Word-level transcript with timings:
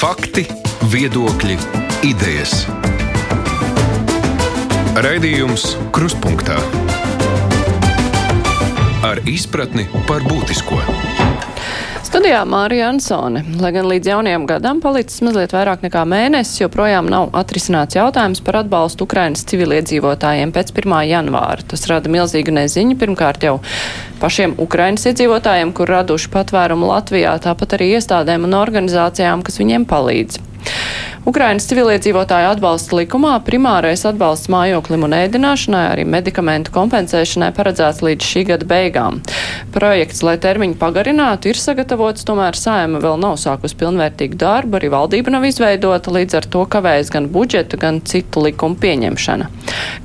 Fakti, 0.00 0.46
viedokļi, 0.88 1.58
idejas. 2.08 2.62
Raidījums 4.96 5.74
Krustpunktā 5.92 6.56
ar 9.04 9.20
izpratni 9.28 9.84
par 10.08 10.24
būtisko. 10.24 10.78
Studijā 12.00 12.40
Mārija 12.48 12.88
Ansone. 12.94 13.44
Lai 13.60 13.74
gan 13.76 13.90
līdz 13.92 14.08
jaunajam 14.14 14.46
gadam 14.48 14.80
palicis 14.80 15.20
mazliet 15.20 15.52
vairāk 15.52 15.84
nekā 15.84 16.06
mēnesis, 16.08 16.62
joprojām 16.62 17.12
nav 17.12 17.28
atrisināts 17.36 18.00
jautājums 18.00 18.40
par 18.46 18.62
atbalstu 18.62 19.04
Ukrainas 19.04 19.44
civiliedzīvotājiem 19.52 20.56
pēc 20.56 20.72
1. 20.80 20.96
janvāra. 21.12 21.68
Tas 21.74 21.84
rada 21.92 22.08
milzīgu 22.08 22.56
neziņu. 22.56 22.96
Pirmkārt 23.04 23.44
jau 23.44 23.58
pašiem 24.20 24.54
Ukrainas 24.60 25.06
iedzīvotājiem, 25.10 25.72
kur 25.76 25.90
raduši 25.90 26.30
patvērumu 26.34 26.90
Latvijā, 26.92 27.34
tāpat 27.42 27.78
arī 27.78 27.94
iestādēm 27.96 28.46
un 28.48 28.56
organizācijām, 28.60 29.44
kas 29.46 29.60
viņiem 29.62 29.88
palīdz. 29.90 30.40
Ukrainas 31.28 31.66
civiliedzīvotāju 31.68 32.48
atbalsta 32.54 32.96
likumā 32.96 33.34
primārais 33.44 34.06
atbalsts 34.08 34.48
mājoklim 34.48 35.02
un 35.04 35.12
ēdināšanai, 35.18 35.82
arī 35.92 36.06
medikamentu 36.08 36.72
kompensēšanai 36.72 37.50
paredzēts 37.56 38.00
līdz 38.06 38.24
šī 38.24 38.44
gada 38.48 38.68
beigām. 38.70 39.18
Projekts, 39.74 40.22
lai 40.24 40.38
termiņu 40.40 40.78
pagarinātu, 40.80 41.50
ir 41.52 41.60
sagatavots, 41.60 42.24
tomēr 42.24 42.56
saima 42.56 43.02
vēl 43.04 43.20
nav 43.20 43.36
sākus 43.42 43.76
pilnvērtīgu 43.76 44.38
darbu, 44.40 44.78
arī 44.78 44.88
valdība 44.94 45.34
nav 45.34 45.44
izveidota, 45.50 46.14
līdz 46.16 46.38
ar 46.40 46.48
to 46.56 46.64
kavējas 46.72 47.12
gan 47.12 47.28
budžeta, 47.34 47.76
gan 47.80 48.00
citu 48.00 48.46
likumu 48.46 48.80
pieņemšana. 48.80 49.50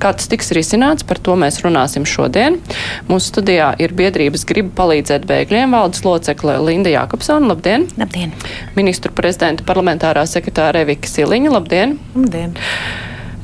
Kā 0.02 0.12
tas 0.12 0.28
tiks 0.28 0.52
risināts, 0.52 1.06
par 1.08 1.16
to 1.16 1.38
mēs 1.40 1.62
runāsim 1.64 2.04
šodien. 2.04 2.60
Mūsu 3.08 3.32
studijā 3.32 3.72
ir 3.80 3.96
biedrības 3.96 4.44
griba 4.48 4.74
palīdzēt 4.82 5.24
bēgļiem 5.28 5.72
valdes 5.72 6.04
locekle 6.04 6.60
Linda 6.60 6.92
Jākapsona. 6.92 7.54
Labdien! 7.54 7.88
Labdien! 7.96 8.36
Ministru 8.76 9.16
prezidenta 9.16 9.64
parlamentārā 9.66 10.26
sekretāra 10.28 10.84
Evika 10.84 11.05
Siliņa. 11.10 11.52
Labdien! 11.54 11.98
Labdien! 12.14 12.56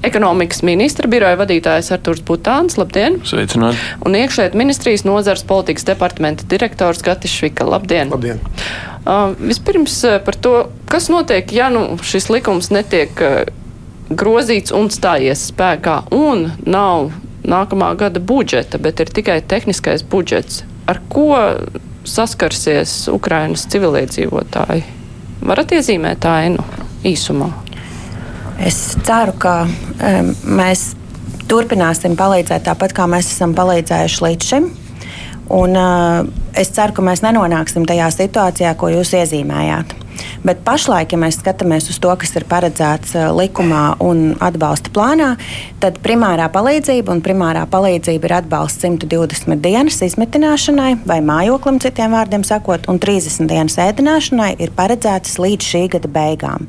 Ekonomikas 0.02 0.64
ministra 0.66 1.06
biroja 1.06 1.38
vadītājs 1.38 1.92
Arturs 1.94 2.22
Butāns. 2.26 2.74
Labdien! 2.80 3.20
Sveicināti! 3.26 3.78
Un 4.02 4.16
iekšēt 4.18 4.56
ministrijas 4.58 5.04
nozars 5.06 5.44
politikas 5.46 5.86
departamenta 5.86 6.46
direktors 6.50 7.04
Gatis 7.06 7.30
Švika. 7.30 7.66
Labdien! 7.68 8.10
Labdien! 8.10 8.42
Uh, 9.02 9.30
vispirms 9.38 9.94
uh, 10.06 10.18
par 10.22 10.38
to, 10.42 10.56
kas 10.90 11.06
notiek, 11.10 11.54
ja 11.54 11.70
nu 11.70 11.98
šis 12.02 12.28
likums 12.34 12.72
netiek 12.74 13.22
uh, 13.22 13.42
grozīts 14.10 14.74
un 14.74 14.90
stājies 14.90 15.46
spēkā 15.52 16.02
un 16.14 16.48
nav 16.66 17.12
nākamā 17.46 17.92
gada 17.98 18.22
budžeta, 18.22 18.78
bet 18.82 19.00
ir 19.02 19.10
tikai 19.10 19.40
tehniskais 19.46 20.02
budžets. 20.02 20.62
Ar 20.90 20.98
ko 21.10 21.30
saskarsies 22.06 23.06
Ukrainas 23.12 23.66
civiliedzīvotāji? 23.70 24.82
Varat 25.42 25.74
iezīmēt 25.78 26.26
ainu 26.26 26.62
īsumā? 27.08 27.50
Es 28.62 28.78
ceru, 29.06 29.34
ka 29.42 29.54
um, 29.66 30.28
mēs 30.58 30.92
turpināsim 31.50 32.14
palīdzēt 32.18 32.66
tāpat, 32.68 32.94
kā 32.96 33.08
mēs 33.10 33.32
esam 33.34 33.56
palīdzējuši 33.58 34.24
līdz 34.26 34.52
šim. 34.52 34.68
Un, 35.52 35.74
uh, 35.76 36.22
es 36.58 36.70
ceru, 36.72 36.94
ka 36.96 37.04
mēs 37.04 37.24
nenonāksim 37.24 37.86
tajā 37.88 38.08
situācijā, 38.14 38.76
ko 38.78 38.92
jūs 38.92 39.12
iezīmējāt. 39.18 39.96
Bet 40.42 40.64
pašlaik, 40.66 41.12
ja 41.14 41.18
mēs 41.22 41.36
skatāmies 41.38 41.86
uz 41.92 42.00
to, 42.02 42.10
kas 42.18 42.32
ir 42.34 42.42
paredzēts 42.50 43.14
uh, 43.14 43.28
likumā 43.30 43.94
un 44.02 44.32
atbalsta 44.42 44.90
plānā, 44.90 45.36
tad 45.82 46.00
primārā 46.02 46.48
palīdzība 46.50 47.14
un 47.14 47.22
primārā 47.22 47.62
palīdzība 47.70 48.26
ir 48.26 48.34
atbalsts 48.40 48.82
120 48.82 49.62
dienas 49.62 50.00
izmitināšanai 50.02 50.96
vai 51.06 51.20
mājoklim, 51.22 51.78
citiem 51.82 52.16
vārdiem 52.16 52.42
sakot, 52.46 52.88
un 52.90 52.98
30 53.02 53.46
dienas 53.50 53.78
ēdināšanai 53.82 54.56
ir 54.58 54.74
paredzētas 54.74 55.38
līdz 55.42 55.68
šī 55.68 55.84
gada 55.94 56.10
beigām. 56.10 56.66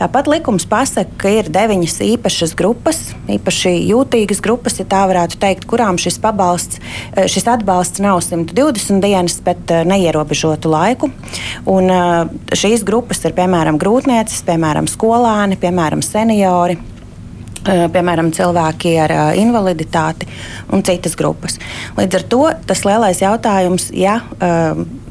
Tāpat 0.00 0.32
likums 0.32 0.64
pasaka, 0.70 1.12
ka 1.20 1.34
ir 1.42 1.52
deviņas 1.52 1.98
īpašas 2.08 2.56
grupas, 2.56 3.02
īpaši 3.28 3.74
jūtīgas 3.90 4.40
grupas, 4.40 4.80
ja 4.80 4.88
tā 4.88 5.02
varētu 5.12 5.36
teikt, 5.44 5.68
kurām 5.68 6.00
šis, 6.00 6.16
pabalsts, 6.24 6.80
uh, 6.80 7.28
šis 7.28 7.48
atbalsts 7.52 8.00
nav 8.00 8.24
120 8.24 9.04
dienas, 9.04 9.36
bet 9.44 9.76
uh, 9.76 9.84
neierobežotu 9.84 10.72
laiku. 10.72 11.12
Un, 11.68 11.90
šīs 12.56 12.82
grupas 12.86 13.09
ir 13.26 13.34
piemēram 13.36 13.78
grūtniecis, 13.80 14.44
piemēram 14.46 14.86
skolāni, 14.90 15.58
piemēram 15.60 16.04
seniori. 16.04 16.78
Piemēram, 17.60 18.30
cilvēki 18.32 18.94
ar 19.04 19.12
invaliditāti 19.36 20.24
un 20.72 20.80
citas 20.80 21.12
grupas. 21.12 21.58
Līdz 21.98 22.16
ar 22.16 22.22
to 22.32 22.38
tas 22.70 22.80
lielais 22.88 23.20
jautājums, 23.20 23.90
ja 23.92 24.14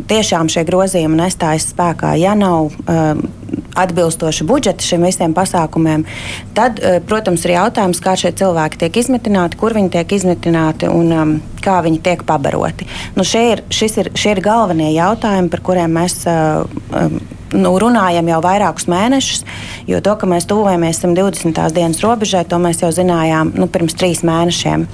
tiešām 0.09 0.49
šie 0.49 0.63
grozījumi 0.65 1.19
nestājas 1.19 1.67
spēkā, 1.75 2.15
ja 2.17 2.33
nav 2.33 2.71
atbilstoši 3.79 4.47
budžeti 4.49 4.87
šiem 4.91 5.05
visiem 5.07 5.35
pasākumiem, 5.37 6.05
tad, 6.57 6.81
protams, 7.09 7.45
ir 7.47 7.55
jautājums, 7.57 8.01
kā 8.03 8.15
šie 8.19 8.33
cilvēki 8.39 8.83
tiek 8.83 9.01
izmitināti, 9.03 9.59
kur 9.59 9.75
viņi 9.77 9.93
tiek 9.97 10.15
izmitināti 10.19 10.91
un 10.91 11.15
um, 11.15 11.33
kā 11.63 11.79
viņi 11.85 12.03
tiek 12.05 12.23
pabaroti. 12.27 12.87
Nu, 13.17 13.25
šie, 13.27 13.43
ir, 13.55 13.65
ir, 13.69 14.13
šie 14.17 14.35
ir 14.35 14.43
galvenie 14.45 14.93
jautājumi, 14.95 15.51
par 15.51 15.65
kuriem 15.65 15.99
mēs. 15.99 16.23
Uh, 16.29 16.79
um, 16.95 17.19
nu, 17.55 17.71
runājam 17.81 18.27
jau 18.29 18.39
vairākus 18.43 18.87
mēnešus, 18.91 19.43
jo 19.89 19.99
to, 20.05 20.13
ka 20.19 20.27
mēs 20.29 20.47
tuvojamies 20.49 20.99
120. 21.01 21.61
dienas 21.73 22.01
robežai, 22.03 22.43
to 22.49 22.59
mēs 22.61 22.83
jau 22.83 22.91
zinājām 22.93 23.53
nu, 23.57 23.65
pirms 23.71 23.97
trīs 23.97 24.21
mēnešiem. 24.27 24.85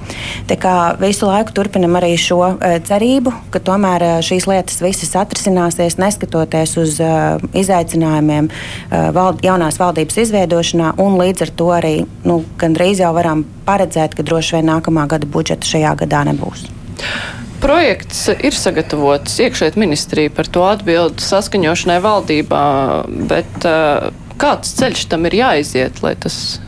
Tā 0.48 0.56
kā 0.60 0.76
visu 1.00 1.28
laiku 1.28 1.52
turpinam 1.56 1.98
arī 2.00 2.14
šo 2.20 2.40
uh, 2.46 2.76
cerību, 2.86 3.34
ka 3.54 3.60
tomēr 3.60 4.06
uh, 4.06 4.14
šīs 4.24 4.48
lietas 4.48 4.80
visas 4.84 5.12
atrisināsies, 5.20 5.98
neskatoties 6.00 6.76
uz 6.80 6.96
uh, 7.04 7.42
izaicinājumiem 7.56 8.50
vald, 8.90 9.42
jaunās 9.46 9.78
valdības 9.80 10.20
izveidošanā, 10.24 10.94
un 11.02 11.18
līdz 11.20 11.46
ar 11.46 11.54
to 11.60 11.70
arī 11.76 11.94
nu, 12.26 12.40
gandrīz 12.60 13.02
jau 13.02 13.12
varam 13.16 13.44
paredzēt, 13.66 14.16
ka 14.16 14.26
droši 14.26 14.58
vien 14.58 14.70
nākamā 14.72 15.06
gada 15.10 15.28
budžeta 15.30 15.68
šajā 15.68 15.94
gadā 16.04 16.24
nebūs. 16.30 16.68
Projekts 17.62 18.26
ir 18.34 18.54
sagatavots 18.54 19.38
iekšēt 19.42 19.78
ministrija 19.80 20.30
par 20.34 20.48
to 20.52 20.66
atbildu 20.68 21.24
saskaņošanai 21.24 21.98
valdībā, 22.04 22.66
bet 23.32 23.66
kāds 24.36 24.76
ceļš 24.76 25.08
tam 25.10 25.26
ir 25.28 25.40
jāiziet, 25.40 26.02
lai 26.04 26.14
tas 26.20 26.60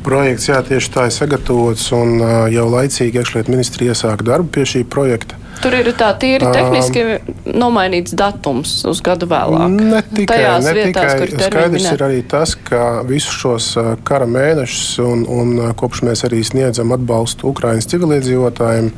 Projekts 0.00 0.46
jā, 0.48 0.56
tieši 0.64 0.92
tā 0.94 1.02
ir 1.10 1.12
sagatavots, 1.12 1.90
un 1.92 2.22
jau 2.48 2.66
laicīgi 2.72 3.20
iekšlietu 3.20 3.52
ministrija 3.52 3.92
iesāka 3.92 4.24
darbu 4.24 4.48
pie 4.54 4.64
šī 4.68 4.80
projekta. 4.88 5.36
Tur 5.60 5.74
ir 5.76 5.90
tā 5.98 6.08
tīri 6.20 6.48
tehniski 6.54 7.02
uh, 7.04 7.26
nomainīts 7.52 8.14
datums 8.16 8.78
uz 8.88 9.02
gadu 9.04 9.28
vēlāk. 9.30 9.74
Ne 9.76 10.00
tikai, 10.08 10.28
Tajās 10.32 10.64
ne 10.64 10.72
vietās, 10.78 11.12
tikai 11.20 11.50
skaidrs 11.50 11.90
ir 11.92 12.04
arī 12.06 12.22
tas, 12.28 12.54
ka 12.56 12.84
visus 13.08 13.36
šos 13.42 13.68
kara 14.08 14.28
mēnešus 14.30 15.02
un, 15.04 15.26
un 15.28 15.74
kopš 15.76 16.04
mēs 16.08 16.24
arī 16.28 16.40
sniedzam 16.46 16.96
atbalstu 16.96 17.52
Ukraiņas 17.52 17.90
civiliedzīvotājiem. 17.92 18.90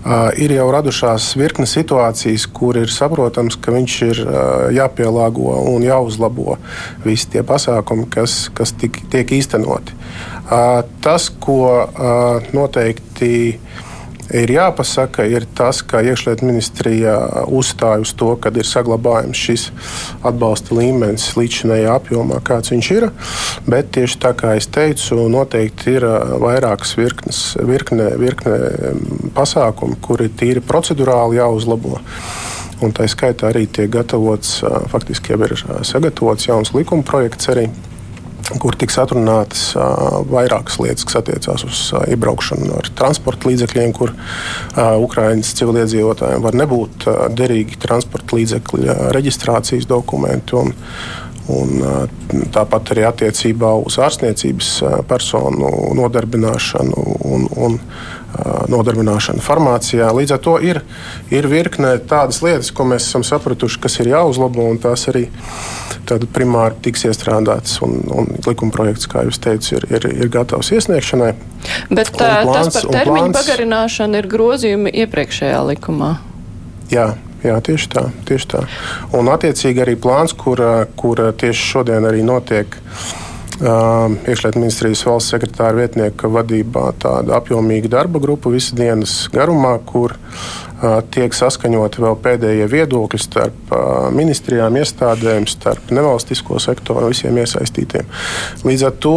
Uh, 0.00 0.30
ir 0.40 0.54
jau 0.54 0.64
radušās 0.72 1.26
virkne 1.36 1.66
situācijas, 1.68 2.46
kur 2.56 2.78
ir 2.80 2.88
saprotams, 2.88 3.58
ka 3.60 3.74
viņš 3.74 3.96
ir 4.06 4.22
uh, 4.24 4.38
jāpielāgo 4.72 5.58
un 5.74 5.84
jāuzlabo 5.84 6.56
visi 7.04 7.28
tie 7.34 7.42
pasākumi, 7.44 8.06
kas, 8.14 8.46
kas 8.56 8.72
tik, 8.80 9.02
tiek 9.12 9.34
īstenoti. 9.36 9.98
Uh, 10.50 10.80
tas, 11.04 11.28
ko 11.28 11.60
noteikti 12.56 13.34
ir 13.50 13.89
jāpasaka, 14.30 15.24
ir 15.26 15.46
tas, 15.58 15.80
ka 15.82 16.02
iekšlietu 16.06 16.46
ministrija 16.46 17.14
uzstāja 17.50 18.02
uz 18.04 18.12
to, 18.14 18.32
ka 18.40 18.52
ir 18.54 18.68
saglabājams 18.68 19.42
šis 19.46 19.66
atbalsta 20.26 20.76
līmenis 20.78 21.32
līdzinējā 21.38 21.96
apjomā, 21.98 22.38
kāds 22.46 22.72
viņš 22.74 22.90
ir. 22.94 23.08
Bet 23.66 23.90
tieši 23.96 24.20
tā 24.22 24.32
kā 24.38 24.54
es 24.58 24.70
teicu, 24.70 25.18
noteikti 25.32 25.96
ir 25.98 26.06
vairākas 26.42 26.94
virknes, 26.98 27.42
virkne, 27.58 28.12
virkne 28.20 28.56
pasākumi, 29.36 29.98
kuri 30.04 30.30
tīri 30.30 30.62
procedurāli 30.64 31.40
jāuzlabo. 31.40 31.98
Un 32.80 32.94
tā 32.96 33.04
skaitā 33.12 33.50
arī 33.50 33.66
tiek 33.68 33.90
gatavots, 33.92 34.60
faktiski 34.88 35.34
jau 35.34 35.42
ir 35.44 35.58
sagatavots 35.84 36.48
jauns 36.48 36.72
likuma 36.72 37.04
projekts 37.04 37.50
arī 37.52 37.68
kur 38.62 38.76
tiks 38.78 38.98
atrunātas 39.02 39.70
vairākas 40.30 40.78
lietas, 40.82 41.06
kas 41.08 41.20
attiecās 41.20 41.64
uz 41.68 41.80
iebraukšanu 42.10 42.74
ar 42.80 42.90
transporta 42.98 43.50
līdzekļiem, 43.50 43.94
kur 43.96 44.14
Ukraiņas 45.06 45.54
civiliedzīvotājiem 45.60 46.44
var 46.44 46.58
nebūt 46.62 47.08
derīgi 47.38 47.80
transporta 47.82 48.38
līdzekļu 48.40 49.00
reģistrācijas 49.16 49.90
dokumenti. 49.90 50.60
Un, 50.60 50.78
Un, 51.50 51.80
tāpat 52.54 52.92
arī 52.92 53.02
attiecībā 53.08 53.72
uz 53.82 53.96
ārstniecības 53.98 54.68
personu 55.10 55.70
nodarbināšanu 55.98 57.06
un, 57.26 57.48
un 57.58 57.78
nodarbināšanu 58.70 59.42
farmācijā. 59.44 60.10
Līdz 60.14 60.34
ar 60.36 60.42
to 60.44 60.56
ir, 60.64 60.80
ir 61.32 61.48
virkne 61.50 61.94
tādas 62.10 62.40
lietas, 62.44 62.70
ko 62.74 62.86
mēs 62.88 63.08
esam 63.08 63.24
sapratuši, 63.26 63.80
kas 63.82 63.98
ir 64.02 64.12
jāuzlabo, 64.12 64.66
un 64.70 64.80
tās 64.82 65.06
arī 65.10 65.26
primāri 66.34 66.78
tiks 66.86 67.06
iestrādātas. 67.10 67.78
Un, 67.86 68.00
un 68.10 68.30
likuma 68.46 68.74
projekts, 68.74 69.08
kā 69.10 69.24
jūs 69.26 69.40
teicāt, 69.42 69.72
ir, 69.78 69.88
ir, 69.98 70.08
ir 70.24 70.32
gatavs 70.32 70.72
iesniegšanai. 70.76 71.32
Bet 71.90 72.12
plāns, 72.16 72.52
tas 72.54 72.78
par 72.78 72.92
termiņu 72.98 73.34
pagarināšanu 73.36 74.22
ir 74.22 74.30
grozījumi 74.30 74.94
iepriekšējā 75.04 75.64
likumā. 75.72 76.14
Jā, 76.92 77.12
Jā, 77.40 77.54
tieši 77.64 77.86
tā, 77.88 78.02
tieši 78.28 78.46
tā. 78.52 78.58
Un 79.16 79.30
attiecīgi 79.32 79.80
arī 79.80 79.94
plāns, 79.96 80.34
kur, 80.36 80.60
kur 81.00 81.22
tieši 81.40 81.62
šodien 81.70 82.04
arī 82.04 82.20
notiek 82.20 82.74
uh, 82.76 83.29
iekšlietu 83.60 84.60
ministrijas 84.60 85.02
valsts 85.04 85.34
sekretāra 85.34 85.76
vietnieka 85.76 86.30
vadībā 86.32 86.86
tāda 87.02 87.36
apjomīga 87.36 87.90
darba 87.92 88.20
grupa 88.22 88.52
visas 88.52 88.72
dienas 88.78 89.14
garumā, 89.34 89.74
kur 89.84 90.14
uh, 90.16 91.00
tiek 91.12 91.36
saskaņoti 91.36 92.04
vēl 92.04 92.16
pēdējie 92.24 92.70
viedokļi 92.72 93.20
starp 93.20 93.74
uh, 93.76 94.08
ministrijām, 94.16 94.78
iestādēm, 94.80 95.48
starp 95.50 95.92
nevalstisko 95.92 96.60
sektoru 96.62 97.10
un 97.10 97.14
visiem 97.14 97.36
iesaistītiem. 97.42 98.08
Līdz 98.64 98.86
ar 98.88 98.96
to 99.04 99.16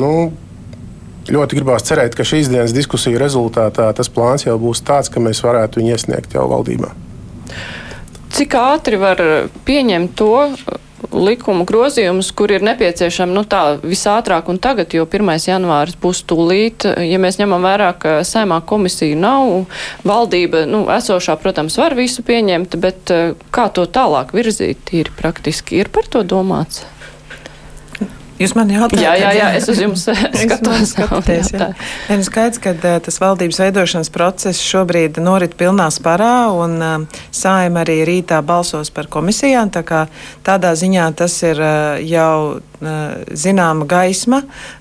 nu, 0.00 0.12
ļoti 1.30 1.58
gribās 1.58 1.86
cerēt, 1.88 2.16
ka 2.16 2.26
šīs 2.26 2.50
dienas 2.52 2.76
diskusiju 2.76 3.20
rezultātā 3.20 3.88
tas 3.96 4.12
plāns 4.12 4.46
jau 4.46 4.58
būs 4.60 4.84
tāds, 4.84 5.08
ka 5.12 5.22
mēs 5.24 5.42
varētu 5.44 5.80
viņu 5.80 5.96
iesniegt 5.96 6.36
jau 6.36 6.46
valdībā. 6.52 6.92
Cik 8.30 8.54
ātri 8.60 9.00
var 9.00 9.20
pieņemt 9.66 10.14
to 10.18 10.32
likumu 11.12 11.64
grozījumus, 11.68 12.30
kur 12.36 12.52
ir 12.54 12.64
nepieciešami 12.66 13.34
nu, 13.34 13.44
tā 13.48 13.62
visātrāk 13.82 14.50
un 14.52 14.60
tagad, 14.62 14.94
jo 14.94 15.06
1. 15.06 15.32
janvāris 15.48 15.98
būs 16.00 16.22
tūlīt. 16.28 16.86
Ja 17.06 17.20
mēs 17.22 17.40
ņemam 17.40 17.64
vērā, 17.64 17.90
ka 18.00 18.14
saimā 18.26 18.60
komisija 18.66 19.18
nav, 19.18 19.66
valdība 20.06 20.64
nu, 20.70 20.84
esošā, 20.92 21.36
protams, 21.40 21.78
var 21.80 21.96
visu 21.98 22.24
pieņemt, 22.26 22.78
bet 22.80 23.14
eh, 23.14 23.34
kā 23.54 23.68
to 23.74 23.86
tālāk 23.90 24.34
virzīt, 24.36 24.94
ir 24.96 25.12
praktiski 25.18 25.80
ir 25.82 25.92
par 25.92 26.08
to 26.10 26.24
domāts. 26.26 26.84
Jūs 28.40 28.54
man 28.56 28.70
jautājat, 28.72 29.02
jā, 29.04 29.12
jā, 29.20 29.30
jā, 29.36 29.48
es 29.58 29.66
uz 29.68 29.80
jums 29.82 30.06
skatos. 30.42 30.94
Skaties, 30.94 31.52
jā. 31.52 31.66
Jā. 31.68 32.16
Ir 32.16 32.24
skaidrs, 32.24 32.62
ka 32.64 32.72
tas 33.04 33.20
valdības 33.20 33.60
veidošanas 33.60 34.12
process 34.14 34.64
šobrīd 34.64 35.20
norit 35.20 35.58
pilnā 35.60 35.90
sparā, 35.92 36.48
un 36.56 37.06
saima 37.36 37.84
arī 37.84 38.00
rītā 38.08 38.40
balsos 38.46 38.88
par 38.96 39.10
komisijām. 39.12 39.68
Tā 39.74 39.84
kā 39.84 40.06
tādā 40.46 40.72
ziņā 40.78 41.10
tas 41.20 41.36
ir 41.44 41.60
jau 42.08 42.60
zināma 42.80 43.84
gaisma, 43.84 44.40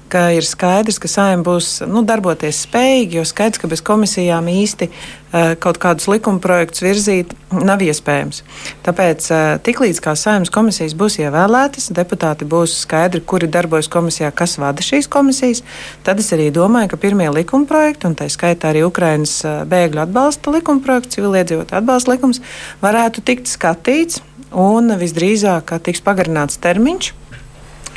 ka 0.10 0.30
ir 0.36 0.46
skaidrs, 0.46 0.98
ka 1.02 1.10
saimnieks 1.12 1.46
būs 1.46 1.68
nu, 1.90 2.04
darboties 2.08 2.64
spējīgi, 2.66 3.20
jo 3.20 3.26
skaidrs, 3.28 3.62
ka 3.62 3.70
bez 3.72 3.84
komisijām 3.86 4.48
īsti 4.52 4.88
uh, 4.90 5.54
kaut 5.62 5.80
kādus 5.82 6.10
likuma 6.12 6.42
projektus 6.44 6.84
virzīt 6.84 7.36
nav 7.54 7.84
iespējams. 7.86 8.42
Tāpēc 8.86 9.28
uh, 9.32 9.42
tiklīdz 9.66 10.02
kā 10.04 10.16
saimnes 10.20 10.52
komisijas 10.54 10.96
būs 10.98 11.20
ievēlētas, 11.22 11.92
deputāti 11.96 12.48
būs 12.50 12.80
skaidri, 12.84 13.22
kuri 13.22 13.50
darbojas 13.52 13.92
komisijā, 13.92 14.32
kas 14.36 14.58
vada 14.62 14.86
šīs 14.86 15.10
komisijas, 15.12 15.64
tad 16.08 16.20
es 16.24 16.32
arī 16.36 16.50
domāju, 16.56 16.94
ka 16.94 17.02
pirmie 17.06 17.30
likuma 17.34 17.70
projekti, 17.70 18.10
un 18.10 18.18
tā 18.20 18.30
skaitā 18.34 18.74
arī 18.74 18.84
Ukrainas 18.88 19.38
uh, 19.46 19.62
bēgļu 19.70 20.04
atbalsta 20.08 20.56
likuma 20.58 20.84
projekts, 20.86 21.16
civiliedzīvotāju 21.18 21.84
atbalsta 21.84 22.16
likums, 22.16 22.44
varētu 22.84 23.24
tikt 23.30 23.52
skatīts 23.52 24.24
un 24.50 24.96
visdrīzāk 24.98 25.78
tiks 25.86 26.02
pagarināts 26.02 26.58
termiņš 26.62 27.14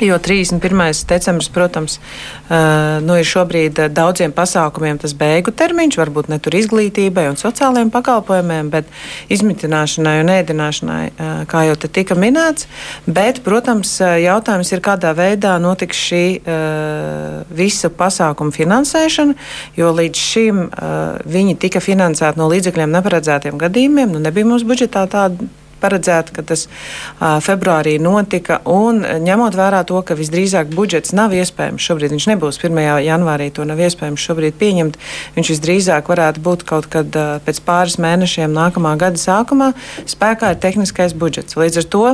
Jo 0.01 0.17
31. 0.17 1.05
decembris, 1.07 1.49
protams, 1.53 1.99
nu, 3.05 3.13
ir 3.19 3.27
šobrīd 3.29 3.77
daudziem 3.93 4.33
pasākumiem 4.33 4.97
tas 4.99 5.13
beigu 5.15 5.53
termiņš, 5.53 5.97
varbūt 6.01 6.31
ne 6.33 6.39
tur 6.43 6.57
izglītībai 6.57 7.27
un 7.29 7.37
sociālajiem 7.39 7.91
pakalpojumiem, 7.93 8.71
bet 8.73 8.89
izmitināšanai 9.31 10.15
un 10.23 10.33
ēdināšanai, 10.33 11.05
kā 11.47 11.63
jau 11.69 11.77
te 11.79 11.91
tika 11.93 12.17
minēts. 12.19 12.67
Bet, 13.05 13.43
protams, 13.45 13.95
jautājums 14.01 14.73
ir, 14.73 14.83
kādā 14.83 15.13
veidā 15.15 15.55
notiks 15.61 16.03
šī 16.09 16.25
visa 17.53 17.93
pasākuma 17.93 18.51
finansēšana, 18.55 19.37
jo 19.77 19.93
līdz 19.93 20.27
šim 20.33 20.63
viņi 21.23 21.59
tika 21.61 21.83
finansēti 21.83 22.41
no 22.41 22.49
līdzekļiem 22.51 22.97
neparedzētiem 22.97 23.61
gadījumiem. 23.61 24.17
Nu, 24.17 24.25
nebija 24.25 24.49
mums 24.49 24.65
budžetā 24.67 25.05
tāda 25.05 25.53
paredzēta, 25.83 26.33
ka 26.35 26.45
tas 26.53 26.65
uh, 26.67 27.37
februārī 27.43 27.97
notika. 28.01 28.61
Un 28.69 29.03
ņemot 29.03 29.57
vērā 29.59 29.83
to, 29.89 29.99
ka 30.07 30.17
visdrīzāk 30.19 30.71
budžets 30.73 31.13
nav 31.15 31.35
iespējams, 31.35 31.83
šobrīd 31.83 32.15
viņš 32.15 32.29
nebūs 32.33 32.61
1. 32.61 32.79
janvārī, 33.05 33.49
to 33.53 33.67
nav 33.67 33.81
iespējams 33.83 34.27
šobrīd 34.29 34.57
pieņemt. 34.61 34.97
Viņš 35.37 35.53
visdrīzāk 35.55 36.09
varētu 36.13 36.43
būt 36.43 36.65
kaut 36.69 36.89
kad 36.93 37.19
uh, 37.19 37.35
pēc 37.45 37.61
pāris 37.67 37.99
mēnešiem 38.01 38.55
nākamā 38.55 38.95
gada 39.01 39.21
sākumā. 39.21 39.73
Spēkā 40.09 40.55
ir 40.55 40.63
tehniskais 40.63 41.15
budžets. 41.17 41.59
Līdz 41.59 41.83
ar 41.83 41.89
to 41.95 42.05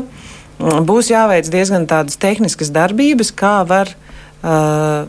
būs 0.60 1.12
jāveic 1.12 1.48
diezgan 1.52 1.88
tādas 1.88 2.20
tehniskas 2.20 2.72
darbības, 2.76 3.32
kā 3.32 3.62
var 3.68 3.94
uh, 4.44 5.08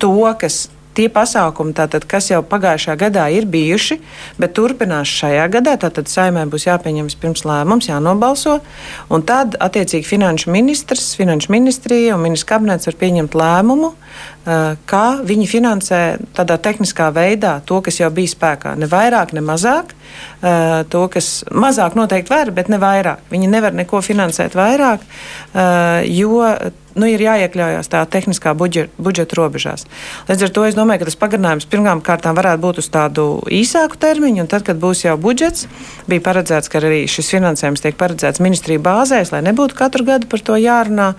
to, 0.00 0.16
kas 0.40 0.68
tie 0.94 1.08
pasākumi, 1.12 1.74
tātad, 1.76 2.06
kas 2.08 2.30
jau 2.30 2.40
pagājušā 2.46 2.96
gadā 3.00 3.26
ir 3.34 3.48
bijuši, 3.50 3.98
bet 4.40 4.54
turpinās 4.56 5.10
šajā 5.10 5.48
gadā, 5.52 5.76
tad 5.82 6.10
saimē 6.10 6.46
būs 6.50 6.68
jāpieņem 6.68 7.10
pirms 7.20 7.44
lēmums, 7.48 7.90
jānobalso, 7.90 8.60
un 9.12 9.26
tad 9.26 9.58
attiecīgi 9.62 10.06
finanšu 10.08 10.52
ministrs, 10.54 11.12
finanšu 11.18 11.52
ministrija 11.54 12.14
un 12.16 12.24
ministrs 12.24 12.48
kabinets 12.48 12.88
var 12.90 12.98
pieņemt 13.00 13.36
lēmumu, 13.38 13.92
kā 14.90 15.04
viņi 15.24 15.50
finansē 15.50 16.00
tādā 16.36 16.58
tehniskā 16.62 17.10
veidā 17.14 17.58
to, 17.66 17.80
kas 17.84 18.00
jau 18.00 18.10
bija 18.14 18.34
spēkā. 18.34 18.74
Ne 18.78 18.90
vairāk, 18.90 19.34
ne 19.36 19.44
mazāk. 19.44 19.94
Eh, 20.44 20.84
to, 20.92 21.06
kas 21.08 21.40
mazāk 21.48 21.94
noteikti 21.96 22.32
var, 22.34 22.50
bet 22.52 22.68
ne 22.68 22.76
vairāk. 22.82 23.22
Viņi 23.32 23.48
nevar 23.48 23.72
neko 23.72 24.02
finansēt 24.04 24.52
vairāk, 24.58 25.00
eh, 25.54 26.04
jo 26.12 26.42
nu, 26.94 27.08
ir 27.08 27.22
jāiekļaujas 27.24 27.88
tā 27.90 28.02
tehniskā 28.06 28.52
budžeta, 28.54 28.92
budžeta 28.98 29.38
robežās. 29.38 29.86
Līdz 30.28 30.44
ar 30.44 30.52
to 30.54 30.64
es 30.68 30.76
domāju, 30.76 31.00
ka 31.00 31.08
tas 31.08 31.18
pagarinājums 31.18 31.66
pirmām 31.70 32.02
kārtām 32.04 32.36
varētu 32.36 32.60
būt 32.60 32.78
uz 32.84 32.90
tādu 32.92 33.26
īsāku 33.48 33.96
termiņu, 33.96 34.44
un 34.44 34.52
tad, 34.52 34.66
kad 34.68 34.76
būs 34.76 35.06
jau 35.06 35.16
budžets, 35.16 35.66
bija 36.06 36.20
paredzēts, 36.20 36.68
ka 36.68 36.78
arī 36.78 37.04
šis 37.08 37.32
finansējums 37.34 37.82
tiek 37.82 37.96
paredzēts 37.96 38.44
ministriju 38.44 38.84
bāzēs, 38.84 39.32
lai 39.32 39.42
nebūtu 39.48 39.74
katru 39.80 40.04
gadu 40.04 40.28
par 40.28 40.44
to 40.44 40.60
jārunā. 40.60 41.14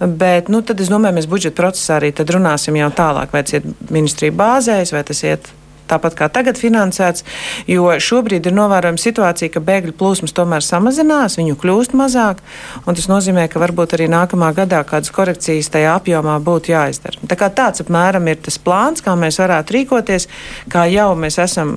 Bet 0.00 0.48
nu, 0.48 0.62
tad 0.62 0.80
es 0.80 0.88
domāju, 0.88 1.20
mēs 1.20 1.28
budžeta 1.30 1.60
procesā 1.60 2.00
arī 2.00 2.14
runāsim 2.16 2.74
jau 2.80 2.90
tālāk, 2.90 3.30
vai 3.36 3.44
tas 3.44 3.60
iet 3.60 3.68
ministrija 3.90 4.32
bāzēs, 4.32 4.96
vai 4.96 5.04
tas 5.04 5.22
iet 5.22 5.52
tāpat 5.92 6.18
kā 6.18 6.28
tagad 6.32 6.60
finansēts, 6.60 7.26
jo 7.70 7.86
šobrīd 8.02 8.48
ir 8.48 8.56
novērojama 8.56 9.00
situācija, 9.00 9.52
ka 9.52 9.64
bēgļu 9.64 9.96
plūsmas 10.00 10.34
tomēr 10.36 10.64
samazinās, 10.66 11.38
viņu 11.40 11.58
kļūst 11.62 11.96
mazāk, 11.98 12.42
un 12.86 12.98
tas 12.98 13.08
nozīmē, 13.12 13.46
ka 13.52 13.62
varbūt 13.62 13.96
arī 13.96 14.08
nākamā 14.12 14.52
gadā 14.56 14.82
kādas 14.88 15.12
korekcijas 15.14 15.70
tajā 15.72 15.96
apjomā 16.00 16.38
būtu 16.44 16.74
jāizdara. 16.74 17.20
Tā 17.28 17.38
kā 17.38 17.50
tāds 17.52 17.84
apmēram 17.84 18.30
ir 18.32 18.40
tas 18.42 18.58
plāns, 18.62 19.04
kā 19.04 19.16
mēs 19.18 19.40
varētu 19.42 19.78
rīkoties, 19.78 20.28
kā 20.72 20.88
jau 20.92 21.12
mēs 21.18 21.38
esam 21.42 21.76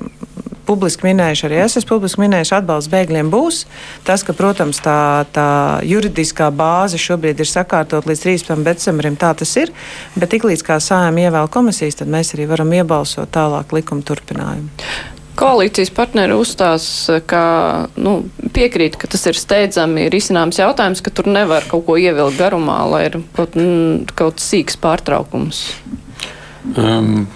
publiski 0.66 1.08
minējuši, 1.08 1.46
arī 1.48 1.58
es 1.64 1.78
esmu 1.80 1.94
publiski 1.94 2.22
minējuši, 2.24 2.54
atbalsts 2.58 2.92
bēgļiem 2.92 3.32
būs. 3.32 3.62
Tas, 4.06 4.24
ka, 4.26 4.34
protams, 4.36 4.80
tā, 4.84 5.24
tā 5.34 5.48
juridiskā 5.86 6.50
bāze 6.54 7.00
šobrīd 7.00 7.42
ir 7.42 7.50
sakārtot 7.50 8.08
līdz 8.08 8.24
13. 8.26 8.64
decembrim, 8.66 9.18
tā 9.20 9.32
tas 9.38 9.56
ir, 9.60 9.74
bet 10.16 10.32
tiklīdz 10.34 10.64
kā 10.66 10.80
sājām 10.82 11.20
ievēl 11.26 11.50
komisijas, 11.52 12.00
tad 12.02 12.12
mēs 12.12 12.34
arī 12.36 12.48
varam 12.50 12.72
iebalsot 12.76 13.32
tālāk 13.34 13.76
likuma 13.76 14.06
turpinājumu. 14.06 14.72
Koalīcijas 15.36 15.90
partneri 15.92 16.32
uzstās, 16.32 16.86
ka 17.28 17.42
nu, 18.00 18.14
piekrīt, 18.56 18.96
ka 18.96 19.08
tas 19.12 19.26
ir 19.28 19.36
steidzami 19.36 20.06
risināms 20.12 20.56
jautājums, 20.62 21.02
ka 21.04 21.12
tur 21.12 21.28
nevar 21.28 21.66
kaut 21.68 21.84
ko 21.84 21.98
ievilkt 22.00 22.40
garumā, 22.40 22.78
lai 22.88 23.02
ir 23.10 23.18
kaut, 23.36 23.58
kaut 24.16 24.40
sīks 24.40 24.80
pārtraukums. 24.80 25.66
Um, 26.74 27.28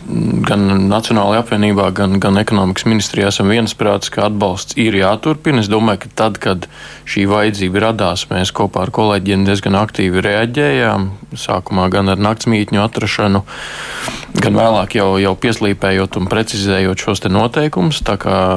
gan 0.43 0.65
Nacionālajā 0.91 1.45
apvienībā, 1.45 1.87
gan, 1.95 2.17
gan 2.21 2.39
ekonomikas 2.41 2.85
ministrijā 2.89 3.29
esam 3.31 3.53
viensprāts, 3.53 4.11
ka 4.11 4.27
atbalsts 4.27 4.75
ir 4.81 4.97
jāturpina. 4.99 5.63
Es 5.63 5.71
domāju, 5.71 6.03
ka 6.03 6.11
tad, 6.19 6.41
kad 6.43 6.67
šī 7.09 7.29
vajadzība 7.31 7.85
radās, 7.87 8.27
mēs 8.33 8.51
kopā 8.57 8.89
ar 8.89 8.93
kolēģiem 8.97 9.47
diezgan 9.47 9.79
aktīvi 9.79 10.25
reaģējām. 10.27 11.07
Sākumā 11.39 11.87
gan 11.95 12.11
ar 12.11 12.19
naktsmītņu 12.19 12.83
atrašanu, 12.83 13.45
gan 14.43 14.59
vēlāk 14.59 14.99
jau, 14.99 15.13
jau 15.23 15.37
pieslīpējot 15.39 16.19
un 16.19 16.27
precizējot 16.31 17.07
šos 17.07 17.23
noteikumus. 17.31 18.03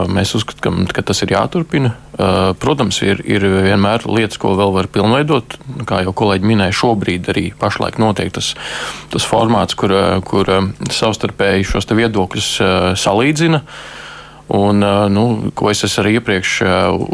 Mēs 0.09 0.33
uzskatām, 0.39 0.87
ka 0.89 1.05
tas 1.05 1.21
ir 1.21 1.37
jāturpina. 1.37 1.93
Uh, 2.13 2.51
protams, 2.61 2.99
ir, 3.01 3.23
ir 3.25 3.41
vienmēr 3.41 4.03
lietas, 4.05 4.37
ko 4.37 4.51
vēl 4.57 4.73
var 4.75 4.89
pilnveidot. 4.93 5.57
Kā 5.89 6.03
jau 6.05 6.13
kolēģi 6.13 6.45
minēja, 6.45 6.75
šobrīd 6.83 7.29
arī 7.33 7.47
pašlaik 7.57 7.97
notiek 8.01 8.29
tas, 8.33 8.51
tas 9.09 9.25
formāts, 9.25 9.73
kur, 9.77 9.95
kur 10.21 10.51
savstarpēji 10.93 11.67
šos 11.73 11.89
viedokļus 11.91 12.49
salīdzina. 12.99 13.61
Un, 14.53 14.83
nu, 15.09 15.23
ko 15.55 15.69
es 15.71 15.81
arī 15.97 16.17
iepriekš 16.19 16.57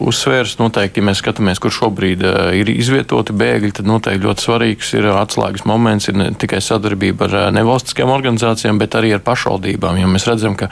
uzsvēru, 0.10 0.50
noteikti, 0.60 1.00
ja 1.00 1.08
mēs 1.08 1.22
skatāmies, 1.22 1.62
kur 1.62 1.72
šobrīd 1.72 2.24
ir 2.58 2.72
izvietoti 2.74 3.36
bēgļi, 3.38 3.75
tad 3.77 3.88
noteikti 3.88 4.25
ļoti 4.25 4.44
svarīgs 4.44 4.89
ir 4.98 5.08
atslēgas 5.13 5.63
moments, 5.70 6.10
ir 6.10 6.18
ne 6.20 6.32
tikai 6.34 6.60
sadarbība 6.63 7.29
ar 7.29 7.53
nevalstiskajām 7.56 8.12
organizācijām, 8.15 8.82
bet 8.82 8.98
arī 8.98 9.13
ar 9.15 9.24
pašvaldībām. 9.24 10.01
Jo 10.01 10.10
mēs 10.10 10.25
redzam, 10.27 10.58
ka 10.60 10.72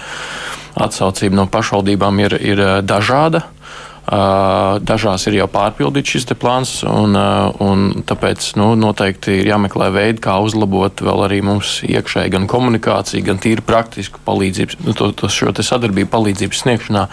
atsaucība 0.81 1.38
no 1.38 1.48
pašvaldībām 1.53 2.25
ir, 2.25 2.39
ir 2.41 2.63
dažāda. 2.84 3.46
Dažās 4.08 5.26
ir 5.28 5.36
jau 5.36 5.50
pārpildīts 5.52 6.14
šis 6.16 6.30
plāns, 6.40 6.78
un, 6.88 7.12
un 7.60 7.82
tāpēc 8.08 8.54
nu, 8.56 8.70
noteikti 8.80 9.42
ir 9.42 9.50
jāmeklē 9.52 9.90
veidi, 9.92 10.22
kā 10.24 10.38
uzlabot 10.40 11.04
vēl 11.04 11.26
arī 11.26 11.42
mums 11.44 11.82
iekšēji 11.84 12.32
gan 12.32 12.48
komunikāciju, 12.48 13.26
gan 13.28 13.42
tīri 13.44 13.66
praktisku 13.68 14.24
palīdzību, 14.24 14.80
nu, 14.88 14.96
to, 14.96 15.12
to, 15.12 15.28
šo 15.28 15.52
sadarbību 15.52 16.12
palīdzības 16.14 16.64
sniegšanā 16.64 17.04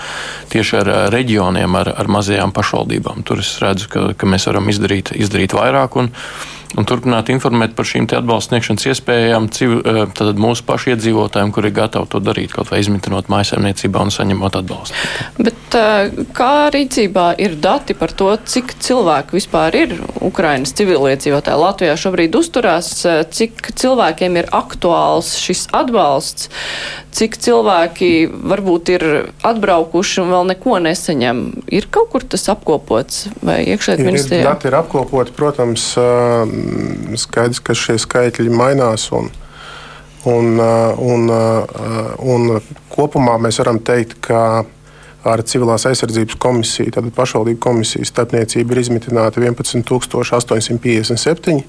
tieši 0.55 0.81
ar 0.85 0.93
reģioniem, 1.15 1.75
ar, 1.83 1.91
ar 1.99 2.13
mazajām 2.15 2.55
pašvaldībām. 2.55 3.27
Tur 3.27 3.43
es 3.43 3.57
redzu, 3.65 3.91
ka, 3.91 4.07
ka 4.15 4.31
mēs 4.31 4.47
varam 4.47 4.71
izdarīt, 4.71 5.11
izdarīt 5.19 5.59
vairāk. 5.59 5.99
Un, 5.99 6.15
un 6.79 6.87
turpināt 6.89 7.31
informēt 7.33 7.75
par 7.77 7.87
šīm 7.89 8.09
atbalsta 8.19 8.55
sniegšanas 8.55 8.87
iespējām 8.91 9.49
civ, 9.55 9.77
eh, 9.85 10.33
mūsu 10.41 10.65
pašu 10.67 10.93
iedzīvotājiem, 10.95 11.53
kuri 11.55 11.71
ir 11.71 11.77
gatavi 11.79 12.11
to 12.11 12.21
darīt, 12.21 12.53
kaut 12.55 12.71
vai 12.73 12.81
izmitinot 12.83 13.31
mājsaimniecībā 13.33 14.03
un 14.03 14.13
saņemot 14.15 14.59
atbalstu. 14.61 15.05
Bet 15.39 15.79
eh, 15.79 16.11
kā 16.37 16.71
rīcībā 16.75 17.29
ir 17.43 17.57
dati 17.63 17.97
par 17.99 18.13
to, 18.13 18.31
cik 18.37 18.77
cilvēku 18.83 19.39
vispār 19.39 19.79
ir 19.79 19.97
Ukrainas 20.21 20.75
civiliedzīvotāji 20.79 21.63
Latvijā 21.63 21.97
šobrīd 22.01 22.39
uzturās, 22.39 22.91
eh, 23.07 23.23
cik 23.31 23.73
cilvēkiem 23.75 24.41
ir 24.43 24.51
aktuāls 24.53 25.35
šis 25.41 25.69
atbalsts, 25.73 26.51
cik 27.15 27.39
cilvēki 27.39 28.11
varbūt 28.51 28.91
ir 28.97 29.05
atbraukuši 29.47 30.21
un 30.25 30.33
vēl 30.35 30.49
neko 30.55 30.81
nesaņem. 30.83 31.43
Ir 31.71 31.87
kaut 31.95 32.11
kur 32.11 32.27
tas 32.27 32.49
apkopots 32.51 33.29
vai 33.45 33.61
iekšēt 33.71 34.03
ministrijā? 34.03 34.43
Dati 34.49 34.71
ir 34.71 34.79
apkopoti, 34.81 35.35
protams, 35.37 35.95
skaidrs, 37.21 37.61
ka 37.65 37.73
šie 37.79 37.97
skaitļi 38.01 38.51
mainās. 38.53 39.03
Un, 39.15 39.27
un, 40.31 40.47
un, 41.05 41.21
un 42.35 42.41
kopumā 42.93 43.35
mēs 43.43 43.57
varam 43.63 43.79
teikt, 43.85 44.13
ka 44.25 44.41
ar 45.25 45.41
civilās 45.49 45.87
aizsardzības 45.89 46.37
komisiju, 46.41 46.91
tad 46.95 47.05
pašvaldību 47.17 47.61
komisijas 47.61 48.09
starpniecība 48.13 48.73
ir 48.75 48.79
izmitināta 48.85 49.41
11,857. 49.41 51.63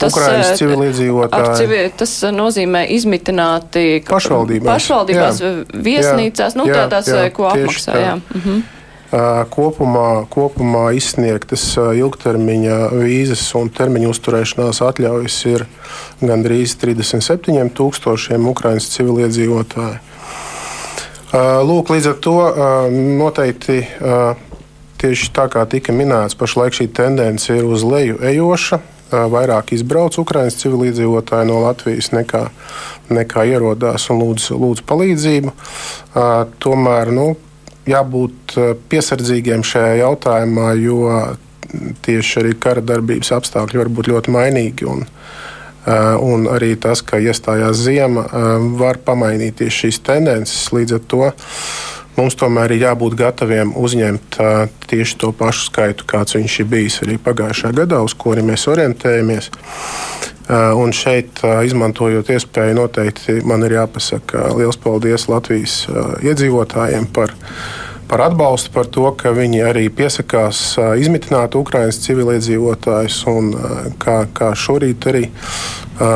Tas, 0.00 0.12
Ukrainas 0.16 0.56
civiliedzīvotāji. 0.56 1.56
Civil, 1.60 1.90
tas 2.00 2.12
nozīmē 2.32 2.86
izmitināti 2.94 4.00
pašvaldībās, 4.08 4.70
pašvaldībās 4.70 5.36
jā, 5.42 5.50
viesnīcās, 5.76 6.52
jā, 6.56 6.56
nu, 6.56 6.64
tādās, 6.72 7.04
jā, 7.10 7.28
ko 7.36 7.44
apmaksā. 7.50 7.92
Tā. 7.92 8.00
Jā. 8.00 8.14
Mhm. 8.38 8.54
Kopumā, 9.10 10.22
kopumā 10.30 10.84
izsniegtas 10.94 11.64
ilgtermiņa 11.74 12.76
vīzas 12.94 13.42
un 13.58 13.66
termiņa 13.74 14.12
uzturēšanās 14.12 14.78
atļaujas 14.86 15.38
ir 15.50 15.64
gandrīz 16.22 16.76
37,000 16.78 18.46
Ukraiņas 18.52 18.86
civiliedzīvotāju. 18.94 19.98
Lūk, 21.66 21.90
līdz 21.90 22.06
ar 22.12 22.16
to 22.22 22.36
noteikti 23.18 23.80
tieši 25.02 25.34
tā 25.34 25.48
kā 25.50 25.66
tika 25.66 25.94
minēts, 25.96 26.38
pašlaik 26.38 26.78
šī 26.78 26.86
tendence 26.94 27.50
ir 27.50 27.66
uz 27.66 27.82
leju 27.86 28.22
ejoša. 28.30 28.78
Vairāk 29.10 29.72
izbrauc 29.74 30.14
Ukraiņas 30.22 30.62
civiliedzīvotāji 30.62 31.50
no 31.50 31.58
Latvijas 31.64 32.12
nekā, 32.14 32.46
nekā 33.10 33.42
ierodās 33.50 34.06
un 34.14 34.22
lūdz, 34.22 34.52
lūdz 34.54 34.86
palīdzību. 34.86 35.54
Tomēr 36.62 37.10
nu, 37.10 37.32
jābūt 37.88 38.56
piesardzīgiem 38.90 39.64
šajā 39.66 40.00
jautājumā, 40.02 40.72
jo 40.80 41.06
tieši 42.04 42.40
arī 42.42 42.56
kara 42.60 42.82
darbības 42.84 43.32
apstākļi 43.36 43.80
var 43.80 43.92
būt 43.94 44.10
ļoti 44.10 44.34
mainīgi. 44.34 44.88
Un, 44.90 45.06
un 46.26 46.48
arī 46.50 46.74
tas, 46.80 47.02
ka 47.06 47.20
iestājās 47.22 47.80
ziema, 47.84 48.26
var 48.80 49.00
pamainīt 49.04 49.60
tieši 49.62 49.86
šīs 49.86 50.02
tendences. 50.06 50.68
Līdz 50.74 50.98
ar 50.98 51.06
to 51.12 51.30
mums 52.18 52.36
tomēr 52.36 52.74
ir 52.74 52.84
jābūt 52.88 53.16
gataviem 53.20 53.72
uzņemt 53.78 54.40
tieši 54.90 55.20
to 55.22 55.32
pašu 55.36 55.70
skaitu, 55.70 56.08
kāds 56.10 56.36
viņš 56.36 56.58
ir 56.60 56.70
bijis 56.74 57.00
arī 57.06 57.16
pagājušā 57.22 57.72
gadā, 57.76 58.02
uz 58.04 58.16
kuri 58.18 58.44
mēs 58.44 58.66
orientējamies. 58.70 59.50
Un 60.50 60.90
šeit, 60.96 61.44
izmantojot 61.66 62.30
iespēju, 62.34 62.74
noteikti 62.74 63.36
man 63.46 63.62
ir 63.62 63.76
jāpasaka 63.76 64.48
liels 64.58 64.78
paldies 64.82 65.28
Latvijas 65.30 65.84
iedzīvotājiem 66.26 67.06
par 67.14 67.36
par 68.10 68.24
atbalstu, 68.26 68.72
par 68.74 68.88
to, 68.90 69.06
ka 69.14 69.30
viņi 69.30 69.60
arī 69.68 69.84
piesakās 69.94 70.74
izmitināt 70.98 71.54
Ukraiņas 71.54 72.00
civiliedzīvotājus. 72.08 73.20
Un, 73.30 73.52
kā, 74.02 74.24
kā 74.34 74.50
šorīt 74.58 75.06
arī 75.12 75.28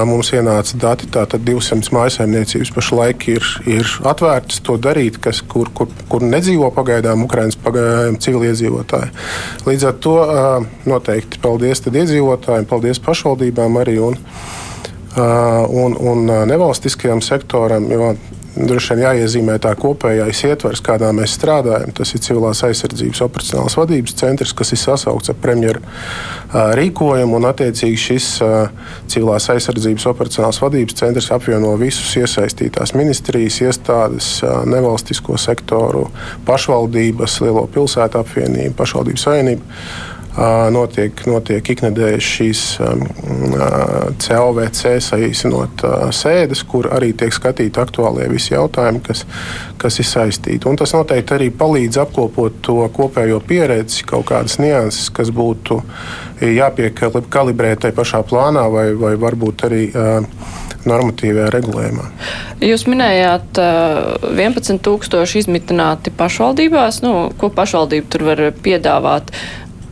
mums 0.09 0.33
ienāca 0.35 0.81
dati, 0.81 1.07
tātad 1.15 1.45
200 1.47 1.95
mājsaimniecības 1.95 2.73
pašlaik 2.75 3.29
ir, 3.37 3.47
ir 3.71 3.95
atvērtas 4.11 4.59
to 4.67 4.75
darīt, 4.81 5.21
kas, 5.23 5.45
kur, 5.47 5.71
kur, 5.77 5.93
kur 6.11 6.27
nedzīvo 6.27 6.73
pagaidām 6.75 7.23
Ukraiņas 7.29 7.61
pagaidām 7.63 8.19
civiliedzīvotāji. 8.27 9.15
Līdz 9.69 9.89
ar 9.91 9.99
to 10.03 10.19
noteikti 10.91 11.43
paldies 11.45 11.85
iedzīvotājiem, 11.87 12.67
paldies 12.71 13.03
pašvaldībām 13.07 13.83
arī. 13.85 14.01
Un, 14.03 14.19
un, 15.15 15.93
un 15.95 16.25
nevalstiskajam 16.51 17.21
sektoram, 17.23 17.87
jo 17.93 18.17
droši 18.57 18.95
vien 18.95 19.05
jāiezīmē 19.05 19.57
tā 19.63 19.73
kopējais 19.79 20.45
ietvers, 20.49 20.83
kādā 20.85 21.11
mēs 21.17 21.35
strādājam. 21.39 21.93
Tas 21.97 22.15
ir 22.15 22.23
civilās 22.25 22.63
aizsardzības 22.67 23.23
operacionālās 23.27 23.77
vadības 23.79 24.17
centrs, 24.21 24.55
kas 24.57 24.73
ir 24.75 24.81
sasaukts 24.81 25.33
ar 25.33 25.39
premjeru 25.43 25.83
rīkojumu. 26.79 27.39
Un, 27.39 27.49
attiecīgi, 27.51 28.01
šis 28.01 28.31
civilās 29.11 29.51
aizsardzības 29.55 30.09
operacionālās 30.13 30.63
vadības 30.63 30.99
centrs 31.03 31.31
apvieno 31.35 31.75
visus 31.81 32.15
iesaistītās 32.21 32.95
ministrijas, 32.99 33.61
iestādes, 33.67 34.33
nevalstisko 34.71 35.39
sektoru, 35.41 36.07
pašvaldības, 36.47 37.41
lielo 37.45 37.67
pilsētu 37.75 38.23
apvienību, 38.23 38.77
pašvaldību 38.79 39.25
savienību 39.27 40.13
notiek, 40.75 41.21
notiek 41.31 41.69
iknedēļas 41.75 42.31
šīs 42.37 42.63
CLVC 44.25 44.95
saīsinot 45.07 45.85
sēdes, 46.15 46.65
kur 46.69 46.89
arī 46.95 47.13
tiek 47.17 47.35
skatīti 47.35 47.81
aktuālie 47.81 48.27
visi 48.33 48.55
jautājumi, 48.55 49.03
kas, 49.07 49.25
kas 49.81 50.01
ir 50.03 50.09
saistīti. 50.09 50.69
Un 50.71 50.79
tas 50.81 50.95
noteikti 50.97 51.37
arī 51.37 51.51
palīdz 51.55 52.01
apkopot 52.03 52.61
to 52.67 52.81
kopējo 52.97 53.41
pieredzi, 53.47 54.05
kaut 54.09 54.29
kādas 54.33 54.59
nianses, 54.63 55.11
kas 55.15 55.31
būtu 55.35 55.81
jāpiekalibrē 56.45 57.75
tajā 57.81 57.95
pašā 57.97 58.25
plānā 58.27 58.67
vai, 58.73 58.89
vai 58.99 59.15
varbūt 59.21 59.67
arī 59.69 59.85
normatīvajā 60.85 61.49
regulējumā. 61.55 62.07
Jūs 62.65 62.85
minējāt 62.91 63.61
11,000 63.61 65.41
izmitināti 65.41 66.13
pašvaldībās. 66.15 67.01
Nu, 67.05 67.15
ko 67.41 67.49
pašvaldība 67.55 68.11
tur 68.13 68.27
var 68.29 68.43
piedāvāt? 68.65 69.33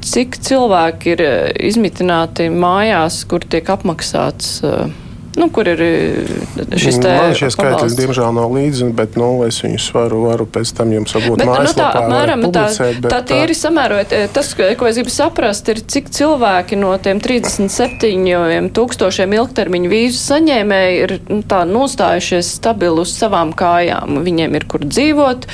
Cik 0.03 0.39
cilvēki 0.43 1.15
ir 1.15 1.23
eh, 1.25 1.53
izmitināti 1.71 2.49
mājās, 2.53 3.23
kur 3.31 3.45
tiek 3.47 3.69
apmaksāts 3.73 4.59
uh, 4.67 4.91
Nu, 5.37 5.49
kur 5.49 5.69
ir 5.69 5.81
eh, 5.81 6.77
šis 6.77 6.99
te? 7.01 7.09
Man 7.17 7.33
šie 7.37 7.49
skaitļi, 7.55 7.95
diemžēl, 7.97 8.35
nav 8.37 8.53
līdzi, 8.53 8.89
bet 8.97 9.15
nu, 9.17 9.31
es 9.47 9.63
viņus 9.65 9.87
varu, 9.95 10.19
varu 10.27 10.45
pēc 10.45 10.73
tam 10.77 10.91
jums 10.93 11.15
varbūt 11.17 11.41
bet, 11.41 11.49
nu, 11.49 11.73
tā, 11.79 11.87
apmēram, 12.03 12.45
tā, 12.53 12.65
tā 13.07 13.21
tīri 13.31 13.57
samērojot, 13.57 14.13
eh, 14.13 14.27
tas, 14.33 14.51
ko 14.53 14.89
es 14.91 14.99
gribu 15.01 15.13
saprast, 15.13 15.71
ir, 15.73 15.81
cik 15.95 16.11
cilvēki 16.13 16.77
no 16.81 16.91
tiem 17.01 17.23
37 17.25 18.69
tūkstošiem 18.77 19.37
ilgtermiņu 19.39 19.93
vīzu 19.93 20.21
saņēmēji 20.21 20.99
ir 21.07 21.15
nu, 21.31 21.41
tā 21.49 21.63
nostājušies 21.71 22.53
stabili 22.59 23.01
uz 23.01 23.15
savām 23.17 23.55
kājām. 23.57 24.21
Viņiem 24.27 24.59
ir 24.59 24.67
kur 24.69 24.85
dzīvot, 24.85 25.49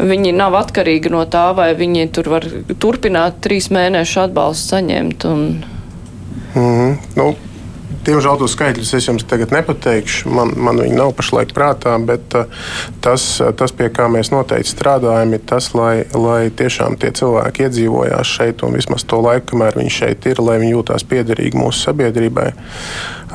viņi 0.00 0.32
nav 0.38 0.56
atkarīgi 0.62 1.12
no 1.12 1.26
tā, 1.28 1.50
vai 1.58 1.74
viņi 1.76 2.08
tur 2.16 2.32
var 2.32 2.48
turpināt 2.80 3.42
trīs 3.44 3.68
mēnešu 3.74 4.24
atbalstu 4.24 4.72
saņemt. 4.72 5.28
Un... 5.28 5.44
Mm 6.54 6.64
-hmm. 6.64 6.96
nu, 7.20 7.28
Diemžēl 8.06 8.38
tos 8.40 8.54
skaitļus 8.54 8.92
es 8.98 9.08
jums 9.08 9.26
tagad 9.28 9.52
nepateikšu. 9.54 10.30
Man, 10.32 10.54
man 10.56 10.80
viņi 10.82 10.96
nav 10.96 11.12
pašlaik 11.18 11.52
prātā, 11.56 11.96
bet 12.08 12.36
uh, 12.38 12.48
tas, 13.04 13.24
uh, 13.42 13.50
tas, 13.56 13.74
pie 13.74 13.90
kā 13.94 14.06
mēs 14.12 14.32
noteikti 14.34 14.72
strādājam, 14.72 15.34
ir 15.36 15.44
tas, 15.48 15.72
lai, 15.76 16.06
lai 16.14 16.48
tiešām 16.54 16.98
tie 17.02 17.12
cilvēki 17.18 17.66
iedzīvojās 17.66 18.34
šeit 18.38 18.64
un 18.66 18.78
vismaz 18.78 19.06
to 19.08 19.20
laiku, 19.24 19.50
kamēr 19.52 19.80
viņi 19.80 19.94
šeit 20.00 20.28
ir, 20.30 20.42
lai 20.44 20.60
viņi 20.62 20.74
jūtās 20.76 21.06
piederīgi 21.08 21.58
mūsu 21.58 21.88
sabiedrībai 21.88 22.52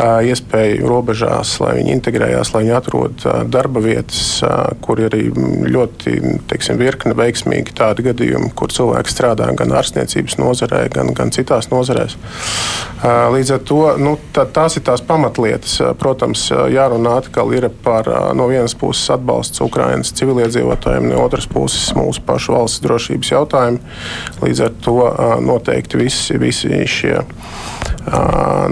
iespēju 0.02 0.88
robežās, 0.90 1.54
lai 1.62 1.76
viņi 1.78 1.94
integrējās, 1.94 2.54
lai 2.54 2.64
viņi 2.64 2.74
atrod 2.76 3.26
darba 3.54 3.82
vietas, 3.84 4.42
kur 4.82 5.02
ir 5.02 5.12
arī 5.12 5.28
ļoti 5.70 6.16
teiksim, 6.50 6.80
virkne 6.82 7.14
veiksmīgi 7.18 7.76
tādi 7.78 8.08
gadījumi, 8.08 8.50
kur 8.58 8.74
cilvēki 8.74 9.14
strādā 9.14 9.52
gan 9.58 9.76
ārstniecības 9.78 10.40
nozarē, 10.42 10.88
gan, 10.94 11.14
gan 11.14 11.34
citās 11.36 11.70
nozarēs. 11.70 12.18
Līdz 13.04 13.54
ar 13.54 13.64
to 13.70 13.82
nu, 14.02 14.16
tā, 14.34 14.48
tās 14.56 14.78
ir 14.78 14.86
tās 14.88 15.04
pamatlietas. 15.06 15.80
Protams, 16.00 16.46
jārunā 16.74 17.18
atkal 17.24 17.54
ir 17.56 17.70
par 17.84 18.10
no 18.38 18.48
vienas 18.52 18.76
puses 18.78 19.10
atbalsts 19.14 19.64
Ukrainas 19.66 20.14
civiliedzīvotājiem, 20.20 21.10
no 21.12 21.24
otras 21.26 21.50
puses 21.50 21.92
mūsu 21.98 22.24
pašu 22.26 22.58
valsts 22.58 22.84
drošības 22.86 23.34
jautājumi. 23.36 23.82
Līdz 24.44 24.66
ar 24.68 24.78
to 24.86 25.00
noteikti 25.44 26.02
visi, 26.06 26.40
visi 26.42 26.84
šie 26.90 27.20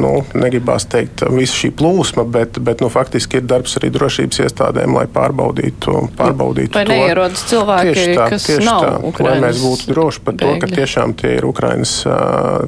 nu, 0.01 0.11
negribās 0.35 0.85
teikt, 0.91 1.23
visa 1.31 1.55
šī 1.55 1.71
plūsma, 1.79 2.25
bet, 2.27 2.59
bet 2.63 2.81
nu, 2.83 2.89
faktiski 2.91 3.39
ir 3.39 3.45
darbs 3.47 3.77
arī 3.79 3.91
drošības 3.93 4.41
iestādēm, 4.45 4.95
lai 4.97 5.05
pārbaudītu, 5.11 5.93
pārbaudītu 6.19 6.75
vai 6.75 6.83
to. 6.88 6.91
neierodas 6.91 7.45
cilvēki, 7.47 7.93
tieši 7.95 8.17
tā, 8.17 8.27
kas 8.33 8.47
tieši 8.50 8.65
nav 8.67 8.83
tā, 8.83 8.91
Ukrainas 9.11 9.31
lai 9.31 9.45
mēs 9.45 9.61
būtu 9.63 9.93
droši 9.93 10.23
par 10.25 10.38
to, 10.41 10.51
ka 10.51 10.67
bēgļi. 10.67 10.79
tiešām 10.81 11.15
tie 11.21 11.33
ir 11.38 11.47
Ukrainas 11.47 11.95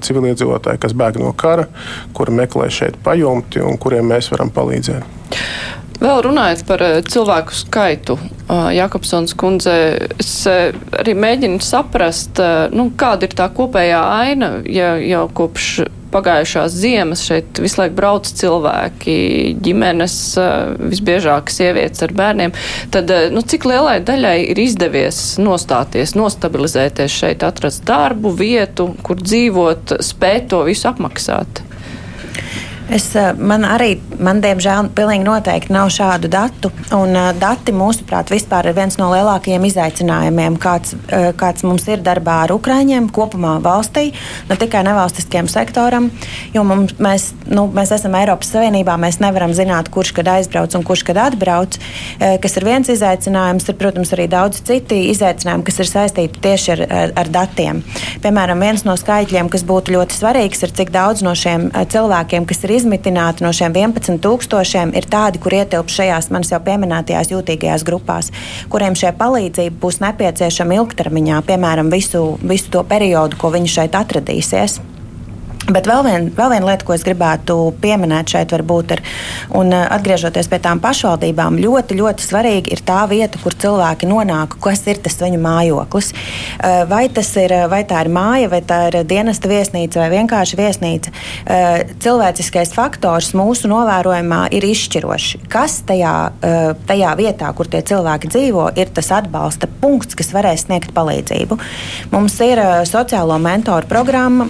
civiliedzīvotāji, 0.07 0.81
kas 0.85 0.95
bēg 1.03 1.19
no 1.19 1.33
kara, 1.35 1.67
kuri 2.15 2.37
meklē 2.39 2.69
šeit 2.71 2.99
pajumti 3.03 3.63
un 3.63 3.79
kuriem 3.81 4.09
mēs 4.13 4.31
varam 4.33 4.51
palīdzēt. 4.53 5.21
Vēl 6.03 6.21
runājot 6.25 6.63
par 6.67 6.81
eh, 6.83 6.97
cilvēku 7.07 7.55
skaitu, 7.55 8.17
uh, 8.17 8.67
Jakobsons 8.75 9.35
kundze, 9.39 9.73
es 10.19 10.31
eh, 10.49 10.73
arī 10.99 11.13
mēģinu 11.15 11.61
saprast, 11.63 12.41
eh, 12.43 12.73
nu, 12.75 12.89
kāda 12.99 13.29
ir 13.29 13.35
tā 13.37 13.47
kopējā 13.55 14.01
aina, 14.17 14.55
ja 14.67 14.95
jau 14.99 15.27
kopš 15.37 15.69
pagājušās 16.13 16.75
ziemas 16.77 17.23
šeit 17.25 17.59
visu 17.61 17.81
laiku 17.81 17.97
brauc 17.97 18.29
cilvēki, 18.39 19.15
ģimenes, 19.63 20.17
eh, 20.41 20.53
visbiežāk 20.93 21.51
sievietes 21.53 22.05
ar 22.05 22.13
bērniem, 22.17 22.55
tad 22.93 23.11
eh, 23.13 23.27
nu, 23.33 23.41
cik 23.41 23.67
lielai 23.69 23.99
daļai 24.05 24.37
ir 24.53 24.63
izdevies 24.63 25.21
nostāties, 25.41 26.15
nostabilizēties 26.19 27.19
šeit, 27.21 27.45
atrast 27.47 27.85
darbu, 27.89 28.33
vietu, 28.39 28.91
kur 29.05 29.21
dzīvot, 29.21 29.97
spēt 30.03 30.51
to 30.53 30.63
visu 30.69 30.89
apmaksāt? 30.91 31.63
Es, 32.89 33.15
eh, 33.15 33.31
man 33.37 33.63
arī, 33.63 33.95
man 34.19 34.41
diemžēl, 34.43 34.89
pilnīgi 34.95 35.23
noteikti 35.23 35.71
nav 35.71 35.87
šādu 35.93 36.27
datu. 36.27 36.71
Un, 36.93 37.15
uh, 37.15 37.29
dati, 37.39 37.71
mūsuprāt, 37.71 38.29
vispār 38.29 38.67
ir 38.69 38.75
viens 38.75 38.97
no 38.99 39.07
lielākajiem 39.09 39.63
izaicinājumiem, 39.69 40.57
kāds, 40.61 40.93
uh, 40.93 41.31
kāds 41.39 41.63
mums 41.63 41.87
ir 41.87 42.03
darbā 42.03 42.41
ar 42.43 42.53
Ukraiņiem 42.53 43.07
kopumā 43.15 43.55
valstī, 43.63 44.11
ne 44.49 44.57
tikai 44.59 44.83
nevalstiskajam 44.85 45.47
sektoram. 45.49 46.09
Jo 46.53 46.65
mums, 46.67 46.93
mēs, 46.99 47.29
nu, 47.47 47.65
mēs 47.73 47.93
esam 47.95 48.17
Eiropas 48.19 48.51
Savienībā, 48.51 48.97
mēs 48.99 49.21
nevaram 49.23 49.55
zināt, 49.55 49.89
kurš 49.89 50.11
kad 50.19 50.27
aizbrauc 50.35 50.75
un 50.75 50.83
kurš 50.83 51.05
kad 51.07 51.21
atbrauc. 51.23 51.79
Uh, 51.79 52.35
kas 52.43 52.59
ir 52.59 52.67
viens 52.67 52.91
izaicinājums, 52.91 53.69
ir, 53.71 53.79
protams, 53.79 54.13
arī 54.13 54.27
daudz 54.27 54.59
citi 54.67 54.99
izaicinājumi, 55.13 55.65
kas 55.71 55.79
ir 55.79 55.91
saistīti 55.93 56.43
tieši 56.43 56.75
ar, 56.75 56.85
ar, 56.89 57.15
ar 57.23 57.33
datiem. 57.39 57.81
Piemēram, 58.21 58.59
viens 58.59 58.83
no 58.85 58.99
skaitļiem, 58.99 59.49
kas 59.49 59.65
būtu 59.65 59.95
ļoti 59.95 60.19
svarīgs, 60.19 60.67
ir 60.67 60.75
cik 60.75 60.93
daudz 60.93 61.23
no 61.25 61.33
šiem 61.37 61.71
cilvēkiem, 61.71 62.45
kas 62.49 62.63
ir 62.67 62.72
izmitināti 62.77 63.45
no 63.45 63.51
šiem 63.55 63.75
11,000 63.75 64.97
ir 64.97 65.09
tādi, 65.09 65.41
kur 65.43 65.55
ietilpst 65.57 65.99
šajās 65.99 66.29
manas 66.33 66.53
jau 66.53 66.61
pieminētajās 66.63 67.33
jūtīgajās 67.33 67.85
grupās, 67.87 68.31
kuriem 68.73 68.97
šī 68.99 69.13
palīdzība 69.19 69.79
būs 69.83 70.01
nepieciešama 70.03 70.79
ilgtermiņā, 70.81 71.43
piemēram, 71.49 71.93
visu, 71.93 72.25
visu 72.41 72.73
to 72.73 72.85
periodu, 72.87 73.39
ko 73.39 73.53
viņi 73.55 73.77
šeit 73.77 73.99
atradīsies. 73.99 74.81
Bet 75.71 75.87
vēl, 75.87 76.03
vien, 76.07 76.29
vēl 76.35 76.55
viena 76.55 76.71
lieta, 76.71 76.87
ko 76.87 76.95
es 76.97 77.05
gribētu 77.07 77.57
pieminēt 77.83 78.35
šeit, 78.35 78.51
varbūt 78.55 78.95
ir, 78.97 79.03
un 79.55 79.71
uh, 79.71 79.85
atgriežoties 79.95 80.51
pie 80.51 80.59
tām 80.63 80.83
pašvaldībām, 80.83 81.59
ļoti, 81.63 81.99
ļoti 81.99 82.27
svarīgi 82.27 82.75
ir 82.75 82.83
tā 82.83 83.03
vieta, 83.11 83.39
kur 83.39 83.55
cilvēki 83.55 84.09
nonāk, 84.09 84.57
kas 84.63 84.83
ir 84.91 84.99
tas 85.03 85.19
viņu 85.23 85.39
mājoklis. 85.43 86.13
Uh, 86.13 86.83
Vai, 86.87 87.07
tas 87.09 87.27
ir, 87.39 87.51
vai 87.71 87.81
tā 87.87 88.01
ir 88.03 88.09
māja, 88.13 88.47
vai 88.51 88.59
tā 88.65 88.77
ir 88.89 88.97
dienesta 89.07 89.49
viesnīca, 89.49 89.99
vai 90.01 90.09
vienkārši 90.13 90.57
viesnīca. 90.59 91.11
Cilvēciskais 92.03 92.73
faktors 92.75 93.31
mūsu 93.37 93.69
novērojumā 93.71 94.45
ir 94.55 94.65
izšķirošs. 94.67 95.45
Kas 95.51 95.79
tajā, 95.87 96.13
tajā 96.87 97.13
vietā, 97.19 97.51
kur 97.57 97.69
tie 97.71 97.83
cilvēki 97.85 98.31
dzīvo, 98.33 98.67
ir 98.79 98.91
tas 98.95 99.11
atbalsta 99.15 99.69
punkts, 99.81 100.17
kas 100.19 100.31
varēs 100.35 100.67
sniegt 100.67 100.93
palīdzību. 100.95 101.57
Mums 102.13 102.37
ir 102.45 102.61
sociālo 102.89 103.37
mentoru 103.43 103.89
programma 103.89 104.49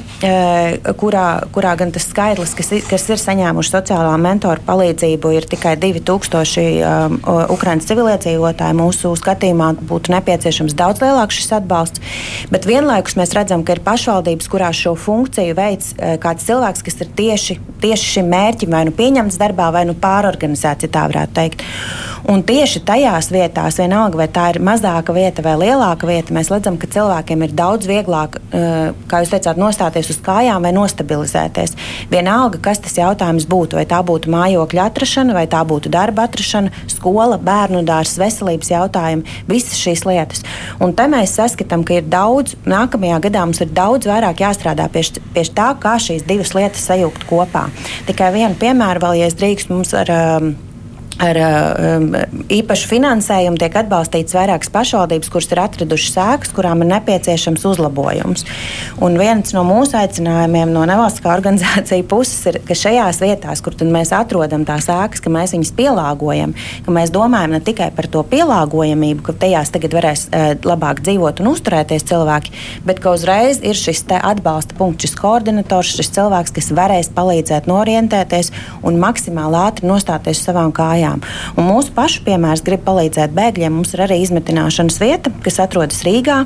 kurā, 1.04 1.28
kurā 1.54 1.74
gan 1.80 1.92
tas 1.94 2.08
skaitlis, 2.08 2.56
kas, 2.58 2.72
kas 2.88 3.08
ir 3.12 3.22
saņēmuši 3.22 3.74
sociālā 3.74 4.14
mentora 4.22 4.64
palīdzību, 4.64 5.34
ir 5.36 5.48
tikai 5.52 5.76
2000 5.82 6.64
um, 6.88 7.18
Ukraiņas 7.54 7.90
civiliedzīvotāji. 7.90 8.78
Mūsu 8.80 9.14
skatījumā 9.20 9.74
būtu 9.90 10.14
nepieciešams 10.16 10.78
daudz 10.80 11.04
lielāks 11.04 11.42
šis 11.42 11.56
atbalsts. 11.60 12.04
Bet 12.54 12.68
vienlaikus 12.70 13.18
mēs 13.20 13.36
redzam, 13.36 13.66
ka 13.66 13.76
ir 13.76 13.84
pašvaldības, 13.86 14.50
kurās 14.52 14.80
šo 14.80 14.96
funkciju 15.00 15.58
veids 15.58 15.94
eh, 15.98 16.16
kāds 16.24 16.48
cilvēks, 16.48 16.86
kas 16.86 17.00
ir 17.04 17.12
tieši, 17.18 17.60
tieši 17.84 18.10
šim 18.18 18.32
mērķim 18.32 18.74
vai 18.74 18.86
nu 18.88 18.96
pieņemts 18.96 19.40
darbā, 19.42 19.70
vai 19.76 19.86
nu 19.90 19.98
pārorganizēts, 20.00 20.88
ja 20.88 20.94
tā 20.94 21.08
varētu 21.12 21.38
teikt. 21.40 21.68
Un 22.32 22.40
tieši 22.48 22.80
tajās 22.88 23.28
vietās, 23.34 23.76
vienalga 23.82 24.22
vai 24.22 24.30
tā 24.32 24.46
ir 24.54 24.62
mazāka 24.64 25.12
vieta 25.16 25.44
vai 25.44 25.58
lielāka 25.60 26.08
vieta, 26.08 26.32
mēs 26.36 26.52
redzam, 26.54 26.78
ka 26.80 26.88
cilvēkiem 26.88 27.44
ir 27.44 27.56
daudz 27.58 27.90
vieglāk, 27.90 28.40
eh, 28.56 28.94
kā 29.12 29.24
jūs 29.24 29.34
teicāt, 29.34 29.60
nostāties 29.60 30.14
uz 30.14 30.22
kājām 30.24 30.64
vai 30.64 30.72
nostabilizēties. 30.94 31.76
Vienalga, 32.12 32.60
kas 32.62 32.80
tas 32.84 32.96
jautājums 32.98 33.48
būtu, 33.50 33.78
vai 33.78 33.86
tā 33.86 34.02
būtu 34.06 34.32
mājokļa 34.32 34.88
atrašana, 34.90 35.34
vai 35.34 35.46
tā 35.48 35.64
būtu 35.66 35.90
darba 35.90 36.28
atrašana, 36.28 36.72
skola, 36.88 37.38
bērnu 37.38 37.84
dārsts, 37.84 38.20
veselības 38.22 38.72
jautājumi, 38.72 39.24
visas 39.48 39.80
šīs 39.80 40.06
lietas. 40.06 40.44
Un 40.80 40.94
te 40.94 41.08
mēs 41.08 41.36
saskatām, 41.38 41.84
ka 41.84 42.00
ir 42.00 42.10
daudz, 42.10 42.56
nākamajā 42.66 43.22
gadā 43.28 43.46
mums 43.46 43.62
ir 43.62 43.72
daudz 43.74 44.08
vairāk 44.08 44.44
jāstrādā 44.44 44.90
pie, 44.92 45.06
pie 45.34 45.48
tā, 45.54 45.74
kā 45.80 45.98
šīs 46.00 46.28
divas 46.28 46.54
lietas 46.54 46.86
sajūgt 46.90 47.26
kopā. 47.30 47.70
Tikai 48.08 48.34
vienu 48.36 48.56
piemēru 48.60 49.04
vēl, 49.04 49.24
ja 49.24 49.32
es 49.32 49.40
drīkst 49.40 49.74
mums 49.74 49.96
ar. 49.98 50.14
Um, 50.14 50.54
Ar 51.22 51.38
um, 51.38 52.08
īpašu 52.52 52.88
finansējumu 52.90 53.60
tiek 53.62 53.76
atbalstīts 53.84 54.34
vairākas 54.34 54.72
pašvaldības, 54.74 55.30
kuras 55.34 55.50
ir 55.54 55.62
atradušas 55.62 56.16
sēklas, 56.16 56.54
kurām 56.56 56.82
ir 56.82 56.90
nepieciešams 56.90 57.66
uzlabojums. 57.70 58.46
Un 59.04 59.18
viens 59.22 59.54
no 59.54 59.62
mūsu 59.68 59.98
aicinājumiem 60.00 60.74
no 60.74 60.86
nevalstiskā 60.90 61.34
organizācija 61.38 62.06
puses 62.10 62.40
ir, 62.50 62.60
ka 62.66 62.78
šajās 62.78 63.22
vietās, 63.24 63.62
kur 63.64 63.78
mēs 63.84 64.14
atrodam 64.16 64.66
tās 64.68 64.88
sēklas, 64.90 65.22
ka 65.24 65.34
mēs 65.34 65.54
viņas 65.56 65.74
pielāgojam, 65.78 66.56
ka 66.86 66.96
mēs 66.96 67.14
domājam 67.14 67.56
ne 67.56 67.62
tikai 67.64 67.92
par 67.96 68.10
to 68.12 68.26
pielāgojamību, 68.34 69.26
ka 69.28 69.38
tajās 69.46 69.74
tagad 69.74 69.98
varēs 69.98 70.28
uh, 70.30 70.54
labāk 70.66 71.04
dzīvot 71.06 71.44
un 71.44 71.52
uzturēties 71.54 72.08
cilvēki, 72.10 72.56
bet 72.88 73.04
ka 73.04 73.14
uzreiz 73.14 73.62
ir 73.62 73.78
šis 73.78 74.06
atbalsta 74.20 74.76
punkts, 74.78 75.08
šis 75.08 75.18
koordinators, 75.20 75.94
šis 75.98 76.12
cilvēks, 76.18 76.54
kas 76.58 76.74
varēs 76.76 77.14
palīdzēt 77.16 77.70
norientēties 77.70 78.52
un 78.84 79.00
maksimāli 79.02 79.62
ātri 79.62 79.90
nostāties 79.90 80.42
uz 80.42 80.48
savām 80.48 80.74
kājām. 80.76 81.03
Un 81.58 81.68
mūsu 81.68 81.94
pašu 81.96 82.24
piemērs 82.28 82.64
grib 82.66 82.84
palīdzēt 82.88 83.34
bēgļiem. 83.36 83.74
Mums 83.76 83.94
ir 83.96 84.04
arī 84.06 84.20
izmetināšanas 84.24 85.00
vieta, 85.02 85.32
kas 85.44 85.60
atrodas 85.64 86.04
Rīgā. 86.06 86.44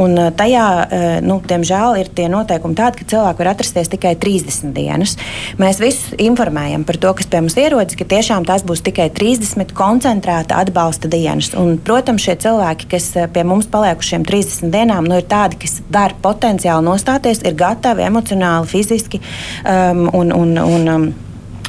Un 0.00 0.16
uh, 0.16 0.30
tajā, 0.36 0.66
uh, 0.82 1.06
nu, 1.24 1.40
diemžēl, 1.50 2.00
ir 2.00 2.10
tie 2.16 2.28
noteikumi 2.32 2.78
tādi, 2.78 3.00
ka 3.00 3.08
cilvēki 3.14 3.42
var 3.42 3.52
atrasties 3.52 3.92
tikai 3.92 4.14
30 4.20 4.74
dienas. 4.76 5.16
Mēs 5.60 5.80
visus 5.82 6.14
informējam 6.20 6.86
par 6.88 7.00
to, 7.02 7.12
kas 7.18 7.30
pie 7.30 7.42
mums 7.44 7.58
ierodas, 7.60 7.98
ka 7.98 8.08
tiešām 8.08 8.48
tās 8.48 8.64
būs 8.66 8.84
tikai 8.86 9.10
30 9.16 9.74
koncentrēta 9.76 10.60
atbalsta 10.64 11.10
dienas. 11.10 11.52
Un, 11.58 11.76
protams, 11.84 12.24
šie 12.26 12.38
cilvēki, 12.46 12.90
kas 12.94 13.10
uh, 13.16 13.28
pie 13.32 13.44
mums 13.46 13.70
paliek 13.70 14.00
uz 14.00 14.10
šiem 14.12 14.26
30 14.28 14.72
dienām, 14.74 15.08
nu, 15.10 15.20
ir 15.20 15.28
tādi, 15.30 15.60
kas 15.64 15.80
var 15.92 16.16
potenciāli 16.22 16.86
nostāties, 16.86 17.44
ir 17.46 17.58
gatavi 17.58 18.06
emocionāli, 18.06 18.70
fiziski 18.70 19.20
um, 19.64 20.06
un, 20.16 20.32
un, 20.36 20.56
un 20.60 20.94
um, 20.94 21.10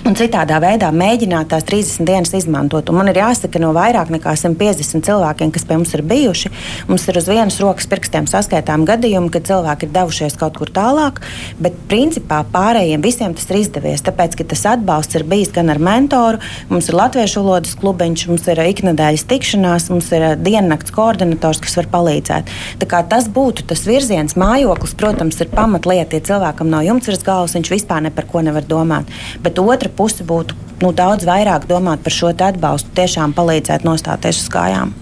Un 0.01 0.15
citādā 0.17 0.57
veidā 0.57 0.87
mēģināt 0.89 1.51
tās 1.51 1.65
30 1.67 2.07
dienas 2.09 2.31
izmantot. 2.33 2.87
Un 2.89 2.97
man 2.97 3.11
ir 3.11 3.19
jāsaka, 3.19 3.59
no 3.61 3.69
vairāk 3.75 4.09
nekā 4.09 4.31
150 4.33 5.05
cilvēkiem, 5.05 5.51
kas 5.53 5.65
pie 5.69 5.75
mums 5.77 5.91
ir 5.93 6.01
bijuši, 6.09 6.49
mums 6.89 7.03
ir 7.05 7.19
uz 7.19 7.27
vienas 7.29 7.59
rokas 7.61 7.85
pirkstiem 7.91 8.25
saskaitām 8.25 8.81
gadījumi, 8.89 9.29
kad 9.29 9.45
cilvēki 9.45 9.85
ir 9.85 9.91
devušies 9.93 10.39
kaut 10.41 10.57
kur 10.57 10.71
tālāk. 10.73 11.19
Bet 11.61 11.77
principā 11.91 12.39
pārējiem 12.49 13.03
visiem 13.05 13.35
tas 13.37 13.45
ir 13.51 13.59
izdevies. 13.59 14.01
Tāpēc, 14.07 14.39
ka 14.39 14.47
tas 14.55 14.63
atbalsts 14.71 15.19
ir 15.19 15.25
bijis 15.29 15.53
gan 15.53 15.69
ar 15.69 15.77
mentoru, 15.77 16.41
mums 16.71 16.89
ir 16.89 16.97
latviešu 16.97 17.45
valodas 17.45 17.77
klubiņš, 17.77 18.25
mums 18.31 18.49
ir 18.49 18.63
iknedēļas 18.65 19.27
tikšanās, 19.29 19.91
mums 19.93 20.09
ir 20.17 20.27
eh, 20.31 20.35
diennakts 20.41 20.97
koordinators, 20.97 21.61
kas 21.61 21.77
var 21.77 21.91
palīdzēt. 21.93 22.49
Tā 22.81 22.89
kā 22.89 23.03
tas 23.05 23.29
būtu 23.29 23.69
tas 23.69 23.85
virziens, 23.85 24.33
mājoklis, 24.33 24.97
protams, 24.97 25.37
ir 25.45 25.53
pamatlieta. 25.53 26.17
Ja 26.17 26.27
cilvēkam 26.33 26.73
nav 26.73 26.89
jumts 26.89 27.13
virs 27.13 27.23
galvas, 27.29 27.53
viņš 27.59 27.73
vispār 27.77 28.01
ne 28.07 28.15
par 28.17 28.25
ko 28.33 28.41
nevar 28.41 28.65
domāt. 28.65 29.13
Bet 29.45 29.61
otra 29.61 29.90
puse 29.97 30.25
būtu 30.27 30.57
nu, 30.81 30.91
daudz 30.97 31.27
vairāk 31.27 31.67
domāt 31.69 32.03
par 32.03 32.15
šo 32.15 32.31
te 32.33 32.47
atbalstu, 32.47 32.89
tiešām 32.97 33.35
palīdzēt 33.37 33.85
nostāties 33.87 34.41
uz 34.43 34.49
kājām. 34.53 34.95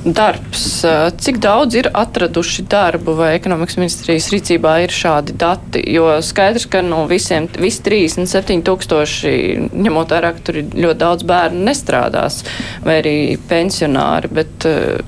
Darbs. 0.00 0.80
Cik 1.20 1.42
daudz 1.44 1.76
ir 1.76 1.90
atraduši 1.92 2.62
darbu 2.72 3.12
vai 3.18 3.34
ekonomikas 3.36 3.76
ministrijas 3.76 4.30
rīcībā 4.32 4.78
ir 4.86 4.94
šādi 4.96 5.34
dati? 5.36 5.82
Jo 5.92 6.14
skaidrs, 6.24 6.64
ka 6.72 6.80
no 6.80 7.02
visiem, 7.10 7.50
visi 7.60 7.82
37 7.84 8.64
tūkstoši, 8.64 9.34
ņemot 9.76 10.14
vērā, 10.16 10.32
ka 10.38 10.46
tur 10.46 10.62
ir 10.62 10.72
ļoti 10.72 11.00
daudz 11.04 11.28
bērnu 11.28 11.66
nestrādās, 11.68 12.40
vai 12.86 12.96
arī 13.02 13.14
pensionāri, 13.50 14.32
bet 14.40 14.68
uh, 14.70 15.04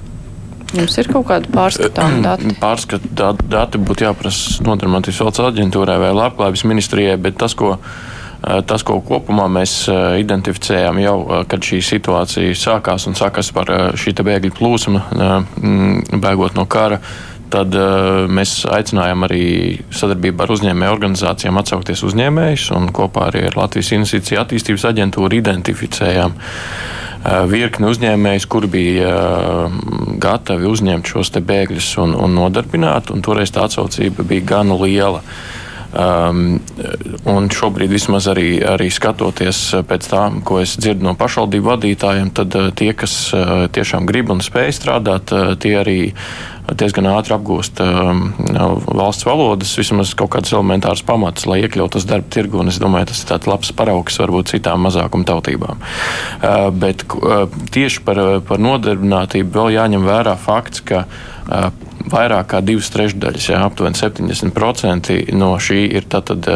mums 0.77 1.01
ir 1.01 1.09
kaut 1.13 1.25
kādi 1.31 1.49
pārskatām 1.57 2.21
dati. 2.25 2.53
Pārskatu 2.67 3.09
dat- 3.17 3.41
dati 3.49 3.81
būtu 3.81 4.11
jāprasa 4.11 4.61
nodarbinātības 4.69 5.25
valsts 5.25 5.47
aģentūrai 5.49 5.97
vai 6.05 6.13
labklājības 6.21 6.67
ministrijai, 6.69 7.17
bet 7.17 7.41
tas, 7.41 7.57
ko, 7.57 7.79
eh, 7.81 8.22
tas, 8.43 8.83
ko 8.83 8.99
kopumā 9.07 9.47
mēs 9.53 9.75
eh, 9.91 10.21
identificējām 10.23 10.99
jau, 11.03 11.19
eh, 11.23 11.45
kad 11.49 11.63
šī 11.63 11.79
situācija 11.87 12.57
sākās 12.59 13.07
un 13.07 13.19
sākās 13.19 13.53
par 13.55 13.71
eh, 13.71 13.85
šī 13.99 14.17
bēgļu 14.19 14.57
plūsmu, 14.59 15.03
eh, 15.15 16.17
bēgot 16.23 16.59
no 16.59 16.67
kara, 16.67 16.99
tad 17.53 17.75
mēs 18.33 18.63
aicinājām 18.65 19.27
arī 19.27 19.43
sadarbībā 19.93 20.47
ar 20.47 20.53
uzņēmēju 20.55 20.95
organizācijām 20.95 21.59
atsaukties 21.61 22.01
uzņēmējus 22.09 22.71
un 22.79 22.87
kopā 22.97 23.27
arī 23.29 23.43
ar 23.51 23.59
Latvijas 23.59 23.91
Investīcija 23.93 24.41
attīstības 24.41 24.87
aģentūru 24.89 25.37
identificējām 25.37 26.33
virkni 27.53 27.91
uzņēmējus, 27.93 28.47
kuri 28.49 28.71
bija 28.73 29.13
gatavi 30.25 30.65
uzņemt 30.71 31.13
šos 31.13 31.35
bēgļus 31.37 31.91
un, 32.07 32.17
un 32.17 32.41
nodarbināt. 32.41 33.13
Un 33.13 33.21
toreiz 33.21 33.53
tā 33.53 33.67
atsaucība 33.69 34.25
bija 34.25 34.49
gan 34.55 34.73
liela. 34.81 35.21
Um, 35.93 36.57
un 37.29 37.51
šobrīd, 37.53 37.91
vismaz 37.93 38.25
arī, 38.33 38.63
arī 38.65 38.87
skatoties 38.89 39.59
pēc 39.85 40.07
tā, 40.09 40.23
ko 40.49 40.63
es 40.63 40.73
dzirdu 40.81 41.05
no 41.05 41.13
pašvaldību 41.21 41.69
vadītājiem, 41.69 42.31
tad 42.33 42.57
uh, 42.57 42.71
tie, 42.73 42.95
kas 42.97 43.13
uh, 43.37 43.67
tiešām 43.69 44.09
grib 44.09 44.33
un 44.33 44.41
spēj 44.41 44.73
strādāt, 44.79 45.35
uh, 45.37 45.53
tie 45.61 45.75
arī 45.83 45.99
diezgan 46.81 47.11
ātri 47.11 47.35
apgūst 47.37 47.83
um, 47.85 48.23
valsts 48.87 49.27
valodas, 49.29 49.75
vismaz 49.77 50.15
kaut 50.17 50.33
kādas 50.33 50.55
elementāras 50.55 51.05
pamatas, 51.05 51.45
lai 51.51 51.61
iekļautos 51.67 52.09
darba 52.09 52.31
tirgu. 52.33 52.63
Es 52.73 52.81
domāju, 52.81 53.11
tas 53.11 53.21
ir 53.21 53.29
tāds 53.35 53.51
labs 53.51 53.75
paraugs 53.77 54.17
varbūt 54.23 54.55
citām 54.55 54.87
mazākuma 54.87 55.29
tautībām. 55.29 55.83
Uh, 56.41 56.71
bet 56.73 57.05
uh, 57.19 57.45
tieši 57.75 58.05
par, 58.07 58.23
par 58.49 58.65
nodarbinātību 58.65 59.53
vēl 59.59 59.75
jāņem 59.77 60.09
vērā 60.09 60.39
fakts, 60.41 60.87
ka 60.89 61.05
uh, 61.05 61.69
vairāk 62.11 62.51
kā 62.55 62.61
divas 62.65 62.91
trešdaļas, 62.95 63.49
jā, 63.53 63.61
aptuveni 63.67 63.99
70% 63.99 65.17
no 65.37 65.55
šī 65.61 65.85
ir 65.99 66.09
tātad. 66.11 66.49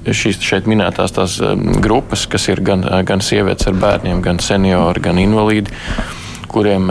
Šīs 0.00 0.38
šeit 0.40 0.64
minētās 0.64 1.12
tās 1.12 1.34
grupas, 1.84 2.22
kas 2.32 2.46
ir 2.48 2.62
gan, 2.64 2.80
gan 3.04 3.20
sievietes 3.20 3.68
ar 3.68 3.74
bērniem, 3.76 4.22
gan 4.24 4.40
seniori, 4.40 5.02
gan 5.04 5.20
invalīdi 5.20 5.76
kuriem 6.50 6.90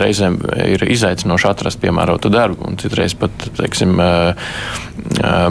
reizēm 0.00 0.38
ir 0.66 0.84
izaicinoši 0.90 1.48
atrast 1.50 1.80
piemērotu 1.82 2.30
darbu. 2.32 2.68
Un 2.70 2.78
citreiz 2.80 3.14
pat, 3.18 3.32
teiksim, 3.58 3.96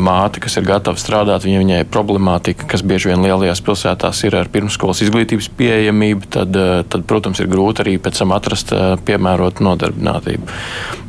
māte, 0.03 0.41
kas 0.43 0.57
ir 0.59 0.67
gatava 0.67 0.99
strādāt, 0.99 1.45
viņa, 1.47 1.61
viņai 1.63 1.79
ir 1.83 1.89
problemātika, 1.91 2.67
kas 2.69 2.83
bieži 2.85 3.11
vien 3.11 3.23
lielajās 3.23 3.61
pilsētās 3.65 4.23
ir 4.27 4.37
ar 4.39 4.51
pirmskolas 4.51 5.01
izglītības 5.05 5.49
pieejamību, 5.59 6.29
tad, 6.35 6.59
tad 6.91 7.05
protams, 7.09 7.41
ir 7.41 7.49
grūti 7.51 7.83
arī 7.85 7.95
pēc 8.01 8.21
tam 8.21 8.35
atrast 8.35 8.73
piemērotu 9.07 9.65
nodarbinātību. 9.65 10.59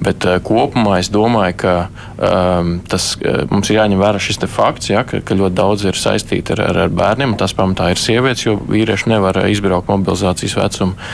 Bet 0.01 0.25
kopumā 0.47 1.01
es 1.03 1.11
domāju, 1.13 1.59
ka 1.61 1.75
um, 2.17 2.73
tas 2.89 3.13
mums 3.51 3.71
ir 3.71 3.81
jāņem 3.81 4.01
vērā 4.01 4.23
šis 4.23 4.41
fakts, 4.51 4.91
ja, 4.93 5.05
ka, 5.05 5.21
ka 5.25 5.37
ļoti 5.37 5.57
daudz 5.59 5.87
ir 5.89 5.99
saistīti 5.99 6.55
ar, 6.57 6.65
ar, 6.71 6.83
ar 6.87 6.95
bērniem, 6.95 7.37
tas 7.41 7.55
pamatā 7.57 7.91
ir 7.93 8.01
sievietes, 8.01 8.47
jo 8.47 8.57
vīrieši 8.71 9.13
nevar 9.13 9.43
izbraukt 9.51 9.91
mobilizācijas 9.91 10.57
vecumu. 10.61 11.11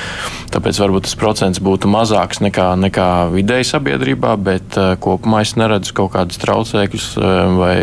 Tāpēc 0.55 0.79
varbūt 0.81 1.06
tas 1.07 1.15
procents 1.19 1.63
būtu 1.63 1.87
mazāks 1.91 2.43
nekā, 2.43 2.73
nekā 2.83 3.11
vidēji 3.31 3.71
sabiedrībā, 3.71 4.35
bet 4.43 4.79
uh, 4.81 4.95
kopumā 4.99 5.45
es 5.47 5.55
neredzu 5.59 5.95
kaut 5.95 6.17
kādus 6.17 6.43
traucēkļus 6.43 7.13
uh, 7.21 7.29
vai 7.61 7.77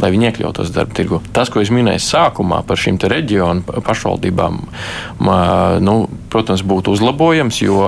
lai 0.00 0.10
viņi 0.14 0.28
iekļautos 0.30 0.72
darba 0.74 0.96
tirgu. 0.96 1.20
Tas, 1.34 1.50
ko 1.52 1.62
es 1.62 1.70
minēju 1.72 2.02
sākumā 2.04 2.62
par 2.66 2.80
šīm 2.80 2.98
reģionu 3.10 3.80
pašvaldībām, 3.86 4.58
nu, 5.84 5.94
protams, 6.32 6.64
būtu 6.66 6.94
uzlabojams, 6.96 7.60
jo 7.62 7.80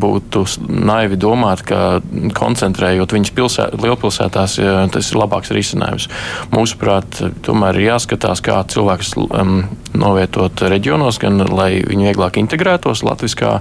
būtu 0.00 0.44
naivi 0.68 1.18
domāt, 1.20 1.64
ka 1.66 2.00
koncentrējot 2.36 3.14
viņas 3.16 3.34
pilsē, 3.36 3.68
lielpilsētās, 3.80 4.58
tas 4.94 5.12
ir 5.12 5.20
labāks 5.20 5.54
risinājums. 5.54 6.08
Mūsuprāt, 6.54 7.22
tomēr 7.46 7.80
ir 7.80 7.90
jāskatās, 7.92 8.42
kā 8.44 8.60
cilvēkus 8.70 9.14
um, 9.26 9.62
novietot 9.94 10.64
reģionos, 10.70 11.20
gan 11.22 11.40
lai 11.48 11.82
viņi 11.86 12.10
vieglāk 12.10 12.40
integrētos 12.42 13.04
latviskā, 13.06 13.58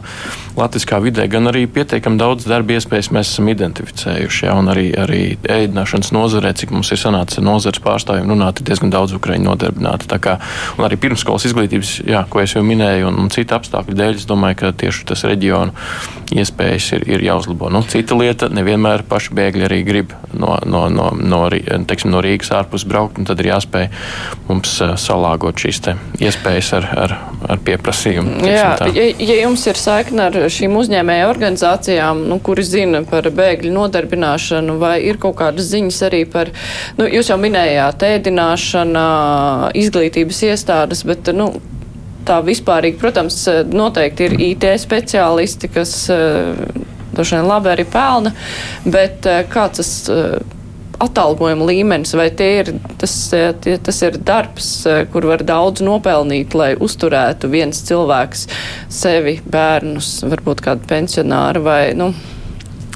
latviskā 0.57 0.99
vidē, 1.03 1.27
gan 1.31 1.51
arī 1.51 1.65
pietiekami 1.71 2.19
daudz 2.19 2.47
darba 2.49 2.77
iespējas 2.77 3.11
mēs 3.15 3.33
esam 3.33 3.49
identificējuši. 3.53 4.45
Ja, 4.49 4.57
arī, 4.73 4.89
arī 4.97 5.23
ēdināšanas 5.43 6.13
nozarē, 6.15 6.53
cik 6.57 6.73
mums 6.75 6.91
ir 6.93 7.01
sanācis 7.01 7.19
sanāca 7.19 7.43
nozares 7.43 7.81
pārstāvjiem 7.83 8.29
runāt, 8.29 8.59
ir 8.59 8.69
diezgan 8.69 8.91
daudz 8.93 9.13
ukraiņu 9.17 9.49
nodarbināti. 9.49 10.07
Kā, 10.19 10.37
arī 10.81 10.97
pirmskolas 10.99 11.45
izglītības, 11.49 12.01
jā, 12.07 12.23
ko 12.29 12.41
es 12.41 12.55
jau 12.55 12.63
minēju, 12.65 13.09
un, 13.09 13.19
un 13.23 13.29
citu 13.33 13.55
apstākļu 13.55 13.95
dēļ, 13.95 14.15
es 14.19 14.27
domāju, 14.29 14.59
ka 14.61 14.71
tieši 14.73 15.05
tas 15.09 15.23
reģionu 15.27 15.73
iespējas 16.35 16.91
ir, 16.97 17.05
ir 17.09 17.25
jāuzlabo. 17.25 17.71
Nu, 17.73 17.81
cita 17.89 18.17
lieta, 18.17 18.49
nevienmēr 18.53 19.05
paši 19.09 19.33
bēgļi 19.37 19.65
arī 19.65 19.79
grib 19.87 20.13
no, 20.33 20.57
no, 20.65 20.85
no, 20.93 21.09
no, 21.17 21.41
teiksim, 21.49 22.11
no 22.13 22.21
Rīgas 22.21 22.51
ārpus 22.53 22.85
braukt, 22.89 23.17
un 23.17 23.29
tad 23.29 23.41
ir 23.41 23.51
jāspēj 23.51 23.89
mums 24.49 24.75
uh, 24.83 24.93
salāgot 24.99 25.57
šīs 25.59 25.81
iespējas 25.89 26.28
ar, 26.37 26.85
ar, 27.03 27.13
ar 27.49 27.61
pieprasījumu. 27.65 28.35
Jā, 28.47 28.67
ja, 28.93 29.05
ja 29.17 29.37
jums 29.41 29.65
ir 29.69 29.79
saikne 29.79 30.27
ar 30.29 30.37
šīm 30.51 30.75
uzņēmēju 30.79 31.29
organizācijām, 31.29 32.25
nu, 32.29 32.39
kuri 32.43 32.65
zina 32.67 33.03
par 33.07 33.29
bēgļu 33.35 33.73
nodarbināšanu, 33.75 34.77
vai 34.81 34.97
ir 35.07 35.19
kaut 35.21 35.39
kādas 35.41 35.71
ziņas 35.71 36.01
arī 36.09 36.23
par 36.29 36.53
nu, 36.99 37.07
jūs 37.07 37.31
jau 37.31 37.39
minējāt 37.41 38.05
ēdināšana, 38.09 39.07
izglītības 39.79 40.43
iestādes, 40.51 41.03
bet, 41.07 41.31
nu, 41.35 41.51
tā 42.27 42.39
vispārīgi, 42.45 42.99
protams, 43.01 43.41
noteikti 43.73 44.29
ir 44.29 44.37
IT 44.51 44.69
speciālisti, 44.83 45.71
kas 45.73 45.95
droši 47.15 47.39
vien 47.39 47.49
labi 47.49 47.73
arī 47.73 47.85
pelna, 47.89 48.35
bet 48.85 49.25
kāds 49.49 49.79
tas 49.79 49.91
atalgojuma 51.03 51.67
līmenis, 51.69 52.13
vai 52.17 52.27
ir, 52.45 52.73
tas, 52.99 53.13
tie, 53.63 53.77
tas 53.83 54.01
ir 54.05 54.19
darbs, 54.25 54.71
kur 55.13 55.29
var 55.31 55.43
daudz 55.47 55.83
nopelnīt, 55.85 56.55
lai 56.57 56.73
uzturētu 56.79 57.51
viens 57.51 57.81
cilvēks 57.87 58.47
sevi, 58.91 59.39
bērnus, 59.47 60.19
varbūt 60.27 60.63
kādu 60.65 60.89
pensionāru 60.89 61.63
vai, 61.65 61.81
nu, 61.97 62.11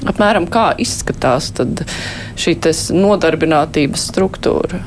apmēram 0.08 0.48
kā 0.52 0.72
izskatās 0.80 1.52
šī 2.40 2.58
nodarbinātības 2.96 4.10
struktūra? 4.12 4.82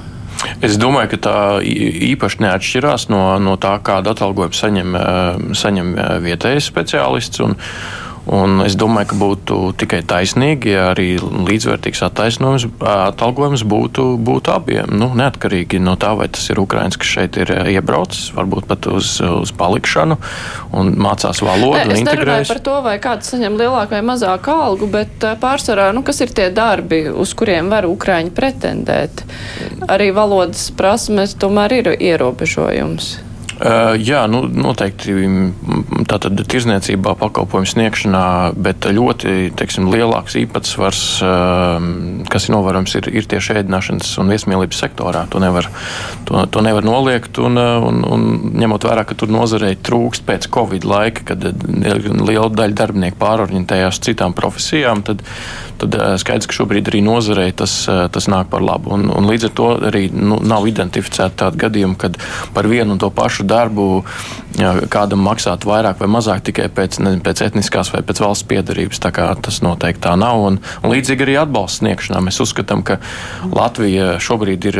Es 0.62 0.78
domāju, 0.78 1.16
ka 1.16 1.18
tā 1.26 1.38
īpaši 2.14 2.44
neatšķirās 2.46 3.08
no, 3.10 3.22
no 3.42 3.56
tā, 3.62 3.78
kādu 3.86 4.14
atalgojumu 4.14 4.58
saņem, 4.58 4.98
saņem 5.58 5.96
vietējais 6.26 6.70
speciālists. 6.70 7.42
Un, 7.42 7.58
Un 8.28 8.60
es 8.66 8.76
domāju, 8.76 9.08
ka 9.12 9.18
būtu 9.22 9.58
tikai 9.80 10.02
taisnīgi, 10.08 10.74
ja 10.74 10.90
arī 10.92 11.16
līdzvērtīgs 11.22 12.02
atalgojums 12.04 13.64
būtu, 13.64 14.08
būtu 14.20 14.52
abiem. 14.52 14.92
Nu, 15.00 15.10
neatkarīgi 15.16 15.80
no 15.80 15.96
tā, 16.00 16.12
vai 16.20 16.28
tas 16.34 16.44
ir 16.52 16.60
Ukrāņš, 16.60 16.98
kas 17.00 17.12
šeit 17.16 17.40
ir 17.40 17.54
iebraucis, 17.72 18.34
varbūt 18.36 18.68
pat 18.68 18.90
uz, 18.92 19.14
uz 19.24 19.54
palikšanu 19.56 20.18
un 20.76 20.92
mācās 21.00 21.40
valodu. 21.46 21.86
Ne, 21.88 21.96
es 21.96 22.04
nerunāju 22.08 22.50
par 22.52 22.62
to, 22.68 22.76
vai 22.84 22.98
kāds 23.04 23.32
saņem 23.32 23.56
lielāku 23.62 23.96
vai 23.96 24.04
mazāku 24.10 24.52
algu, 24.52 24.92
bet 24.92 25.24
pārsvarā, 25.40 25.94
nu, 25.96 26.04
kas 26.08 26.20
ir 26.26 26.36
tie 26.36 26.50
darbi, 26.52 27.06
uz 27.08 27.32
kuriem 27.38 27.72
var 27.72 27.88
Ukrāņi 27.88 28.36
pretendēt. 28.36 29.24
Arī 29.88 30.12
valodas 30.16 30.68
prasmes 30.76 31.38
tomēr 31.40 31.80
ir 31.80 31.94
ierobežojums. 31.96 33.27
Jā, 33.58 34.20
nu, 34.30 34.44
noteikti 34.46 35.16
tātad 36.06 36.38
tirzniecībā, 36.38 37.16
pakalpojumu 37.18 37.70
sniegšanā, 37.72 38.26
bet 38.54 38.86
ļoti 38.94 39.50
teiksim, 39.58 39.88
lielāks 39.90 40.36
īpatsvars, 40.38 41.02
kas 42.30 42.46
ir 42.46 42.54
novērojams, 42.54 42.94
ir, 43.00 43.10
ir 43.18 43.30
tieši 43.32 43.56
ēdināšanas 43.64 44.12
un 44.22 44.30
viesmīlības 44.30 44.82
sektorā. 44.84 45.24
To 45.34 45.42
nevar, 45.42 45.72
to, 46.30 46.44
to 46.54 46.62
nevar 46.66 46.86
noliegt, 46.86 47.40
un, 47.42 47.58
un, 47.58 48.04
un 48.06 48.28
ņemot 48.62 48.86
vērā, 48.92 49.08
ka 49.10 49.18
tur 49.18 49.34
nozarei 49.34 49.74
trūkst 49.74 50.28
pēc 50.28 50.50
Covid 50.54 50.86
laika, 50.86 51.26
kad 51.34 51.50
liela 51.66 52.52
daļa 52.54 52.78
darbinieku 52.78 53.18
pārorientējās 53.24 54.02
citām 54.06 54.38
profesijām, 54.38 55.02
tad, 55.08 55.26
tad 55.82 55.98
skaidrs, 56.22 56.46
ka 56.46 56.60
šobrīd 56.60 56.94
arī 56.94 57.02
nozarei 57.06 57.50
tas, 57.58 57.80
tas 57.88 58.30
nāk 58.30 58.54
par 58.54 58.62
labu. 58.62 58.94
Un, 58.94 59.10
un 59.10 59.32
līdz 59.32 59.50
ar 59.50 59.58
to 59.58 59.74
arī 59.90 60.06
nu, 60.14 60.38
nav 60.46 60.70
identificēta 60.70 61.48
tāda 61.48 61.66
gadījuma, 61.66 61.98
kad 62.06 62.22
par 62.54 62.70
vienu 62.70 62.94
un 62.94 63.02
to 63.02 63.10
pašu 63.10 63.47
darbu 63.50 63.88
kādam 64.90 65.22
maksāt 65.26 65.68
vairāk 65.68 66.00
vai 66.02 66.10
mazāk 66.10 66.42
tikai 66.48 66.68
pēc, 66.74 67.00
ne, 67.04 67.16
pēc 67.24 67.44
etniskās 67.46 67.92
vai 67.94 68.02
pēc 68.06 68.22
valsts 68.24 68.48
piedarības. 68.50 69.02
Tas 69.44 69.60
noteikti 69.64 70.04
tā 70.08 70.16
nav. 70.20 70.42
Un, 70.48 70.60
un 70.82 70.94
līdzīgi 70.94 71.26
arī 71.26 71.38
atbalsts 71.42 71.82
sniegšanā. 71.82 72.22
Mēs 72.26 72.42
uzskatām, 72.44 72.84
ka 72.88 72.98
Latvija 73.54 74.18
šobrīd 74.24 74.70
ir 74.72 74.80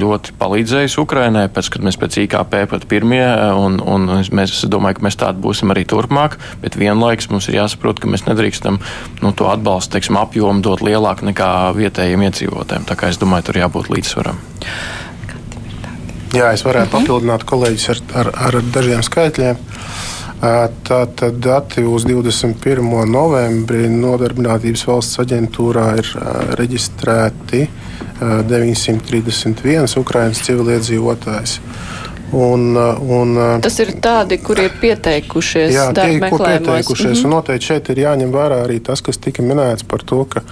ļoti 0.00 0.36
palīdzējusi 0.40 1.00
Ukrainai, 1.02 1.46
pēc, 1.52 1.70
kad 1.74 1.86
mēs 1.86 1.98
pēc 2.00 2.20
IKP 2.24 2.58
pat 2.70 2.86
pirmie, 2.90 3.24
un, 3.58 3.80
un 3.82 4.08
mēs 4.36 4.60
domājam, 4.70 5.00
ka 5.00 5.06
mēs 5.08 5.20
tādi 5.20 5.42
būsim 5.44 5.74
arī 5.74 5.86
turpmāk, 5.88 6.38
bet 6.62 6.78
vienlaikus 6.78 7.30
mums 7.32 7.50
ir 7.50 7.60
jāsaprot, 7.60 8.02
ka 8.02 8.10
mēs 8.10 8.26
nedrīkstam 8.28 8.78
nu, 9.22 9.32
to 9.36 9.50
atbalstu 9.50 9.96
teiksim, 9.96 10.20
apjomu 10.20 10.64
dot 10.64 10.84
lielāku 10.86 11.26
nekā 11.30 11.50
vietējiem 11.76 12.28
iedzīvotājiem. 12.28 12.86
Tā 12.88 12.98
kā 12.98 13.10
es 13.12 13.20
domāju, 13.22 13.50
tur 13.50 13.64
jābūt 13.64 13.92
līdzsvaram. 13.92 14.40
Jā, 16.36 16.50
es 16.52 16.64
varētu 16.66 16.90
mhm. 16.90 17.06
papildināt 17.06 17.46
kolēģis 17.48 17.88
ar, 17.94 18.02
ar, 18.20 18.30
ar 18.48 18.60
dažiem 18.74 19.02
skaitļiem. 19.06 19.60
Tātad 20.36 21.38
dati 21.40 21.80
uz 21.88 22.04
21. 22.04 22.82
novembri 23.08 23.86
Nodarbinātības 23.88 24.82
valsts 24.84 25.22
aģentūrā 25.22 25.86
ir 26.02 26.10
reģistrēti 26.60 27.62
931 28.20 29.96
Ukraiņas 30.02 30.42
civiliedzīvotājs. 30.50 31.56
Un, 32.32 32.76
un, 33.08 33.38
Tas 33.62 33.76
ir 33.78 33.92
tādi, 34.02 34.38
kuri 34.42 34.66
ir 34.66 34.72
pieteikušies. 34.80 35.70
Jā, 35.74 35.84
tie 35.94 36.16
ir 36.16 36.20
Mm 36.20 36.40
pieteikušies. 36.42 37.18
-hmm. 37.20 37.24
Un 37.24 37.30
noteikti 37.30 37.66
šeit 37.66 37.90
ir 37.90 38.00
jāņem 38.02 38.32
vērā 38.34 38.58
arī 38.64 38.80
tas, 38.82 39.00
kas 39.00 39.18
tika 39.18 39.42
minēts 39.42 39.86
par 39.88 40.02
to, 40.02 40.24
ka 40.24 40.42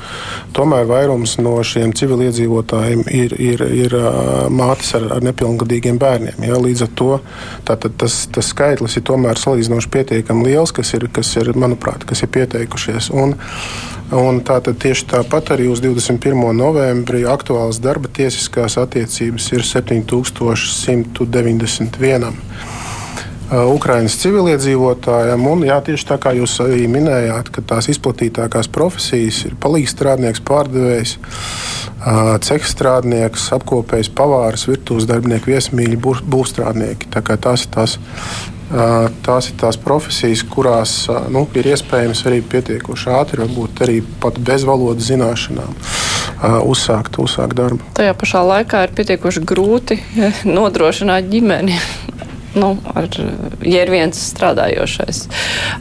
tomēr 0.53 0.87
vairums 0.87 1.39
no 1.39 1.57
šiem 1.63 1.93
civiliedzīvotājiem 1.93 3.03
ir, 3.11 3.35
ir, 3.41 3.63
ir 3.63 3.97
mātes 4.51 4.95
ar, 4.95 5.09
ar 5.17 5.23
nepilngadīgiem 5.23 5.99
bērniem. 5.99 6.47
Jā, 6.47 6.61
līdz 6.63 6.83
ar 6.83 6.89
to 6.95 7.21
tas, 7.99 8.29
tas 8.33 8.47
skaitlis 8.47 8.97
ir 8.97 9.03
tomēr 9.03 9.39
salīdzinoši 9.39 9.89
pietiekami 9.89 10.45
liels, 10.45 10.73
kas 10.73 10.95
ir, 10.95 11.09
kas 11.13 11.37
ir 11.37 11.53
manuprāt, 11.55 12.05
kas 12.05 12.23
ir 12.23 12.29
pieteikušies. 12.29 13.11
Un, 13.11 13.35
Un 14.15 14.37
tātad 14.47 14.79
tieši 14.79 15.09
tāpat 15.11 15.49
arī 15.57 15.65
uz 15.73 15.81
21. 15.83 16.39
novembrī 16.55 17.25
aktuālas 17.27 17.81
darba 17.83 18.07
tiesiskās 18.15 18.79
attiecības 18.79 19.49
ir 19.57 19.65
7191. 19.67 22.39
Ukraiņas 23.55 24.17
civiliedzīvotājiem. 24.23 25.47
Un, 25.51 25.65
jā, 25.67 25.81
tieši 25.85 26.07
tā 26.13 26.17
kā 26.23 26.31
jūs 26.39 26.55
arī 26.63 26.87
minējāt, 26.91 27.47
ka 27.55 27.61
tās 27.75 27.87
izplatītākās 27.91 28.69
profesijas 28.73 29.39
ir 29.51 29.55
palīgstrādnieks, 29.61 30.41
pārdevējs, 30.47 31.13
ceha 32.47 32.71
strādnieks, 32.71 33.51
apkopējs, 33.59 34.09
pavārs, 34.15 34.69
virtuves 34.71 35.11
darbinieki, 35.11 35.51
viesmīļi, 35.57 35.97
būvstrādnieki. 36.23 37.11
Tā 37.11 37.21
tās 37.35 37.67
ir 37.67 37.71
tās 37.75 37.99
Tās 39.25 39.51
ir 39.51 39.59
tās 39.61 39.77
profesijas, 39.79 40.43
kurās 40.51 40.95
nu, 41.31 41.45
ir 41.55 41.69
iespējams 41.71 42.25
arī 42.27 42.41
pietiekoši 42.43 43.13
ātri, 43.15 43.45
varbūt 43.45 43.85
arī 43.87 44.01
pat 44.23 44.41
bez 44.43 44.65
valodas 44.67 45.07
zināšanām, 45.13 45.77
uzsākt, 46.67 47.21
uzsākt 47.23 47.55
darbu. 47.61 47.87
Tajā 47.95 48.17
pašā 48.19 48.43
laikā 48.49 48.83
ir 48.89 48.97
pietiekoši 48.99 49.45
grūti 49.47 50.01
nodrošināt 50.57 51.31
ģimeni 51.31 51.79
nu, 52.59 52.75
ar, 52.95 53.09
ja 53.63 53.83
ir 53.85 53.91
viens 53.93 54.19
strādājošais. 54.31 55.25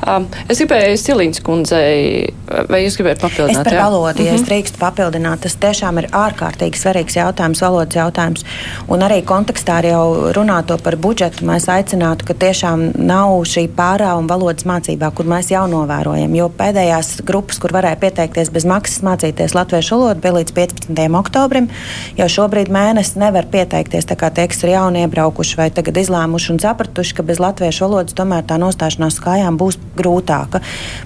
Um, 0.07 0.27
es 0.49 0.61
gribēju 0.61 0.97
Siliņas 0.99 1.43
kundzei, 1.45 2.33
vai 2.69 2.83
jūs 2.83 2.97
gribējāt 2.99 3.21
papildināt? 3.23 3.61
Es 3.61 3.67
par 3.67 3.77
jā? 3.77 3.83
valodu, 3.85 4.23
ja 4.23 4.31
mm 4.31 4.37
-hmm. 4.37 4.41
es 4.41 4.47
drīkstu 4.49 4.81
papildināt, 4.81 5.43
tas 5.45 5.55
tiešām 5.55 5.99
ir 6.01 6.09
ārkārtīgi 6.11 6.79
svarīgs 6.79 7.17
jautājums, 7.17 7.61
valodas 7.61 7.95
jautājums. 7.95 8.45
Un 8.87 9.05
arī 9.05 9.21
kontekstā 9.23 9.79
ar 9.81 9.85
jau 9.85 10.33
runāto 10.35 10.77
par 10.83 10.95
budžetu 10.95 11.45
mēs 11.45 11.67
aicinātu, 11.69 12.25
ka 12.25 12.33
tiešām 12.33 12.91
nav 12.95 13.43
šī 13.49 13.67
pārāvuma 13.77 14.29
valodas 14.33 14.65
mācībā, 14.65 15.11
kur 15.15 15.25
mēs 15.25 15.51
jau 15.51 15.67
novērojam. 15.67 16.35
Jo 16.35 16.49
pēdējās 16.49 17.21
grupas, 17.25 17.59
kur 17.59 17.71
varēja 17.71 17.99
pieteikties 18.01 18.49
bez 18.49 18.65
maksas 18.65 19.03
mācīties 19.03 19.55
latviešu 19.57 19.95
valodu, 19.95 20.21
bija 20.21 20.33
līdz 20.33 20.53
15. 20.53 21.15
oktobrim. 21.19 21.69
Jau 22.17 22.29
šobrīd 22.29 22.71
mēnesis 22.73 23.15
nevar 23.15 23.45
pieteikties, 23.51 24.07
tā 24.09 24.17
kā 24.19 24.31
tie, 24.33 24.47
kas 24.47 24.63
ir 24.63 24.73
jauni 24.75 25.03
iebraukuši 25.05 25.59
vai 25.59 25.69
tagad 25.71 25.97
izlēmuši 26.03 26.53
un 26.53 26.62
sapratuši, 26.63 27.17
ka 27.17 27.25
bez 27.27 27.41
latviešu 27.43 27.85
valodas 27.85 28.15
tomēr 28.17 28.45
tā 28.47 28.57
nostāšanās 28.61 29.19
kājām 29.23 29.57
būs 29.59 29.77
grūtāka. 29.97 30.61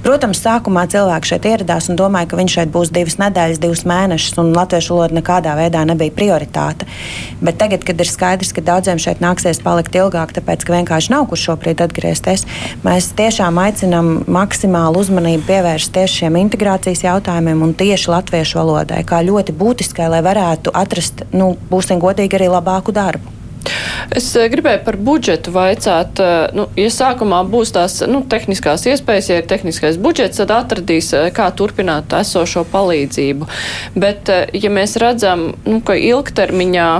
Protams, 0.05 0.41
sākumā 0.43 0.85
cilvēki 0.91 1.31
šeit 1.31 1.47
ieradās 1.49 1.89
un 1.91 1.99
domāja, 1.99 2.29
ka 2.31 2.39
viņš 2.39 2.57
šeit 2.59 2.73
būs 2.73 2.91
divas 2.95 3.17
nedēļas, 3.21 3.61
divus 3.63 3.83
mēnešus, 3.89 4.37
un 4.41 4.53
latviešu 4.55 4.95
valoda 4.95 5.17
nekādā 5.19 5.55
veidā 5.59 5.83
nebija 5.87 6.15
prioritāte. 6.15 6.87
Bet 7.41 7.59
tagad, 7.61 7.83
kad 7.87 7.99
ir 7.99 8.09
skaidrs, 8.09 8.53
ka 8.55 8.63
daudziem 8.65 9.01
šeit 9.01 9.21
nāksies 9.23 9.61
palikt 9.65 9.95
ilgāk, 9.97 10.33
tāpēc 10.37 10.65
ka 10.65 10.75
vienkārši 10.77 11.13
nav 11.13 11.27
kur 11.31 11.41
šobrīd 11.41 11.83
atgriezties, 11.85 12.45
mēs 12.85 13.11
tiešām 13.17 13.59
aicinām 13.61 14.13
maksimālu 14.31 15.03
uzmanību 15.03 15.47
pievērst 15.49 15.93
tieši 15.97 16.23
šiem 16.23 16.39
integrācijas 16.43 17.05
jautājumiem 17.07 17.63
un 17.67 17.73
tieši 17.77 18.13
latviešu 18.13 18.61
valodai, 18.61 19.03
kā 19.07 19.21
ļoti 19.25 19.55
būtiskai, 19.57 20.09
lai 20.13 20.23
varētu 20.25 20.73
atrast, 20.75 21.27
nu, 21.35 21.55
būsim 21.71 22.01
godīgi, 22.03 22.39
arī 22.39 22.51
labāku 22.53 22.95
darbu. 22.95 23.36
Es 24.15 24.29
eh, 24.35 24.47
gribēju 24.51 24.83
par 24.85 24.97
budžetu 25.09 25.53
vaicāt. 25.55 26.21
Eh, 26.23 26.35
nu, 26.57 26.67
ja 26.79 26.91
sākumā 26.93 27.41
būs 27.49 27.73
tās 27.75 27.99
nu, 28.09 28.23
tehniskās 28.29 28.87
iespējas, 28.89 29.31
ja 29.31 29.39
ir 29.41 29.49
tehniskais 29.49 29.99
budžets, 30.01 30.41
tad 30.41 30.53
atradīs, 30.55 31.11
eh, 31.15 31.29
kā 31.35 31.49
turpināt 31.57 32.15
esošo 32.19 32.65
palīdzību. 32.71 33.49
Bet, 33.97 34.31
ja 34.53 34.71
mēs 34.73 34.97
redzam, 35.01 35.51
nu, 35.67 35.81
ka 35.85 35.97
ilgtermiņā. 35.99 36.91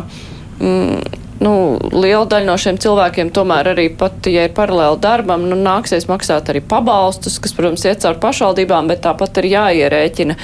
Mm, 0.57 1.23
nu, 1.43 1.53
liela 1.93 2.25
daļa 2.29 2.47
no 2.47 2.55
šiem 2.59 2.79
cilvēkiem 2.81 3.31
tomēr 3.35 3.71
arī 3.73 3.87
pat, 3.99 4.25
ja 4.31 4.47
ir 4.47 4.55
paralēli 4.57 4.99
darbam, 5.03 5.45
nu, 5.49 5.57
nāksies 5.59 6.07
maksāt 6.09 6.51
arī 6.51 6.61
pabalstus, 6.65 7.37
kas, 7.43 7.53
protams, 7.57 7.85
iet 7.87 8.01
caur 8.03 8.19
pašvaldībām, 8.23 8.89
bet 8.91 9.03
tāpat 9.05 9.41
ir 9.41 9.49
jāierēķina. 9.51 10.37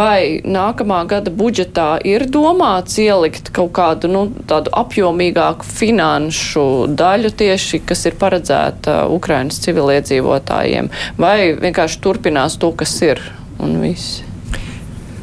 Vai 0.00 0.40
nākamā 0.44 1.02
gada 1.10 1.32
budžetā 1.34 1.88
ir 2.06 2.26
domāts 2.30 2.98
ielikt 3.02 3.52
kaut 3.56 3.74
kādu 3.76 4.10
nu, 4.12 4.24
tādu 4.50 4.72
apjomīgāku 4.76 5.66
finanšu 5.66 6.66
daļu 6.98 7.34
tieši, 7.42 7.82
kas 7.90 8.06
ir 8.10 8.18
paredzēta 8.20 9.02
Ukrainas 9.10 9.60
civiliedzīvotājiem, 9.66 10.90
vai 11.20 11.52
vienkārši 11.60 12.02
turpinās 12.04 12.58
to, 12.60 12.74
kas 12.76 12.96
ir 13.06 13.22
un 13.60 13.80
viss? 13.82 14.29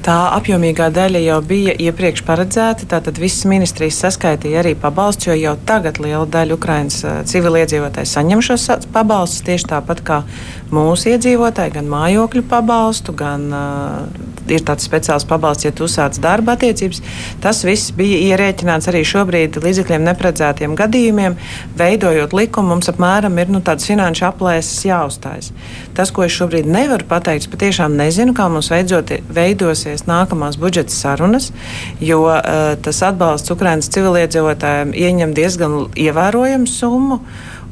Tā 0.07 0.29
apjomīgā 0.37 0.85
daļa 0.95 1.19
jau 1.19 1.37
bija 1.43 1.73
iepriekš 1.83 2.21
paredzēta. 2.23 2.85
Tātad 2.93 3.17
visas 3.19 3.43
ministrijas 3.49 3.97
saskaitīja 4.05 4.61
arī 4.61 4.71
pabalstus, 4.79 5.27
jo 5.27 5.35
jau 5.35 5.55
tagad 5.67 5.99
liela 5.99 6.23
daļa 6.31 6.55
Ukraiņas 6.55 6.99
civiliedzīvotāji 7.27 8.07
saņem 8.13 8.43
šos 8.47 8.69
pabalstus 8.95 9.43
tieši 9.49 9.67
tāpat 9.73 10.03
kā 10.07 10.21
mūsu 10.71 11.11
iedzīvotāji, 11.11 11.73
gan 11.75 11.91
mājokļu 11.91 12.45
pabalstu, 12.47 13.17
gan 13.19 13.43
uh, 13.51 14.27
ir 14.47 14.63
tāds 14.67 14.87
speciāls 14.87 15.27
pabalsts, 15.27 15.67
ja 15.67 15.73
tu 15.75 15.89
sāc 15.91 16.19
darba 16.23 16.55
attiecības. 16.55 17.03
Tas 17.43 17.65
viss 17.67 17.91
bija 17.95 18.21
ierēķināts 18.29 18.87
arī 18.87 19.03
šobrīd 19.07 19.59
līdzekļiem 19.63 20.07
neparedzētiem 20.07 20.75
gadījumiem. 20.79 21.35
Veidojot 21.79 22.35
likumu, 22.37 22.75
mums 22.75 22.91
apmēram 22.91 23.35
ir 23.43 23.51
nu, 23.51 23.59
tāds 23.59 23.87
finanšu 23.87 24.27
aplēses 24.29 24.87
jāuzstājas. 24.87 25.51
Tas, 25.97 26.15
ko 26.15 26.23
es 26.23 26.35
šobrīd 26.35 26.67
nevaru 26.71 27.07
pateikt, 27.09 27.51
patiešām 27.51 27.99
nezinu, 27.99 28.35
kā 28.37 28.47
mums 28.51 28.71
veidzot, 28.71 29.15
veidosies 29.33 29.96
nākamās 30.05 30.59
budžeta 30.61 30.93
sarunas, 30.93 31.49
jo 32.03 32.21
uh, 32.29 32.75
tas 32.85 33.01
atbalsts 33.07 33.53
Ukraiņas 33.55 33.89
civiliedzīvotājiem 33.95 34.93
ieņem 34.93 35.37
diezgan 35.37 35.85
ievērojamu 35.97 36.69
summu. 36.69 37.21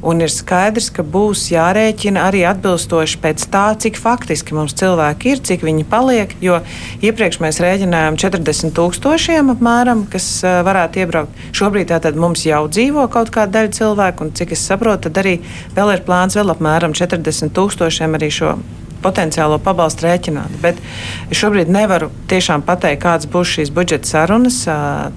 Un 0.06 0.20
ir 0.20 0.30
skaidrs, 0.30 0.90
ka 0.92 1.00
būs 1.02 1.46
jārēķina 1.50 2.26
arī 2.28 2.42
atbilstoši 2.46 3.18
pēc 3.22 3.46
tā, 3.50 3.64
cik 3.80 3.96
faktiski 3.98 4.54
mums 4.54 4.76
cilvēki 4.76 5.32
ir, 5.32 5.40
cik 5.48 5.64
viņi 5.64 5.86
paliek. 5.88 6.34
Jo 6.44 6.60
iepriekš 7.00 7.40
mēs 7.42 7.62
rēķinājām 7.64 8.20
40 8.20 8.76
tūkstošiem 8.76 9.50
apmēram, 9.56 10.04
kas 10.12 10.28
varētu 10.44 11.02
iebraukt. 11.02 11.44
Šobrīd 11.56 11.90
tātad 11.94 12.20
mums 12.20 12.44
jau 12.46 12.66
dzīvo 12.68 13.08
kaut 13.10 13.32
kāda 13.34 13.62
daļa 13.62 13.76
cilvēku, 13.80 14.28
un 14.28 14.34
cik 14.36 14.52
es 14.54 14.66
saprotu, 14.68 15.08
tad 15.08 15.24
arī 15.24 15.38
vēl 15.74 15.96
ir 15.96 16.04
plāns 16.06 16.36
vēl 16.36 16.52
apmēram 16.54 16.94
40 16.94 17.56
tūkstošiem 17.56 18.20
arī 18.20 18.30
šo 18.38 18.58
potenciālo 19.06 19.60
pabalstu 19.62 20.08
rēķināt. 20.08 20.58
Bet 20.62 20.82
es 21.30 21.38
šobrīd 21.38 21.70
nevaru 21.72 22.10
tiešām 22.30 22.66
pateikt, 22.66 23.04
kādas 23.06 23.30
būs 23.30 23.54
šīs 23.56 23.72
budžeta 23.74 24.10
sarunas. 24.10 24.64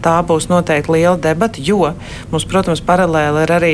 Tā 0.05 0.15
būs 0.29 0.49
noteikti 0.51 0.93
liela 0.95 1.17
debata, 1.19 1.59
jo 1.59 1.95
mums, 2.29 2.45
protams, 2.49 2.85
paralēli 2.85 3.43
ir 3.45 3.53
arī 3.57 3.73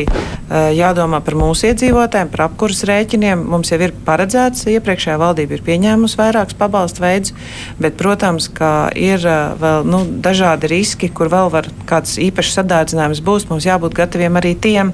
jādomā 0.75 1.19
par 1.25 1.37
mūsu 1.37 1.69
iedzīvotājiem, 1.71 2.29
par 2.31 2.45
apkurses 2.47 2.85
rēķiniem. 2.89 3.43
Mums 3.49 3.71
jau 3.73 3.79
ir 3.81 3.93
paredzēts, 4.05 4.67
iepriekšējā 4.75 5.17
valdība 5.21 5.57
ir 5.57 5.65
pieņēmusi 5.65 6.19
vairākus 6.19 6.57
pabalstu 6.59 7.03
veidus, 7.03 7.33
bet, 7.81 7.97
protams, 7.99 8.47
ka 8.53 8.89
ir 8.95 9.25
vēl 9.61 9.87
nu, 9.89 10.03
dažādi 10.25 10.69
riski, 10.71 11.09
kur 11.09 11.31
vēl 11.33 11.51
var 11.53 11.69
kāds 11.89 12.17
īpašs 12.21 12.59
sadārdzinājums 12.59 13.23
būs. 13.25 13.49
Mums 13.49 13.67
jābūt 13.67 13.97
gataviem 13.97 14.39
arī 14.39 14.55
tiem. 14.55 14.93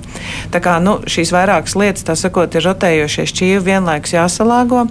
Tā 0.53 0.63
kā 0.63 0.79
nu, 0.83 0.99
šīs 1.11 1.33
vairākas 1.35 1.77
lietas, 1.79 2.07
tā 2.07 2.17
sakot, 2.19 2.55
ir 2.55 2.67
rotējošie 2.69 3.27
šķīvi, 3.31 3.63
vienlaikus 3.71 4.15
jāsalāgo. 4.17 4.87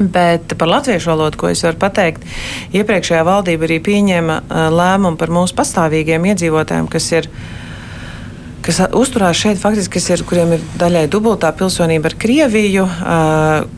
Bet 0.00 0.54
par 0.56 0.70
latviešu 0.70 1.10
valodu, 1.12 1.36
ko 1.36 1.50
es 1.52 1.60
varu 1.60 1.76
pateikt, 1.80 2.22
iepriekšējā 2.72 3.24
valdība 3.26 3.66
arī 3.68 3.76
pieņēma 3.84 4.36
lēmumu 4.72 5.20
par 5.20 5.32
mūsu 5.34 5.56
pastāvīgiem 5.58 6.24
iedzīvotājiem, 6.32 6.88
kas 6.88 7.10
ir 7.12 7.28
kas 8.64 8.80
uzturās 8.96 9.36
šeit, 9.40 9.60
faktiski, 9.60 9.98
kas 9.98 10.08
ir, 10.12 10.24
kuriem 10.28 10.54
ir 10.56 10.64
daļai 10.80 11.06
dubultā 11.12 11.52
pilsonība 11.56 12.10
ar 12.10 12.16
Krieviju, 12.20 12.86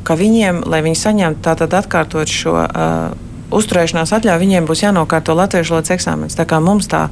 ka 0.06 0.16
viņiem, 0.18 0.62
lai 0.70 0.82
viņi 0.87 0.98
saņemtu 1.02 1.44
tātad 1.46 1.74
atkārtot 1.82 2.30
šo 2.30 2.56
uzturēšanās 3.52 4.14
atļauju, 4.16 4.42
viņiem 4.42 4.66
būs 4.68 4.82
jānokārto 4.87 5.37
latviešu 5.37 5.74
valodas 5.74 5.94
eksāmenis. 5.94 6.38
Tā 6.38 6.46
kā 6.48 6.61
mums 6.62 6.88
tā 6.90 7.08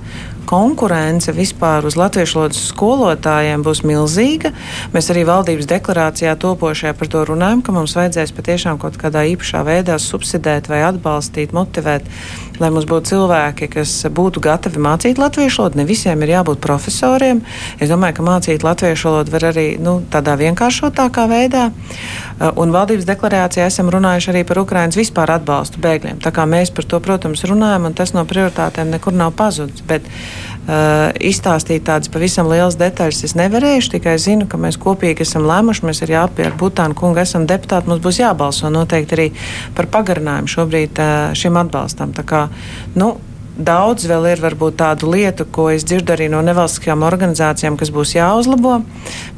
konkurence 0.49 1.33
vispār 1.35 1.87
uz 1.89 1.97
latviešu 1.99 2.39
valodas 2.39 2.61
skolotājiem 2.71 3.65
būs 3.67 3.83
milzīga. 3.87 4.53
Mēs 4.95 5.11
arī 5.13 5.25
valdības 5.29 5.69
deklarācijā 5.71 6.35
topošajā 6.41 6.95
par 6.99 7.11
to 7.13 7.25
runājam, 7.29 7.63
ka 7.65 7.75
mums 7.77 7.97
vajadzēs 7.99 8.35
patiešām 8.37 8.81
kaut 8.83 8.99
kādā 9.01 9.25
īpašā 9.33 9.63
veidā 9.67 9.99
subsidēt 10.01 10.71
vai 10.71 10.83
atbalstīt, 10.89 11.55
motivēt, 11.57 12.07
lai 12.61 12.71
mums 12.73 12.89
būtu 12.89 13.15
cilvēki, 13.15 13.71
kas 13.75 13.95
būtu 14.13 14.43
gatavi 14.45 14.83
mācīt 14.83 15.21
latviešu 15.21 15.65
valodu. 15.65 15.81
Ne 15.81 15.89
visiem 15.89 16.23
ir 16.25 16.35
jābūt 16.37 16.63
profesoriem. 16.65 17.43
Es 17.81 17.93
domāju, 17.93 18.19
ka 18.19 18.27
mācīt 18.27 18.67
latviešu 18.67 19.11
valodu 19.11 19.35
var 19.37 19.49
arī 19.53 19.67
nu, 19.81 20.01
tādā 20.13 20.37
vienkāršotākā 20.41 21.27
veidā. 21.31 21.71
Un 22.61 22.73
valdības 22.73 23.09
deklarācijā 23.09 23.67
esam 23.69 23.91
runājuši 23.93 24.33
arī 24.33 24.45
par 24.49 24.63
Ukraiņas 24.63 24.97
vispār 24.97 25.35
atbalstu 25.37 25.81
bēgļiem. 25.85 26.21
Tā 26.25 26.33
kā 26.35 26.47
mēs 26.49 26.73
par 26.73 26.87
to, 26.89 27.01
protams, 27.05 27.45
runājam, 27.49 27.89
un 27.89 27.97
tas 27.97 28.15
no 28.17 28.25
prioritātēm 28.29 28.93
nekur 28.95 29.17
nav 29.17 29.35
pazudis. 29.37 29.85
Bet 29.87 30.07
Uh, 30.61 31.09
izstāstīt 31.25 31.87
tādas 31.89 32.11
pavisam 32.13 32.47
lielas 32.51 32.77
detaļas 32.79 33.25
es 33.27 33.33
nevarēšu, 33.35 33.95
tikai 33.95 34.19
zinu, 34.21 34.45
ka 34.47 34.59
mēs 34.61 34.77
kopīgi 34.79 35.25
esam 35.25 35.47
lēmuši, 35.49 35.87
mēs 35.89 36.03
arī 36.05 36.19
ar 36.21 36.55
Butānu 36.61 36.95
kungu 36.99 37.23
esam 37.23 37.47
deputāti, 37.49 37.89
mums 37.89 38.03
būs 38.05 38.21
jābalso 38.21 38.69
noteikti 38.71 39.17
arī 39.17 39.27
par 39.75 39.89
pagarinājumu 39.91 40.53
šobrīd 40.53 41.01
uh, 41.01 41.33
šim 41.35 41.59
atbalstam. 41.63 42.15
Tā 42.17 42.27
kā, 42.29 42.45
nu, 43.01 43.17
Daudz 43.61 44.07
vēl 44.09 44.25
ir 44.31 44.41
varbūt 44.41 44.79
tādu 44.81 45.11
lietu, 45.13 45.45
ko 45.53 45.67
es 45.69 45.83
dzirdu 45.85 46.15
arī 46.15 46.31
no 46.33 46.39
nevalstiskajām 46.47 47.03
organizācijām, 47.05 47.75
kas 47.77 47.91
būs 47.93 48.15
jāuzlabo, 48.15 48.79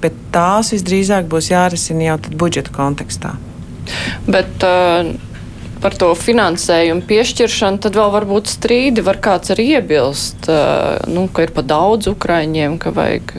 bet 0.05 0.21
tās 0.31 0.71
visdrīzāk 0.77 1.27
būs 1.33 1.49
jārisina 1.51 2.13
jau 2.13 2.19
budžeta 2.45 2.71
kontekstā. 2.77 3.33
Bet, 4.29 4.63
uh 4.63 5.32
par 5.83 5.97
to 5.99 6.13
finansējumu 6.19 7.05
piešķiršanu, 7.09 7.83
tad 7.83 7.99
vēl 7.99 8.13
var 8.15 8.27
būt 8.29 8.53
strīdi. 8.53 9.05
Var 9.05 9.19
kāds 9.23 9.53
arī 9.55 9.73
iebilst, 9.79 10.49
nu, 11.11 11.27
ka 11.35 11.47
ir 11.47 11.53
pa 11.55 11.67
daudz 11.67 12.11
ukraiņiem, 12.13 12.79
ka 12.83 12.95
vajag 12.95 13.37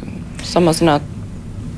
samazināt. 0.48 1.10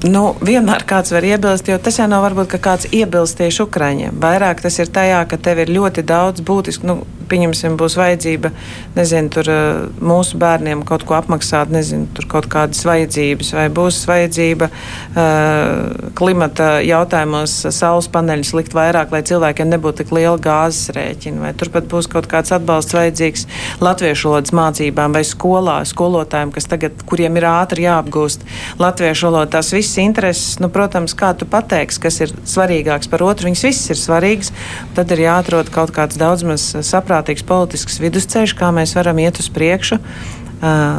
Nu, 0.05 0.35
vienmēr 0.43 0.83
kāds 0.85 1.13
var 1.15 1.25
iebilst, 1.25 1.69
jo 1.71 1.77
tas 1.81 1.97
jau 1.97 2.05
nav 2.09 2.25
varbūt, 2.25 2.49
ka 2.51 2.59
kāds 2.61 2.89
iebilst 2.93 3.39
tieši 3.39 3.63
Ukraiņiem. 3.63 4.17
Vairāk 4.21 4.61
tas 4.61 4.77
ir 4.81 4.91
tajā, 4.93 5.23
ka 5.29 5.39
tev 5.41 5.63
ir 5.63 5.71
ļoti 5.73 6.03
daudz 6.05 6.43
būtisku, 6.45 6.85
nu, 6.85 6.97
pieņemsim, 7.29 7.75
būs 7.79 7.97
vajadzība, 7.99 8.51
nezinu, 8.95 9.31
tur 9.33 9.49
eh, 9.51 9.63
mūsu 9.99 10.39
bērniem 10.41 10.83
kaut 10.87 11.05
ko 11.07 11.17
apmaksāt, 11.17 11.71
nezinu, 11.73 12.07
tur 12.15 12.27
kaut 12.31 12.49
kādas 12.51 12.83
vajadzības, 12.87 13.51
vai 13.57 13.65
būs 13.73 14.01
vajadzība 14.09 14.67
uh, 14.69 16.11
klimata 16.17 16.67
jautājumos 16.85 17.53
saules 17.73 18.07
paneļus 18.11 18.53
likt 18.57 18.75
vairāk, 18.75 19.11
lai 19.13 19.21
cilvēkiem 19.25 19.69
nebūtu 19.71 20.03
tik 20.03 20.13
liela 20.15 20.37
gāzes 20.41 20.91
rēķina, 20.95 21.41
vai 21.43 21.53
turpat 21.57 21.87
būs 21.91 22.09
kaut 22.11 22.29
kāds 22.31 22.53
atbalsts 22.55 22.95
vajadzīgs 22.95 23.45
latviešu 23.83 24.31
valodas 24.31 24.53
mācībām 24.55 25.15
vai 25.15 25.23
skolā, 25.27 25.77
skolotājiem, 25.87 26.53
kas 26.55 26.69
tagad, 26.71 27.03
kuriem 27.09 27.39
ir 27.39 27.47
ātri 27.49 27.85
jāapgūst 27.87 28.45
latviešu 28.81 29.29
valodu. 29.29 29.53
Tās 29.55 29.71
visas 29.75 29.97
intereses, 30.03 30.59
nu, 30.63 30.69
protams, 30.73 31.15
kā 31.17 31.33
tu 31.37 31.47
pateiksi, 31.49 32.01
kas 32.05 32.21
ir 32.25 32.35
svarīgāks 32.43 33.11
par 33.11 33.25
otru, 33.25 33.49
viņas 33.49 33.65
visas 33.69 33.93
ir 33.93 34.01
svarīgas, 34.01 34.53
tad 34.97 35.13
ir 35.15 35.25
jāatrod 35.25 35.71
kaut 35.73 35.93
kāds 35.95 36.19
daudz 36.19 36.45
maz 36.47 36.67
saprātīgs 36.85 37.14
saprātīgs 37.15 37.45
politisks 37.47 38.01
vidusceļš, 38.03 38.55
kā 38.59 38.71
mēs 38.75 38.95
varam 38.95 39.19
iet 39.23 39.39
uz 39.39 39.47
priekšu. 39.49 39.99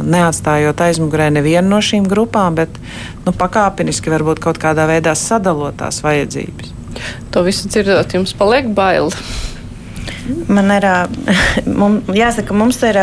Neatstājot 0.07 0.81
aizmugurē 0.81 1.29
nevienu 1.33 1.69
no 1.69 1.81
šīm 1.81 2.07
grupām, 2.07 2.55
bet 2.55 2.69
nu, 3.25 3.33
pakāpeniski 3.33 4.09
varbūt 4.09 4.39
kaut 4.39 4.57
kādā 4.57 4.87
veidā 4.87 5.13
sadalot 5.15 5.77
tās 5.77 6.01
vajadzības. 6.05 6.73
To 7.33 7.43
visu 7.45 7.69
dzirdot, 7.69 8.13
jums 8.13 8.33
paliek 8.37 8.69
bail. 8.73 9.11
Man 10.47 10.71
ir, 10.75 10.85
mums, 11.81 12.09
jāsaka, 12.15 12.55
mums, 12.57 12.79
ir, 12.87 12.99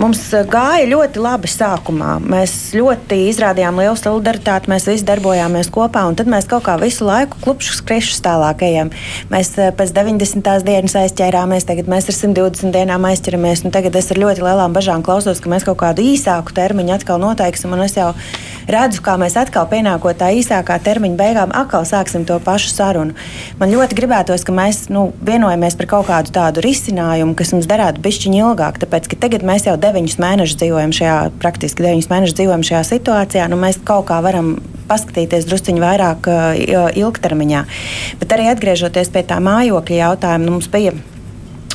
mums 0.00 0.22
gāja 0.50 0.86
ļoti 0.90 1.22
labi 1.22 1.50
sākumā. 1.50 2.16
Mēs 2.22 2.54
ļoti 2.76 3.18
izrādījām 3.30 3.80
lielu 3.82 3.96
solidaritāti, 3.98 4.70
mēs 4.72 4.86
visi 4.90 5.06
darbojāmies 5.08 5.70
kopā, 5.74 6.04
un 6.08 6.18
tad 6.18 6.30
mēs 6.30 6.48
kaut 6.50 6.66
kā 6.68 6.76
visu 6.80 7.06
laiku 7.08 7.40
klupšu 7.42 7.78
skriešus 7.80 8.22
tālāk 8.24 8.64
ejam. 8.66 8.92
Mēs 9.32 9.54
pēc 9.78 9.94
90. 9.96 10.54
dienas 10.66 10.96
aizķērāmies, 11.04 11.66
tagad 11.68 11.90
mēs 11.90 12.10
ar 12.10 12.18
120 12.18 12.74
dienām 12.74 13.08
aizķeramies, 13.10 13.64
un 13.66 13.74
tagad 13.74 13.98
es 13.98 14.12
ar 14.14 14.22
ļoti 14.22 14.44
lielām 14.44 14.76
bažām 14.76 15.04
klausos, 15.06 15.42
ka 15.42 15.50
mēs 15.52 15.66
kaut 15.66 15.80
kādu 15.82 16.04
īsāku 16.14 16.54
termiņu 16.56 16.96
atkal 16.98 17.22
noteiksim, 17.22 17.74
un 17.74 17.84
es 17.86 17.98
jau 17.98 18.12
redzu, 18.70 19.02
kā 19.04 19.16
mēs 19.20 19.36
atkal 19.40 19.66
pienākot 19.70 20.18
tā 20.20 20.30
īsākā 20.38 20.78
termiņa 20.84 21.18
beigām 21.18 21.54
atkal 21.56 21.86
sāksim 21.88 22.24
to 22.28 22.38
pašu 22.44 22.72
sarunu. 22.72 23.16
Man 23.60 23.72
ļoti 23.74 23.98
gribētos, 23.98 24.44
ka 24.46 24.54
mēs 24.54 24.86
nu, 24.92 25.08
vienojamies 25.24 25.76
par 25.80 25.90
kaut 25.90 26.08
kādu 26.10 26.34
tādu 26.34 26.43
risinājumu, 26.64 27.36
kas 27.38 27.54
mums 27.54 27.68
derētu 27.70 28.02
bišķiņi 28.04 28.40
ilgāk, 28.42 28.80
tāpēc, 28.82 29.08
ka 29.10 29.18
tagad 29.26 29.46
mēs 29.46 29.68
jau 29.68 29.76
deviņus 29.80 30.18
mēnešus 30.22 30.60
dzīvojam 30.60 30.92
šajā, 30.96 31.16
praktiski 31.42 31.86
deviņus 31.86 32.10
mēnešus 32.12 32.38
dzīvojam 32.40 32.66
šajā 32.68 32.82
situācijā, 32.90 33.48
nu 33.52 33.60
mēs 33.60 33.80
kaut 33.86 34.08
kā 34.10 34.20
varam 34.24 34.56
paskatīties 34.90 35.48
drusciņi 35.48 35.80
vairāk 35.80 36.28
uh, 36.28 36.60
ilgtermiņā. 36.92 37.64
Bet 38.20 38.36
arī 38.36 38.50
atgriežoties 38.52 39.12
pie 39.14 39.24
tā 39.28 39.40
mājokļa 39.44 40.00
jautājuma, 40.02 40.44
nu, 40.44 40.58
mums 40.58 40.68
bija 40.72 40.92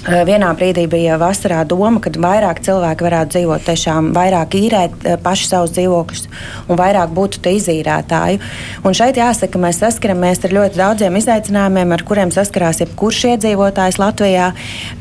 vienā 0.08 0.50
brīdī 0.56 0.86
bija 0.90 1.18
vasarā 1.20 1.64
doma, 1.68 2.00
ka 2.04 2.12
vairāk 2.16 2.62
cilvēki 2.66 3.06
varētu 3.06 3.36
dzīvot, 3.36 3.66
tiešām 3.68 4.12
vairāk 4.16 4.56
īrēt 4.60 5.08
paši 5.24 5.50
savus 5.50 5.74
dzīvokļus 5.76 6.28
un 6.70 6.80
vairāk 6.80 7.12
būtu 7.16 7.42
izīrētāju. 7.50 8.40
Un 8.88 8.96
šeit 8.96 9.20
jāsaka, 9.20 9.60
mēs 9.62 9.82
saskaramies 9.82 10.44
ar 10.46 10.56
ļoti 10.56 10.80
daudziem 10.80 11.18
izaicinājumiem, 11.20 11.94
ar 11.96 12.04
kuriem 12.08 12.32
saskarās 12.34 12.82
jebkurš 12.84 13.26
iedzīvotājs 13.34 14.00
Latvijā. 14.00 14.52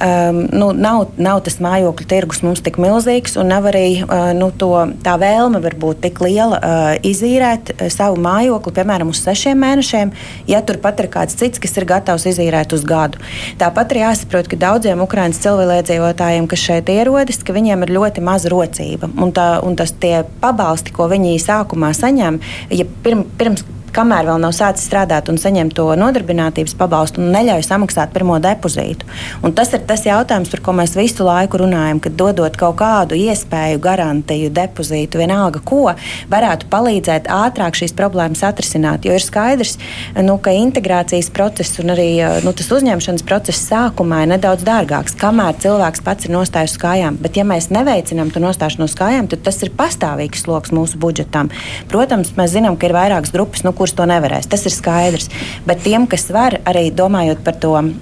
Um, 0.02 0.40
nu, 0.52 0.70
nav, 0.76 1.12
nav 1.20 1.42
tas 1.46 1.58
mājokļu 1.62 2.08
tirgus 2.10 2.42
mums 2.46 2.62
tik 2.64 2.80
milzīgs, 2.82 3.36
un 3.40 3.50
nav 3.52 3.68
arī 3.70 4.02
uh, 4.02 4.30
nu, 4.36 4.50
to, 4.50 4.72
tā 5.04 5.14
vēlme 5.20 5.62
varbūt 5.64 6.02
tik 6.06 6.22
liela 6.24 6.58
uh, 6.58 6.90
izīrēt 7.06 7.74
savu 7.94 8.18
mājokli, 8.24 8.74
piemēram, 8.80 9.12
uz 9.14 9.22
sešiem 9.24 9.58
mēnešiem, 9.62 10.12
ja 10.50 10.62
turpat 10.66 11.04
ir 11.04 11.10
kāds 11.12 11.38
cits, 11.38 11.62
kas 11.62 11.76
ir 11.78 11.86
gatavs 11.88 12.26
izīrēt 12.30 12.74
uz 12.76 12.84
gadu. 12.88 13.22
Tāpat 13.60 13.94
ir 13.94 14.02
jāsaprot, 14.04 14.50
ka 14.50 14.58
daudz 14.60 14.87
daudziem 14.88 15.04
Ukraiņas 15.04 15.40
cilvēciedzīvotājiem, 15.44 16.46
kas 16.48 16.62
šeit 16.64 16.88
ierodas, 16.88 17.42
ka 17.44 17.52
viņiem 17.52 17.84
ir 17.84 17.92
ļoti 17.92 18.22
maza 18.24 18.48
rocība. 18.48 19.10
Un, 19.20 19.32
tā, 19.36 19.60
un 19.60 19.76
tas 19.76 19.92
tie 19.92 20.24
pabalsti, 20.40 20.94
ko 20.96 21.08
viņi 21.12 21.36
sākumā 21.42 21.92
saņem, 21.92 22.40
ja 22.72 22.86
pirm, 23.04 23.26
pirms 23.36 23.66
kamēr 23.98 24.28
vēl 24.30 24.42
nav 24.42 24.54
sācis 24.54 24.86
strādāt 24.86 25.28
un 25.32 25.40
saņemt 25.40 25.74
to 25.74 25.88
nodarbinātības 25.98 26.76
pabalstu 26.78 27.22
un 27.22 27.32
neļauj 27.34 27.64
samaksāt 27.66 28.12
pirmo 28.14 28.38
depozītu. 28.42 29.08
Un 29.42 29.54
tas 29.56 29.72
ir 29.74 29.82
tas 29.88 30.04
jautājums, 30.06 30.50
par 30.52 30.62
ko 30.62 30.74
mēs 30.78 30.94
visu 30.98 31.26
laiku 31.26 31.62
runājam, 31.64 32.00
kad 32.04 32.14
dodot 32.18 32.54
kaut 32.58 32.78
kādu 32.78 33.18
iespēju, 33.18 33.80
garantiju, 33.82 34.52
depozītu, 34.54 35.18
vienalga 35.18 35.62
ko, 35.66 35.94
varētu 36.30 36.68
palīdzēt 36.70 37.30
ātrāk 37.32 37.78
šīs 37.78 37.96
problēmas 37.98 38.44
atrisināt. 38.46 39.08
Jo 39.08 39.16
ir 39.18 39.24
skaidrs, 39.24 39.76
nu, 40.22 40.38
ka 40.42 40.54
integrācijas 40.54 41.32
process 41.34 41.80
un 41.82 41.94
arī 41.96 42.10
nu, 42.46 42.54
tas 42.54 42.70
uzņemšanas 42.78 43.26
process 43.26 43.66
sākumā 43.70 44.22
ir 44.24 44.32
nedaudz 44.34 44.66
dārgāks, 44.68 45.16
kamēr 45.18 45.58
cilvēks 45.64 46.04
pats 46.06 46.28
ir 46.28 46.34
nostājis 46.36 46.76
uz 46.76 46.82
kājām. 46.84 47.18
Bet, 47.22 47.38
ja 47.40 47.46
mēs 47.48 47.70
neveicinām 47.74 48.30
to 48.34 48.42
nostāšanos 48.44 48.94
uz 48.94 48.98
kājām, 48.98 49.30
tad 49.32 49.44
tas 49.46 49.58
ir 49.64 49.74
pastāvīgs 49.78 50.44
sloks 50.46 50.74
mūsu 50.74 51.00
budžetam. 51.02 51.50
Protams, 51.90 52.34
mēs 52.38 52.54
zinām, 52.54 52.78
ka 52.78 52.88
ir 52.88 52.96
vairākas 52.96 53.34
grupas. 53.34 53.64
Nu, 53.66 53.74
kuras 53.76 53.87
to 53.96 54.06
nevarēs. 54.08 54.48
Tas 54.50 54.64
ir 54.68 54.74
skaidrs. 54.74 55.28
Bet 55.68 55.82
tiem, 55.84 56.06
kas 56.10 56.28
var, 56.34 56.58
arī 56.68 56.88
domājot 56.94 57.42
par 57.46 57.58
to 57.60 57.74
uh, 57.76 57.92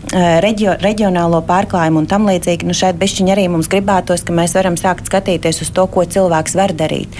reģio, 0.44 0.77
reģionālo 0.83 1.42
pārklājumu 1.46 2.03
un 2.03 2.09
tam 2.11 2.29
līdzīgi, 2.31 2.66
nu 2.68 2.77
šeit 2.77 2.99
bišķiņi 3.01 3.35
arī 3.35 3.46
mums 3.53 3.70
gribētos, 3.72 4.25
ka 4.27 4.35
mēs 4.37 4.57
varam 4.59 4.79
sākt 4.81 5.11
skatīties 5.11 5.62
uz 5.64 5.72
to, 5.75 5.87
ko 5.90 6.07
cilvēks 6.07 6.57
var 6.59 6.75
darīt. 6.77 7.14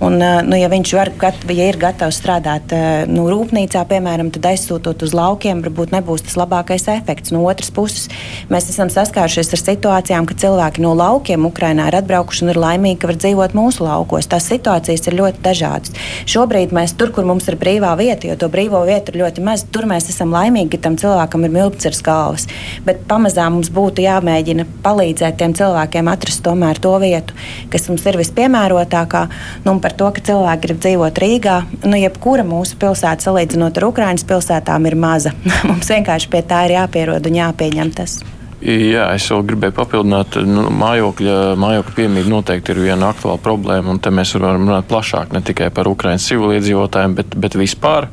Un, 0.00 0.16
uh, 0.20 0.40
nu, 0.46 0.56
ja 0.56 0.70
viņš 0.72 0.94
var, 0.96 1.12
ja 1.50 1.68
ir 1.68 1.80
gatavs 1.80 2.20
strādāt 2.20 2.72
uh, 2.76 3.04
nu, 3.10 3.26
rūpnīcā, 3.30 3.84
piemēram, 3.90 4.32
tad 4.34 4.50
aizsūtot 4.52 5.04
uz 5.04 5.14
laukiem, 5.16 5.60
varbūt 5.66 5.94
nebūs 5.96 6.24
tas 6.28 6.38
labākais 6.40 6.88
efekts. 6.92 7.34
No 7.34 7.44
otras 7.48 7.72
puses, 7.74 8.08
mēs 8.52 8.70
esam 8.72 8.92
saskārušies 8.92 9.52
ar 9.56 9.64
situācijām, 9.64 10.28
ka 10.28 10.38
cilvēki 10.40 10.84
no 10.84 10.94
laukiem 10.96 11.46
Ukrainā 11.48 11.90
ir 11.90 11.98
atbraukuši 12.00 12.46
un 12.46 12.54
ir 12.54 12.60
laimīgi, 12.60 13.00
ka 13.02 13.10
var 13.10 13.20
dzīvot 13.20 13.56
mūsu 13.58 13.84
laukos. 13.84 14.28
Tās 14.30 14.48
situācijas 14.50 15.06
ir 15.08 15.18
ļoti 15.20 15.44
dažādas. 15.44 15.94
Šobrīd 16.30 16.74
mēs 16.76 16.96
tur, 16.98 17.12
kur 17.14 17.28
mums 17.28 17.48
ir 17.50 17.58
brīvā 17.60 17.92
vieta, 18.00 18.28
jo 18.30 18.36
to 18.40 18.48
brīvo 18.52 18.80
vietu 18.88 19.12
ir 19.12 19.20
ļoti 19.22 19.44
maz. 19.44 19.64
Tur 19.72 19.86
mēs 19.90 20.08
esam 20.12 20.32
laimīgi, 20.34 20.72
ka 20.74 20.82
tam 20.88 20.96
cilvēkam 21.00 21.44
ir 21.46 21.54
miltceres 21.54 22.02
galvas. 22.06 22.48
Bet 22.86 23.04
pamazām 23.10 23.58
mums 23.58 23.70
būtu 23.74 24.04
jāmēģina 24.06 24.66
palīdzēt 24.84 25.38
tiem 25.40 25.54
cilvēkiem 25.58 26.10
atrast 26.10 26.44
tomēr 26.46 26.80
to 26.82 26.96
vietu, 27.02 27.36
kas 27.72 27.88
mums 27.92 28.08
ir 28.08 28.18
vispiemērotākā. 28.20 29.26
Nu, 29.68 29.76
par 29.84 29.96
to, 30.00 30.10
ka 30.16 30.24
cilvēki 30.30 30.66
grib 30.66 30.82
dzīvot 30.82 31.22
Rīgā, 31.24 31.60
nu, 31.84 31.96
jebkura 32.00 32.46
mūsu 32.46 32.80
pilsēta 32.80 33.28
salīdzinot 33.28 33.78
ar 33.78 33.90
Ukraiņas 33.92 34.28
pilsētām 34.32 34.90
ir 34.90 34.98
maza. 34.98 35.36
mums 35.70 35.92
vienkārši 35.92 36.32
pie 36.32 36.44
tā 36.48 36.66
ir 36.68 36.78
jāpierod 36.80 37.30
un 37.30 37.42
jāpieņem 37.44 37.96
tas. 38.00 38.20
Jā, 38.60 39.06
es 39.16 39.24
vēl 39.32 39.46
gribēju 39.48 39.72
papildināt, 39.72 40.34
ka 40.34 40.42
nu, 40.44 40.66
mājokļa, 40.76 41.36
mājokļa 41.60 41.94
piemība 41.96 42.28
noteikti 42.28 42.74
ir 42.74 42.82
viena 42.84 43.08
aktuāla 43.14 43.40
problēma. 43.40 43.96
Te 44.04 44.12
mēs 44.12 44.34
varam 44.36 44.66
runāt 44.66 44.88
plašāk 44.90 45.32
ne 45.32 45.40
tikai 45.40 45.70
par 45.72 45.88
Ukraiņas 45.88 46.28
civiliedzīvotājiem, 46.28 47.16
bet, 47.16 47.36
bet 47.40 47.56
vispār. 47.56 48.10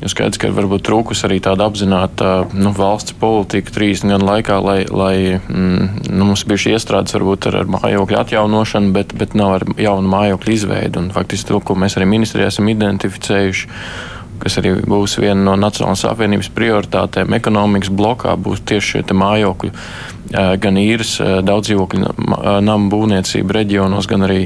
Jo 0.00 0.10
skaidrs, 0.12 0.40
ka 0.40 0.48
varbūt 0.52 0.84
trūkus 0.84 1.22
arī 1.24 1.38
tāda 1.44 1.68
apzināta 1.68 2.32
nu, 2.56 2.72
valsts 2.76 3.14
politika 3.16 3.72
30 3.72 4.12
gadu 4.12 4.28
laikā, 4.28 4.58
lai, 4.64 4.78
lai 4.88 5.14
mm, 5.36 6.08
nu, 6.08 6.26
mums 6.30 6.44
bija 6.48 6.64
šī 6.66 6.74
iestrādes 6.76 7.16
varbūt 7.16 7.48
ar, 7.48 7.62
ar 7.62 7.70
mājokļu 7.76 8.20
atjaunošanu, 8.20 8.92
bet, 8.96 9.12
bet 9.16 9.36
nav 9.36 9.58
ar 9.58 9.64
jaunu 9.80 10.12
mājokļu 10.12 10.56
izveidu. 10.56 11.04
Un, 11.04 11.12
faktiski 11.16 11.52
to, 11.52 11.60
ko 11.64 11.76
mēs 11.80 11.96
arī 12.00 12.08
ministrijā 12.16 12.48
esam 12.52 12.68
identificējuši 12.72 13.72
kas 14.40 14.58
arī 14.60 14.74
būs 14.86 15.18
viena 15.20 15.38
no 15.48 15.54
Nacionālās 15.60 16.04
apvienības 16.08 16.50
prioritātēm 16.56 17.36
ekonomikas 17.38 17.92
blokā, 17.92 18.34
būs 18.40 18.64
tieši 18.68 18.96
šie 18.96 19.16
mājokļi, 19.16 19.72
gan 20.62 20.80
īres 20.80 21.16
daudz 21.46 21.70
dzīvokļu 21.70 22.16
namu 22.66 22.90
būvniecība 22.92 23.60
reģionos, 23.60 24.08
gan 24.10 24.26
arī 24.26 24.42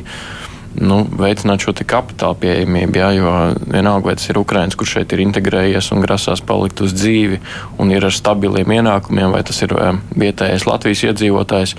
nu, 0.80 1.00
veicināt 1.18 1.64
šo 1.64 1.74
kapitāla 1.74 2.36
pieejamību. 2.40 3.00
Jā, 3.00 3.10
jo 3.16 3.32
vienalga, 3.66 4.10
vai 4.10 4.14
tas 4.18 4.28
ir 4.30 4.38
Ukrāņš, 4.38 4.76
kurš 4.78 4.94
šeit 4.98 5.14
ir 5.14 5.24
integrējies 5.24 5.90
un 5.94 6.04
grasās 6.04 6.42
palikt 6.46 6.82
uz 6.84 6.94
dzīvi 6.94 7.40
un 7.82 7.90
ir 7.90 8.06
ar 8.06 8.14
stabiliem 8.14 8.70
ienākumiem, 8.78 9.34
vai 9.34 9.42
tas 9.46 9.58
ir 9.66 9.74
vietējais 10.14 10.68
Latvijas 10.70 11.04
iedzīvotājs. 11.10 11.74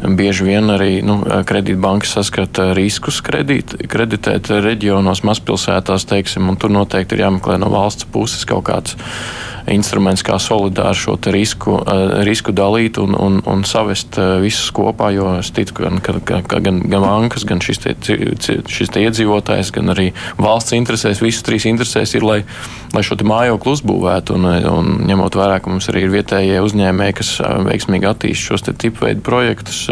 Bieži 0.00 0.46
vien 0.48 0.72
arī 0.72 1.00
nu, 1.06 1.20
kredītbankas 1.46 2.16
saskata 2.18 2.70
riskus 2.76 3.20
kredīt, 3.24 3.76
kreditēt 3.90 4.50
reģionos, 4.64 5.24
mazpilsētās, 5.26 6.08
teiksim, 6.10 6.48
un 6.50 6.58
tur 6.60 6.72
noteikti 6.74 7.16
ir 7.16 7.26
jāmeklē 7.26 7.58
no 7.60 7.70
valsts 7.72 8.08
puses 8.10 8.46
kaut 8.48 8.66
kāds 8.70 8.96
instruments, 9.74 10.24
kā 10.26 10.38
solidāri 10.42 10.98
šo 10.98 11.16
risku, 11.32 11.76
risku 12.26 12.54
dalīt 12.56 12.98
un, 13.02 13.14
un, 13.14 13.40
un 13.48 13.64
savest 13.68 14.18
visus 14.42 14.70
kopā. 14.74 15.10
Jo 15.14 15.36
es 15.40 15.52
ticu, 15.54 15.76
ka, 15.78 15.92
ka, 16.04 16.40
ka 16.46 16.60
gan, 16.62 16.82
gan 16.90 17.06
bankas, 17.06 17.46
gan 17.48 17.62
šis, 17.64 17.82
te, 17.82 17.94
šis 18.70 18.92
te 18.92 19.04
iedzīvotājs, 19.06 19.72
gan 19.74 19.94
arī 19.94 20.10
valsts 20.40 20.76
interesēs, 20.76 21.22
visus 21.24 21.46
trīs 21.46 21.66
interesēs 21.70 22.14
ir, 22.18 22.26
lai, 22.26 22.38
lai 22.94 23.04
šo 23.06 23.18
mājokli 23.26 23.74
uzbūvētu. 23.76 24.38
Un, 24.38 24.48
un 24.70 24.92
ņemot 25.10 25.38
vērā, 25.38 25.60
ka 25.60 25.72
mums 25.72 25.90
arī 25.92 26.06
ir 26.06 26.14
vietējie 26.14 26.62
uzņēmēji, 26.64 27.18
kas 27.20 27.34
veiksmīgi 27.70 28.10
attīst 28.10 28.50
šos 28.50 28.66
tipveidu 28.70 29.24
projektus 29.26 29.86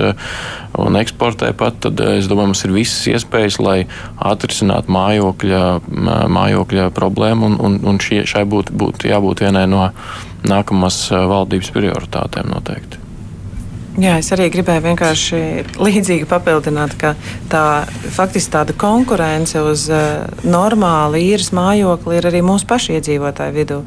un 0.79 0.99
eksportē 0.99 1.51
pat, 1.59 1.79
tad 1.85 2.01
es 2.05 2.29
domāju, 2.31 2.53
mums 2.53 2.65
ir 2.67 2.75
visas 2.75 3.07
iespējas, 3.11 3.59
lai 3.63 3.79
atrisinātu 4.31 4.93
mājokļa, 4.95 5.63
mājokļa 6.35 6.89
problēmu, 6.95 7.49
un, 7.49 7.57
un, 7.65 7.79
un 7.89 8.01
šie, 8.03 8.23
šai 8.29 8.45
būtu 8.49 8.77
būt 8.79 9.09
jābūt 9.09 9.43
vienai 9.47 9.67
no 9.71 9.89
nākamās 10.49 11.03
eh, 11.13 11.27
valdības 11.33 11.73
prioritātēm 11.77 12.51
noteikti. 12.55 13.08
Jā, 13.99 14.13
es 14.23 14.29
arī 14.31 14.45
gribēju 14.55 14.83
vienkārši 14.85 15.39
līdzīgi 15.83 16.27
papildināt, 16.31 16.93
ka 17.01 17.17
tā 17.51 17.63
faktiski 18.15 18.53
tāda 18.55 18.75
konkurence 18.79 19.59
uz 19.59 19.89
uh, 19.91 20.21
normālu 20.47 21.19
īres 21.19 21.49
mājokli 21.57 22.21
ir 22.21 22.29
arī 22.31 22.45
mūsu 22.47 22.69
pašu 22.71 22.95
iedzīvotāju 22.95 23.57
vidū. 23.57 23.79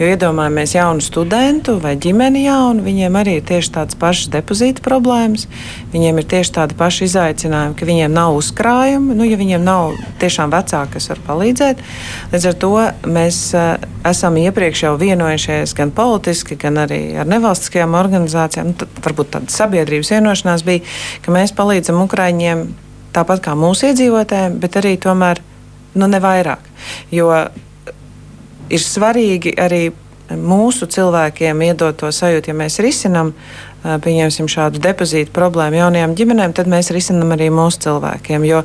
Jo 0.00 0.08
iedomājamies 0.10 0.74
jaunu 0.74 1.04
studentu 1.06 1.76
vai 1.84 1.92
ģimeni 2.02 2.42
jaunu, 2.48 2.82
viņiem 2.82 3.18
arī 3.20 3.36
ir 3.38 3.46
tieši 3.46 3.70
tādas 3.76 4.00
pašas 4.00 4.32
depozīta 4.34 4.82
problēmas, 4.82 5.46
viņiem 5.94 6.18
ir 6.18 6.26
tieši 6.34 6.56
tādi 6.58 6.78
paši 6.80 7.06
izaicinājumi, 7.06 7.78
ka 7.78 7.90
viņiem 7.92 8.18
nav 8.18 8.40
uzkrājumi, 8.40 9.14
nu, 9.20 9.28
ja 9.30 9.38
viņiem 9.38 9.62
nav 9.70 9.94
tiešām 10.18 10.50
vecāki, 10.50 10.96
kas 10.96 11.12
var 11.12 11.22
palīdzēt. 11.30 11.86
Līdz 12.34 12.50
ar 12.50 12.58
to 12.66 12.72
mēs 13.06 13.40
uh, 13.54 13.86
esam 14.10 14.42
iepriekš 14.42 14.82
jau 14.88 14.96
vienojušies 14.98 15.78
gan 15.78 15.94
politiski, 15.94 16.58
gan 16.58 16.82
arī 16.88 17.00
ar 17.22 17.30
nevalstiskajām 17.30 17.94
organizācijām. 18.02 18.74
Nu, 18.74 18.90
varbūt 19.06 19.34
tādas 19.36 19.59
sabiedrības 19.60 20.12
vienošanās 20.16 20.66
bija, 20.66 20.84
ka 21.24 21.34
mēs 21.34 21.54
palīdzam 21.56 22.02
Ukraiņiem 22.06 22.66
tāpat 23.14 23.42
kā 23.44 23.56
mūsu 23.58 23.90
iedzīvotājiem, 23.90 24.60
bet 24.62 24.78
arī 24.80 24.96
tomēr 25.02 25.42
nu, 25.94 26.06
ne 26.06 26.20
vairāk. 26.22 26.62
Jo 27.14 27.32
ir 28.70 28.82
svarīgi 28.82 29.54
arī 29.58 29.88
mūsu 30.30 30.86
cilvēkiem 30.90 31.62
iedot 31.66 31.96
to 31.98 32.10
sajūtu, 32.14 32.52
ja 32.52 32.56
mēs 32.56 32.78
risinām, 32.82 33.32
pieņemsim 33.82 34.48
šādu 34.50 34.82
depozītu 34.82 35.32
problēmu 35.34 35.80
jaunajām 35.80 36.14
ģimenēm, 36.18 36.54
tad 36.54 36.70
mēs 36.70 36.92
risinām 36.94 37.34
arī 37.34 37.48
mūsu 37.54 37.82
cilvēkiem. 37.86 38.46
Jo, 38.46 38.62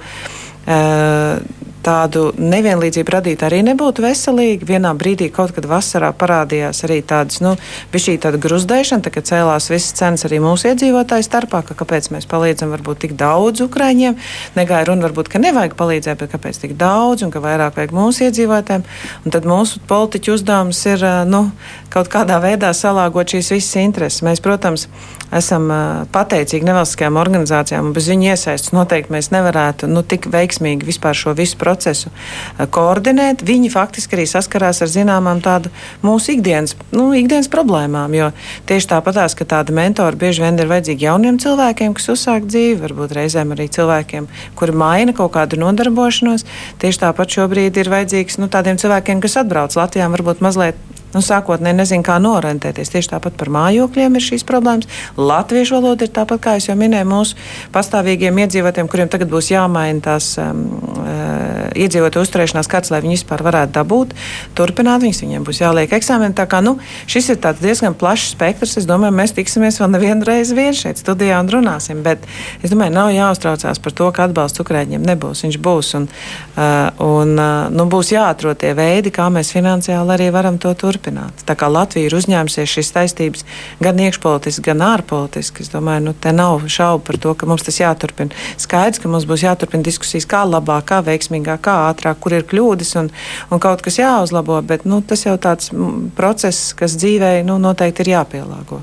tādu 1.85 2.29
nevienlīdzību 2.41 3.13
radīt 3.13 3.43
arī 3.45 3.61
nebūtu 3.67 4.03
veselīgi. 4.05 4.67
Vienā 4.67 4.91
brīdī, 4.97 5.29
kaut 5.33 5.53
kad 5.55 5.67
vasarā, 5.69 6.11
parādījās 6.17 6.83
arī 6.87 7.01
tādas, 7.05 7.41
nu, 7.45 7.55
šī 7.93 8.17
tāda 8.21 8.39
gruzdēšana, 8.41 9.05
tā, 9.05 9.13
kad 9.13 9.27
cēlās 9.29 9.69
visas 9.71 9.93
cenas 9.97 10.25
arī 10.27 10.41
mūsu 10.43 10.71
iedzīvotāju 10.71 11.25
starpā, 11.25 11.61
ka 11.65 11.77
kāpēc 11.77 12.11
mēs 12.13 12.27
palīdzam 12.29 12.73
varbūt 12.73 13.03
tik 13.05 13.15
daudz 13.19 13.63
Ukraiņiem. 13.65 14.17
Negāja 14.57 14.89
runa 14.89 15.07
varbūt, 15.07 15.31
ka 15.31 15.41
nevajag 15.41 15.77
palīdzēt, 15.79 16.21
bet 16.21 16.33
kāpēc 16.35 16.61
tik 16.65 16.75
daudz 16.79 17.25
un 17.25 17.33
ka 17.33 17.43
vairāk 17.43 17.79
vajag 17.79 17.95
mūsu 17.95 18.27
iedzīvotājiem. 18.27 18.85
Un 19.25 19.35
tad 19.35 19.47
mūsu 19.49 19.81
politiķu 19.89 20.35
uzdevums 20.35 20.81
ir, 20.89 21.05
nu, 21.29 21.47
kaut 21.93 22.11
kādā 22.11 22.41
veidā 22.43 22.73
salāgot 22.75 23.35
šīs 23.35 23.53
visas 23.55 23.79
intereses. 23.81 24.23
Mēs, 24.25 24.43
protams, 24.43 24.89
esam 25.33 25.69
pateicīgi 26.13 26.67
nevalstiskajām 26.67 27.17
organizācijām, 27.19 27.89
un 27.89 27.95
bez 27.95 28.09
viņu 28.11 28.29
iesaistas 28.31 28.73
noteikti 28.75 29.13
mēs 29.15 29.31
nevarētu 29.33 29.89
nu, 29.89 30.03
tik 30.05 30.27
veiksmīgi 30.31 30.87
vispār 30.87 31.17
šo 31.17 31.35
visu 31.37 31.57
procesu 31.61 32.11
koordinēt. 32.57 33.43
Viņi 33.45 33.71
faktiski 33.73 34.17
arī 34.17 34.27
saskarās 34.29 34.81
ar 34.85 34.91
zināmām 34.91 35.41
tādu 35.45 35.71
mūsu 36.05 36.35
ikdienas, 36.35 36.75
nu, 36.95 37.09
ikdienas 37.17 37.49
problēmām, 37.51 38.15
jo 38.17 38.31
tieši 38.69 38.91
tāpatās, 38.93 39.37
ka 39.37 39.47
tādi 39.55 39.75
mentori 39.75 40.19
bieži 40.25 40.45
vien 40.45 40.59
ir 40.59 40.71
vajadzīgi 40.71 41.09
jauniem 41.09 41.39
cilvēkiem, 41.41 41.95
kas 41.97 42.11
uzsāk 42.15 42.49
dzīvi, 42.49 42.79
varbūt 42.83 43.15
reizēm 43.19 43.55
arī 43.55 43.69
cilvēkiem, 43.75 44.29
kuri 44.59 44.75
maina 44.75 45.15
kaut 45.15 45.33
kādu 45.37 45.59
nodarbošanos. 45.61 46.45
Tieši 46.81 47.03
tāpat 47.07 47.39
šobrīd 47.39 47.81
ir 47.81 47.91
vajadzīgs 47.93 48.39
nu, 48.41 48.51
tādiem 48.51 48.79
cilvēkiem, 48.81 49.23
kas 49.23 49.39
atbrauc 49.41 49.75
Latvijā, 49.77 50.09
varbūt 50.13 50.43
mazliet 50.45 50.79
nu, 51.15 51.23
sākotnēji 51.23 51.79
nezinu, 51.79 52.03
kā 52.05 52.17
norentēties. 52.21 52.91
Tieši 52.91 53.13
tāpat 53.13 53.37
par 53.39 53.51
mājokļiem 53.55 54.17
ir 54.17 54.25
šīs 54.25 54.43
problēmas. 54.47 54.89
Latviešu 55.15 55.77
valoda 55.79 56.05
ir 56.05 56.11
tāpat, 56.15 56.41
kā 56.43 56.55
jau 56.59 56.75
minēju, 56.79 57.07
mūsu 57.07 57.39
pastāvīgiem 57.75 58.43
iedzīvotājiem, 58.43 58.89
kuriem 58.91 59.11
tagad 59.11 59.31
būs 59.31 59.51
jāmaina 59.53 60.03
tās 60.03 60.33
um, 60.41 60.65
uh, 60.99 61.71
iedzīvotāju 61.71 62.25
uzturēšanās 62.27 62.69
kārtas, 62.71 62.91
lai 62.91 63.01
viņi 63.05 63.17
vispār 63.19 63.43
varētu 63.45 63.75
dabūt, 63.77 64.15
turpināt 64.57 65.03
viņus, 65.05 65.21
viņiem 65.23 65.47
būs 65.47 65.61
jāliek 65.63 65.95
eksāmeni. 65.95 66.35
Tā 66.35 66.47
kā 66.51 66.61
nu, 66.65 66.75
šis 67.11 67.31
ir 67.33 67.39
diezgan 67.61 67.95
plašs 67.95 68.33
spektrs. 68.35 68.75
Es 68.81 68.89
domāju, 68.89 69.15
mēs 69.15 69.35
tiksimies 69.37 69.79
vēl 69.79 69.93
nevienu 69.95 70.27
reizi 70.27 70.57
vien 70.57 70.75
šeit 70.75 70.99
studijā 70.99 71.39
un 71.39 71.51
runāsim. 71.51 72.03
Bet 72.05 72.25
es 72.63 72.73
domāju, 72.73 72.95
nav 72.95 73.13
jāuztraucās 73.15 73.79
par 73.79 73.95
to, 73.95 74.11
ka 74.15 74.27
atbalsts 74.27 74.63
Ukrāņiem 74.63 75.05
nebūs. 75.05 75.45
Viņš 75.45 75.59
būs 75.63 75.93
un, 75.99 76.09
uh, 76.09 76.89
un 77.05 77.35
uh, 77.39 77.71
nu, 77.71 77.87
būs 77.91 78.11
jāatrod 78.15 78.59
tie 78.59 78.73
veidi, 78.77 79.13
kā 79.15 79.29
mēs 79.31 79.53
finansiāli 79.55 80.15
arī 80.17 80.31
varam 80.35 80.59
to 80.59 80.73
turpināt 80.75 81.04
turpināt. 81.05 81.45
Tā 81.45 81.55
kā 81.55 81.69
Latvija 81.69 82.09
ir 82.09 82.15
uzņēmusies 82.15 82.69
šīs 82.69 82.91
saistības 82.93 83.45
gan 83.83 83.99
iekšpolitiski, 83.99 84.63
gan 84.65 84.81
ārpolitiski, 84.81 85.63
es 85.63 85.69
domāju, 85.69 86.07
nu, 86.07 86.13
te 86.13 86.31
nav 86.33 86.65
šaubu 86.67 87.03
par 87.05 87.17
to, 87.17 87.33
ka 87.33 87.45
mums 87.45 87.63
tas 87.63 87.79
jāturpina. 87.79 88.33
Skaidrs, 88.57 89.01
ka 89.01 89.09
mums 89.11 89.27
būs 89.29 89.45
jāturpina 89.45 89.85
diskusijas, 89.85 90.25
kā 90.25 90.43
labāk, 90.47 90.87
kā 90.89 91.01
veiksmīgāk, 91.05 91.61
kā 91.65 91.77
ātrāk, 91.91 92.19
kur 92.19 92.33
ir 92.33 92.45
kļūdas 92.49 92.95
un, 93.01 93.11
un 93.51 93.59
kaut 93.63 93.83
kas 93.85 93.99
jāuzlabo, 93.99 94.61
bet 94.65 94.85
nu, 94.85 95.01
tas 95.01 95.25
jau 95.25 95.37
tāds 95.37 95.71
process, 96.15 96.73
kas 96.77 96.97
dzīvē 96.97 97.37
nu, 97.45 97.59
noteikti 97.61 98.05
ir 98.05 98.15
jāpielāgo. 98.17 98.81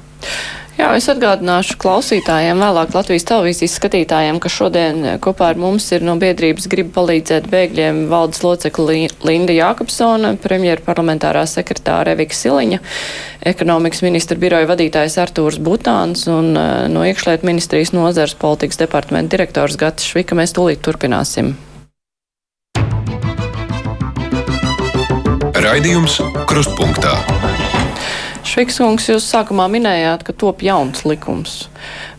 Jā, 0.83 0.89
es 0.99 1.05
atgādināšu 1.07 1.77
klausītājiem, 1.79 2.59
vēlāk 2.59 2.91
Latvijas 2.97 3.23
televīzijas 3.29 3.77
skatītājiem, 3.79 4.41
ka 4.43 4.51
šodien 4.51 5.05
kopā 5.23 5.53
ar 5.53 5.61
mums 5.63 5.85
ir 5.95 6.03
no 6.03 6.17
biedrības 6.19 6.67
grib 6.73 6.89
palīdzēt 6.97 7.47
bēgļiem 7.53 8.01
valdes 8.11 8.43
locekli 8.43 9.05
Linda 9.23 9.55
Jākapsona, 9.55 10.33
premjera 10.43 10.83
parlamentārā 10.83 11.45
sekretāra 11.47 12.17
Evika 12.17 12.35
Siliņa, 12.35 12.81
ekonomikas 13.53 14.03
ministra 14.03 14.41
biroja 14.43 14.67
vadītājs 14.73 15.21
Artūrs 15.23 15.61
Butāns 15.63 16.27
un 16.27 16.51
uh, 16.59 16.91
no 16.91 17.07
iekšliet 17.07 17.47
ministrijas 17.47 17.95
nozars 17.95 18.35
politikas 18.35 18.83
departamenta 18.83 19.37
direktors 19.37 19.79
Gatis 19.79 20.11
Švika. 20.11 20.35
Mēs 20.35 20.57
tūlīt 20.59 20.83
turpināsim. 20.83 21.55
Raidījums 25.63 26.19
Krustpunktā. 26.51 27.21
Švikskungs, 28.53 29.09
jūs 29.09 29.25
sākumā 29.33 29.65
minējāt, 29.73 30.27
ka 30.29 30.35
top 30.37 30.61
jauns 30.67 31.07
likums. 31.09 31.71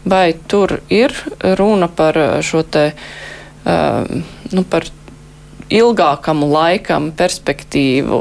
Vai 0.02 0.34
tur 0.50 0.80
ir 0.90 1.14
runa 1.60 1.90
par 1.94 2.18
eh, 2.18 2.36
šo 2.42 2.64
te, 2.66 2.88
uh, 2.94 4.16
nu, 4.50 4.64
par 4.66 4.88
ilgākam 5.74 6.42
laikam 6.50 7.12
perspektīvu 7.18 8.20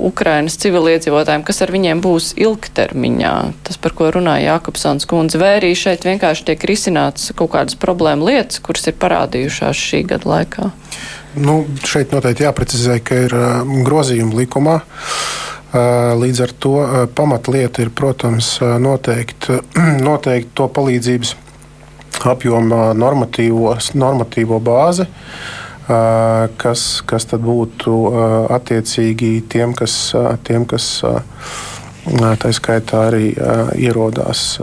Ukrainas 0.00 0.56
civiliedzīvotājiem, 0.62 1.42
kas 1.44 1.60
ar 1.64 1.72
viņiem 1.74 2.00
būs 2.04 2.30
ilgtermiņā. 2.40 3.34
Tas, 3.66 3.76
par 3.82 3.94
ko 3.96 4.08
runāja 4.14 4.54
Jākopsons 4.54 5.06
kundze, 5.10 5.40
vai 5.42 5.56
arī 5.58 5.74
šeit 5.76 6.06
vienkārši 6.08 6.46
tiek 6.48 6.64
risināts 6.70 7.34
kaut 7.36 7.52
kādas 7.56 7.76
problēma 7.80 8.30
lietas, 8.30 8.62
kuras 8.64 8.88
ir 8.88 8.96
parādījušās 9.02 9.84
šī 9.90 10.02
gada 10.14 10.30
laikā? 10.30 10.70
Nu, 11.40 11.60
šeit 11.86 12.14
noteikti 12.14 12.46
jāprecizē, 12.46 12.98
ka 13.04 13.20
ir 13.26 13.36
uh, 13.36 13.76
grozījumi 13.86 14.40
likumā. 14.40 14.80
Uh, 15.70 16.00
Līdz 16.18 16.40
ar 16.42 16.52
to 16.58 16.74
pamatlieta 17.14 17.84
ir, 17.84 17.92
protams, 17.94 18.56
noteikt, 18.82 19.46
noteikt 20.08 20.50
to 20.58 20.66
palīdzības 20.66 21.36
apjoma 22.26 22.90
normatīvo 22.98 24.58
bāzi, 24.60 25.06
kas, 26.60 26.82
kas 27.06 27.26
tad 27.30 27.44
būtu 27.46 27.94
attiecīgi 28.52 29.30
tiem, 29.50 29.72
kas, 29.78 29.94
tiem, 30.44 30.66
kas 30.68 30.90
tā 32.42 32.52
skaitā 32.56 33.06
arī 33.12 33.30
ierodās 33.78 34.58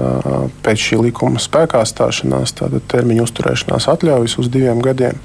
pēc 0.63 0.85
šī 0.89 1.01
likuma 1.07 1.39
spēkā 1.41 1.81
stāšanās, 1.87 2.53
tātad 2.59 2.83
termiņa 2.91 3.25
uzturēšanās 3.25 3.89
atļaujas 3.95 4.37
uz 4.43 4.51
diviem 4.53 4.83
gadiem. 4.83 5.17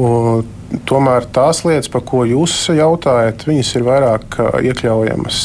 Un, 0.00 0.42
tomēr 0.88 1.26
tās 1.34 1.62
lietas, 1.66 1.90
par 1.92 2.04
ko 2.08 2.22
jūs 2.28 2.54
jautājat, 2.72 3.46
viņas 3.48 3.74
ir 3.78 3.86
vairāk 3.86 4.38
iekļaujamas 4.62 5.38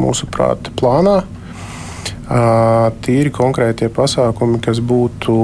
mūsu 0.00 0.28
prāta 0.32 0.72
plānā. 0.78 1.20
Tīri 3.02 3.32
konkrētie 3.34 3.88
pasākumi, 3.92 4.60
kas 4.62 4.80
būtu 4.84 5.34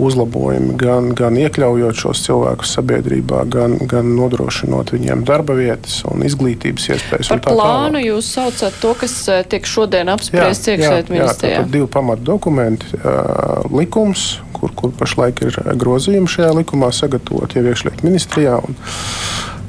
uzlabojumi 0.00 0.74
gan, 0.80 1.10
gan 1.16 1.36
iekļaujot 1.38 2.00
šos 2.02 2.22
cilvēkus 2.26 2.74
sabiedrībā, 2.78 3.44
gan, 3.52 3.76
gan 3.90 4.10
nodrošinot 4.16 4.94
viņiem 4.96 5.22
darba 5.28 5.54
vietas 5.58 6.00
un 6.10 6.24
izglītības 6.26 6.88
iespējas. 6.96 7.30
Par 7.30 7.44
plānu 7.46 8.00
tālāk. 8.00 8.08
jūs 8.08 8.32
saucat 8.36 8.80
to, 8.82 8.94
kas 9.02 9.16
tiek 9.52 9.68
šodien 9.68 10.10
apspriests 10.10 10.72
iekšējā 10.72 11.06
ministrijā? 11.12 11.62
Divi 11.70 11.86
pamatu 11.90 12.26
dokumenti- 12.32 13.00
likums, 13.80 14.40
kur, 14.56 14.74
kur 14.74 14.94
pašlaik 14.96 15.44
ir 15.46 15.60
grozījumi 15.78 16.30
šajā 16.30 16.50
likumā 16.62 16.90
sagatavot 16.94 17.54
jau 17.54 17.64
iekšļietu 17.70 18.08
ministrijā. 18.08 18.58
Un, 18.66 18.76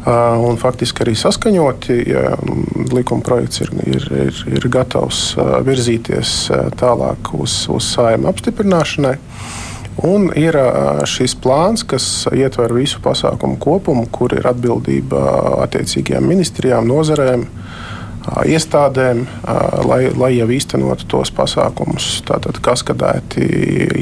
un 0.05 0.57
faktiski 0.61 1.05
arī 1.05 1.15
saskaņoti. 1.17 1.97
Ja 2.09 2.35
likuma 2.91 3.23
projekts 3.25 3.61
ir, 3.65 3.73
ir, 3.85 4.07
ir, 4.27 4.43
ir 4.51 4.69
gatavs 4.71 5.35
virzīties 5.67 6.35
tālāk 6.79 7.33
uz, 7.37 7.65
uz 7.71 7.91
sājuma 7.95 8.31
apstiprināšanai. 8.33 9.17
Un 10.07 10.29
ir 10.39 10.55
šis 11.09 11.35
plāns, 11.37 11.83
kas 11.85 12.05
ietver 12.33 12.71
visu 12.73 13.01
pasākumu 13.03 13.59
kopumu, 13.61 14.07
kur 14.09 14.33
ir 14.33 14.47
atbildība 14.49 15.19
attiecīgajām 15.67 16.29
ministrijām, 16.31 16.87
nozarēm, 16.89 17.43
uh, 17.43 17.60
iestādēm, 18.45 19.23
lai, 19.87 19.99
lai 20.17 20.31
jau 20.35 20.47
īstenotu 20.53 21.07
tos 21.09 21.31
pasākumus, 21.35 22.07
tātad 22.27 22.59
kaskadēti 22.63 23.45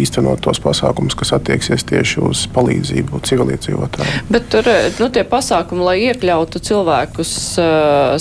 īstenot 0.01 0.41
tos 0.43 0.59
pasākumus, 0.63 1.15
kas 1.19 1.33
attieksies 1.37 1.85
tieši 1.89 2.23
uz 2.27 2.43
palīdzību 2.55 3.21
civiliedzīvotājiem. 3.29 4.27
Bet 4.33 4.49
tur 4.53 4.67
nu, 4.99 5.09
tie 5.15 5.23
pasākumi, 5.27 5.85
lai 5.85 5.97
iekļautu 6.09 6.61
cilvēkus 6.69 7.33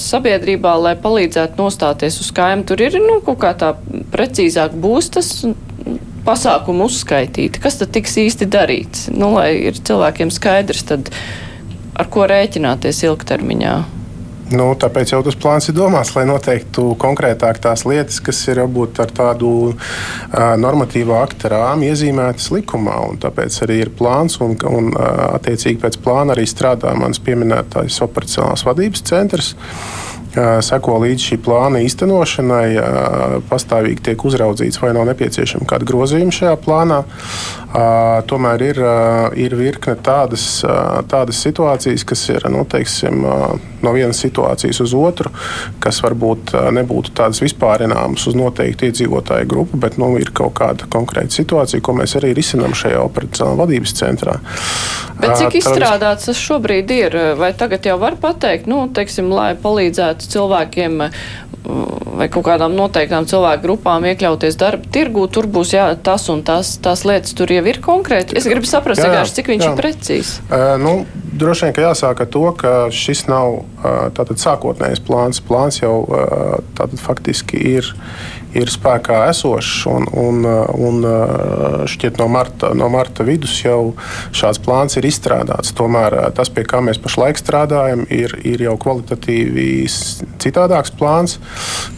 sabiedrībā, 0.04 0.76
lai 0.82 0.94
palīdzētu 1.02 1.58
nostāties 1.60 2.20
uz 2.22 2.30
kājām, 2.36 2.64
tur 2.68 2.82
ir 2.84 3.00
nu, 3.02 3.18
kaut 3.26 3.42
kā 3.42 3.54
tā 3.58 3.74
precīzāk 4.14 4.78
būs 4.78 5.12
tas 5.18 5.32
pasākumu 6.28 6.88
uzskaitīti. 6.88 7.60
Kas 7.62 7.80
tad 7.80 7.92
tiks 7.94 8.18
īsti 8.20 8.48
darīts? 8.52 9.06
Nu, 9.14 9.32
lai 9.38 9.50
ir 9.70 9.78
cilvēkiem 9.78 10.32
skaidrs, 10.34 10.84
tad 10.90 11.12
ar 11.98 12.10
ko 12.12 12.26
rēķināties 12.28 13.06
ilgtermiņā. 13.08 13.76
Nu, 14.48 14.70
tāpēc 14.80 15.12
jau 15.12 15.20
tas 15.26 15.36
plāns 15.36 15.68
ir 15.68 15.74
domāts, 15.76 16.14
lai 16.16 16.24
noteiktu 16.28 16.94
konkrētāk 17.00 17.60
tās 17.60 17.84
lietas, 17.88 18.16
kas 18.24 18.40
ir 18.48 18.62
varbūt 18.62 19.00
ar 19.04 19.12
tādu 19.12 19.50
uh, 19.68 19.76
normatīvu 20.56 21.12
akta 21.18 21.52
rāmu 21.52 21.90
iezīmētas 21.90 22.48
likumā. 22.56 22.96
Tāpēc 23.20 23.60
arī 23.66 23.82
ir 23.84 23.92
plāns, 23.98 24.38
un, 24.44 24.56
un 24.70 24.92
uh, 24.94 25.34
attiecīgi 25.36 25.82
pēc 25.84 26.00
plāna 26.04 26.32
arī 26.32 26.48
strādā 26.48 26.94
mans 26.96 27.20
pieminētais 27.20 28.00
operacionālās 28.08 28.64
vadības 28.68 29.04
centrs 29.12 29.54
seko 30.62 30.98
līdz 31.02 31.24
šī 31.30 31.38
plāna 31.42 31.80
īstenošanai, 31.84 32.66
pastāvīgi 33.48 34.04
tiek 34.10 34.24
uzraudzīts, 34.28 34.80
vai 34.82 34.92
nav 34.96 35.08
nepieciešama 35.10 35.68
kāda 35.68 35.88
grozījuma 35.88 36.34
šajā 36.34 36.54
plānā. 36.64 37.00
Tomēr 38.28 38.64
ir, 38.68 38.82
ir 39.40 39.56
virkne 39.58 39.96
tādas, 40.04 40.46
tādas 41.10 41.40
situācijas, 41.44 42.04
kas 42.08 42.26
ir 42.34 42.48
nu, 42.52 42.64
teiksim, 42.68 43.24
no 43.84 43.92
vienas 43.96 44.20
situācijas 44.24 44.80
uz 44.84 44.94
otru, 44.98 45.32
kas 45.82 46.00
varbūt 46.04 46.54
nebūtu 46.74 47.14
tādas 47.18 47.42
vispārināmas 47.44 48.26
uz 48.30 48.36
noteiktu 48.38 48.88
iedzīvotāju 48.88 49.48
grupu, 49.50 49.80
bet 49.80 49.98
nu, 50.00 50.10
ir 50.20 50.32
kaut 50.36 50.56
kāda 50.58 50.88
konkrēta 50.90 51.34
situācija, 51.38 51.82
ko 51.84 51.96
mēs 51.98 52.16
arī 52.18 52.34
risinām 52.36 52.76
šajā 52.78 53.00
operacionālā 53.04 53.62
vadības 53.62 53.94
centrā. 53.98 54.38
Bet 55.18 55.34
cik 55.40 55.58
izstrādāts 55.60 56.28
tas 56.28 56.38
šobrīd 56.38 56.92
ir? 56.94 57.18
Vai 57.38 57.52
tagad 57.58 57.86
jau 57.88 57.98
var 58.00 58.18
pateikt, 58.20 58.68
nu, 58.70 58.84
teiksim, 58.94 59.32
lai 59.34 59.52
palīdzētu 59.58 60.30
cilvēkiem 60.34 61.02
vai 61.68 62.28
kaut 62.32 62.46
kādām 62.48 62.74
noteiktām 62.76 63.26
cilvēku 63.28 63.62
grupām 63.66 64.06
iekļauties 64.08 64.56
darba 64.58 64.88
tirgū, 64.94 65.26
tur 65.32 65.48
būs 65.52 65.74
jā, 65.76 65.86
tas 66.04 66.26
un 66.32 66.42
tas, 66.46 66.74
tās 66.82 67.04
lietas 67.08 67.36
tur 67.38 67.52
jau 67.52 67.64
ir 67.68 67.80
konkrēti. 67.84 68.38
Es 68.38 68.48
gribu 68.48 68.68
saprast, 68.68 69.04
jā, 69.04 69.12
jā, 69.14 69.26
cik 69.38 69.52
viņš 69.52 69.66
jā. 69.66 69.70
ir 69.70 69.78
precīzs. 69.78 70.32
Uh, 70.48 70.74
nu, 70.80 70.94
droši 71.38 71.68
vien, 71.68 71.76
ka 71.76 71.84
jāsāk 71.90 72.24
ar 72.24 72.30
to, 72.32 72.44
ka 72.58 72.74
šis 72.94 73.26
nav 73.30 73.60
uh, 73.60 74.08
tātad 74.16 74.40
sākotnējs 74.42 75.04
plāns. 75.04 75.42
Plāns 75.44 75.82
jau 75.82 75.94
uh, 76.06 76.58
tātad 76.78 76.98
faktiski 77.02 77.60
ir 77.76 77.92
ir 78.58 78.70
spēkā 78.72 79.22
esošs. 79.30 79.86
Un, 79.90 80.06
un, 80.12 80.44
un 80.88 81.06
šķiet, 81.88 82.18
no 82.20 82.28
marta, 82.32 82.72
no 82.76 82.88
marta 82.92 83.26
vidus 83.26 83.54
jau 83.62 83.94
šāds 84.36 84.60
plāns 84.64 84.98
ir 84.98 85.08
izstrādāts. 85.08 85.74
Tomēr 85.78 86.16
tas, 86.36 86.50
pie 86.52 86.64
kā 86.68 86.82
mēs 86.84 87.00
pašlaik 87.02 87.40
strādājam, 87.40 88.04
ir, 88.14 88.34
ir 88.48 88.64
jau 88.66 88.76
kvalitatīvi 88.80 89.68
citādāks 90.42 90.92
plāns, 90.98 91.38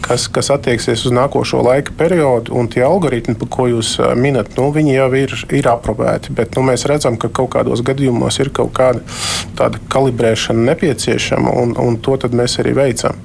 kas, 0.04 0.28
kas 0.32 0.52
attieksies 0.54 1.06
uz 1.08 1.16
nākošo 1.16 1.62
laika 1.66 1.94
periodu. 1.98 2.54
Un 2.60 2.70
tie 2.72 2.84
algoritmi, 2.86 3.36
ko 3.50 3.68
jūs 3.70 3.96
minat, 4.18 4.52
nu, 4.58 4.70
viņi 4.74 4.96
jau 4.96 5.10
ir, 5.18 5.36
ir 5.60 5.70
aprobēti. 5.72 6.34
Bet 6.36 6.56
nu, 6.58 6.66
mēs 6.70 6.86
redzam, 6.90 7.18
ka 7.20 7.32
kaut 7.32 7.52
kādos 7.56 7.84
gadījumos 7.86 8.40
ir 8.42 8.52
kaut 8.54 8.74
kāda 8.76 9.70
kalibrēšana 9.90 10.70
nepieciešama, 10.70 11.52
un, 11.62 11.74
un 11.80 11.98
to 12.00 12.18
mēs 12.36 12.58
arī 12.62 12.74
veicam. 12.76 13.18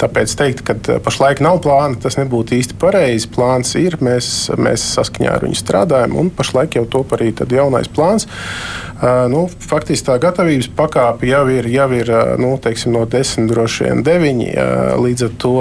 Tāpēc 0.00 0.32
teikt, 0.38 0.62
ka 0.64 0.76
eh, 0.78 1.00
pašlaik 1.04 1.42
nav 1.44 1.60
plāna, 1.64 1.98
tas 2.00 2.16
nebūtu 2.20 2.56
īsti 2.56 2.76
pareizi. 2.80 3.28
Plāns 3.34 3.74
ir, 3.80 3.98
mēs, 4.04 4.50
mēs 4.56 4.84
saskaņā 4.96 5.34
ar 5.36 5.44
viņu 5.44 5.58
strādājam, 5.60 6.16
un 6.20 6.30
pašlaik 6.34 6.78
jau 6.78 6.86
top 6.88 7.12
arī 7.16 7.32
jaunais 7.36 7.90
plāns. 7.92 8.26
Uh, 9.00 9.24
nu, 9.32 9.46
faktiski 9.48 10.10
tā 10.10 10.18
gatavības 10.20 10.68
pakāpe 10.76 11.28
jau 11.30 11.46
ir, 11.48 11.68
jau 11.72 11.88
ir 11.96 12.10
nu, 12.40 12.52
teiksim, 12.60 12.92
no 12.92 13.06
10, 13.08 13.48
droši 13.48 13.86
vien 13.86 14.02
9 14.04 14.42
uh, 14.44 14.96
līdz 15.00 15.28
ar 15.28 15.36
to. 15.40 15.54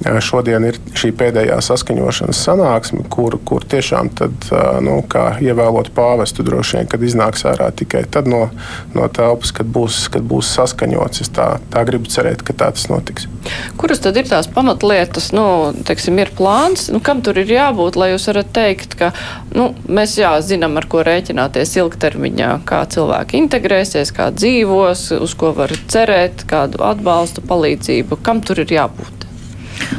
Šodien 0.00 0.64
ir 0.64 0.78
šī 0.96 1.10
pēdējā 1.16 1.58
saskaņošanas 1.64 2.38
sanāksme, 2.46 3.02
kur, 3.12 3.36
kur 3.44 3.64
tiešām 3.68 4.08
tad, 4.16 4.46
nu, 4.84 5.00
kā 5.10 5.34
ievēlot 5.44 5.90
pāvestu 5.96 6.44
droši 6.46 6.78
vien, 6.78 6.88
kad 6.88 7.04
iznāks 7.04 7.44
ārā 7.48 7.68
tikai 7.76 8.06
tad 8.08 8.30
no, 8.30 8.46
no 8.96 9.08
telpas, 9.12 9.52
kad 9.56 9.68
būs, 9.68 10.06
kad 10.14 10.24
būs 10.24 10.54
saskaņots. 10.56 11.24
Es 11.26 11.32
tā, 11.36 11.50
tā 11.72 11.84
gribu 11.88 12.08
cerēt, 12.08 12.44
ka 12.46 12.56
tā 12.56 12.70
tas 12.76 12.88
notiks. 12.88 13.28
Kuras 13.80 14.00
tad 14.00 14.16
ir 14.16 14.28
tās 14.30 14.48
pamatlietas, 14.48 15.30
nu, 15.36 15.44
teiksim, 15.86 16.18
ir 16.22 16.32
plāns, 16.36 16.88
nu, 16.94 17.02
kam 17.04 17.20
tur 17.24 17.42
ir 17.42 17.52
jābūt, 17.52 18.00
lai 18.00 18.12
jūs 18.14 18.30
varat 18.32 18.52
teikt, 18.56 18.96
ka 19.00 19.12
nu, 19.52 19.70
mēs 19.84 20.16
jā, 20.20 20.32
zinām, 20.44 20.80
ar 20.80 20.88
ko 20.88 21.04
rēķināties 21.04 21.76
ilgtermiņā, 21.80 22.50
kā 22.68 22.82
cilvēki 22.96 23.40
integrēsies, 23.44 24.16
kā 24.16 24.32
dzīvos, 24.32 25.10
uz 25.20 25.36
ko 25.36 25.52
var 25.60 25.76
cerēt, 25.92 26.46
kādu 26.48 26.80
atbalstu, 26.88 27.44
palīdzību, 27.44 28.22
kam 28.24 28.40
tur 28.44 28.64
ir 28.64 28.78
jābūt? 28.80 29.19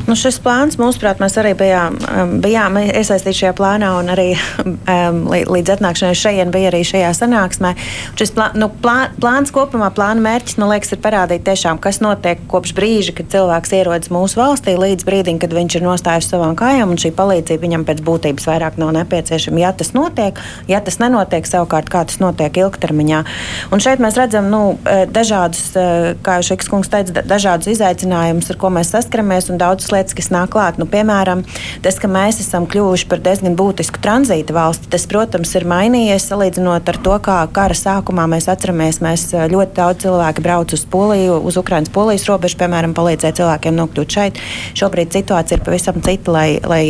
Nu, 0.08 0.16
šis 0.18 0.40
plāns, 0.44 0.78
mūsuprāt, 0.80 1.20
mēs 1.22 1.36
arī 1.40 1.54
bijām, 1.58 1.98
um, 2.06 2.34
bijām 2.44 2.78
iesaistīti 2.82 3.44
šajā 3.44 3.56
plānā, 3.58 3.92
un 4.00 4.12
arī 4.14 4.30
um, 4.66 5.24
līdz 5.32 5.76
atnākšanai 5.76 6.18
šeit 6.18 6.52
bija 6.54 6.72
arī 6.72 6.82
šajā 6.88 7.12
sanāksmē. 7.18 7.74
Šis 8.20 8.34
plā, 8.36 8.50
nu, 8.58 8.70
plā, 8.84 9.12
plāns 9.22 9.54
kopumā, 9.54 9.92
plāna 9.96 10.24
mērķis, 10.24 10.58
man 10.62 10.72
liekas, 10.74 10.94
ir 10.96 11.02
parādīt 11.04 11.46
tiešām, 11.48 11.80
kas 11.84 12.02
notiek 12.04 12.42
kopš 12.52 12.74
brīža, 12.78 13.16
kad 13.18 13.32
cilvēks 13.34 13.76
ierodas 13.78 14.12
mūsu 14.14 14.40
valstī, 14.40 14.76
līdz 14.80 15.08
brīdim, 15.08 15.40
kad 15.42 15.54
viņš 15.56 15.78
ir 15.80 15.86
nostājis 15.86 16.32
savām 16.32 16.56
kājām, 16.60 16.94
un 16.94 17.02
šī 17.02 17.14
palīdzība 17.18 17.66
viņam 17.68 17.86
pēc 17.88 18.04
būtības 18.08 18.48
vairāk 18.50 18.80
nav 18.82 18.94
nepieciešama. 18.98 19.62
Ja 19.62 19.74
tas 19.78 19.94
notiek, 19.98 20.40
ja 20.72 20.82
tas 20.84 21.00
nenotiek, 21.04 21.48
savukārt 21.48 21.92
kā 21.92 22.04
tas 22.08 22.22
notiek 22.24 22.62
ilgtermiņā. 22.64 23.24
Un 23.72 23.84
šeit 23.84 24.02
mēs 24.04 24.18
redzam 24.20 24.50
nu, 24.52 24.78
eh, 24.86 25.06
dažādus, 25.06 25.76
eh, 25.76 26.16
kā 26.24 26.40
jau 26.40 26.52
Šeks 26.52 26.68
kungs 26.68 26.90
teica, 26.92 27.24
dažādus 27.24 27.70
izaicinājumus, 27.72 28.50
ar 28.50 28.58
ko 28.58 28.68
mēs 28.74 28.92
saskaramies, 28.92 29.50
un 29.50 29.58
daudzas 29.82 29.92
lietas, 29.92 30.16
kas 30.16 30.30
nāk 30.32 30.52
klāt. 30.54 30.78
Nu, 30.78 30.86
piemēram, 30.86 31.44
tas, 31.82 31.98
ka 32.00 32.08
mēs 32.08 32.40
esam 32.42 32.68
kļuvuši 32.70 33.08
par 33.10 33.22
diezgan 33.24 33.56
būtisku 33.56 34.02
tranzīta 34.02 34.54
valsti, 34.54 34.90
tas, 34.92 35.08
protams, 35.08 35.54
ir 35.56 35.66
mainījies 35.66 36.28
salīdzinot 36.30 36.90
ar 36.90 36.98
to, 37.02 37.18
kā 37.24 37.48
kara 37.54 37.74
sākumā 37.74 38.28
mēs 38.30 38.50
atceramies. 38.52 39.02
Mēs 39.02 39.32
ļoti 39.34 39.76
daudz 39.76 40.06
cilvēku 40.06 40.42
brauc 40.46 40.74
uz 40.74 40.86
Poliju, 40.86 41.40
uz 41.48 41.58
Ukraiņas 41.58 41.92
polijas 41.94 42.28
robežu, 42.30 42.60
piemēram, 42.62 42.94
palīdzēt 42.94 43.40
cilvēkiem 43.42 43.78
nokļūt 43.80 44.18
šeit. 44.18 44.42
Šobrīd 44.78 45.14
situācija 45.16 45.58
ir 45.58 45.66
pavisam 45.66 46.02
cita, 46.04 46.32
lai, 46.36 46.48
lai 46.62 46.84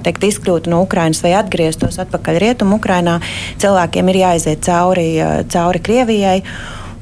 teikt, 0.00 0.28
izkļūtu 0.30 0.72
no 0.72 0.82
Ukraiņas 0.86 1.24
vai 1.26 1.36
atgrieztos 1.38 2.00
atpakaļ 2.02 2.40
rietumu 2.40 2.80
Ukrainā. 2.80 3.20
Cilvēkiem 3.60 4.12
ir 4.12 4.22
jāiziet 4.24 4.64
cauri, 4.66 5.10
cauri 5.50 5.82
Krievijai. 5.84 6.38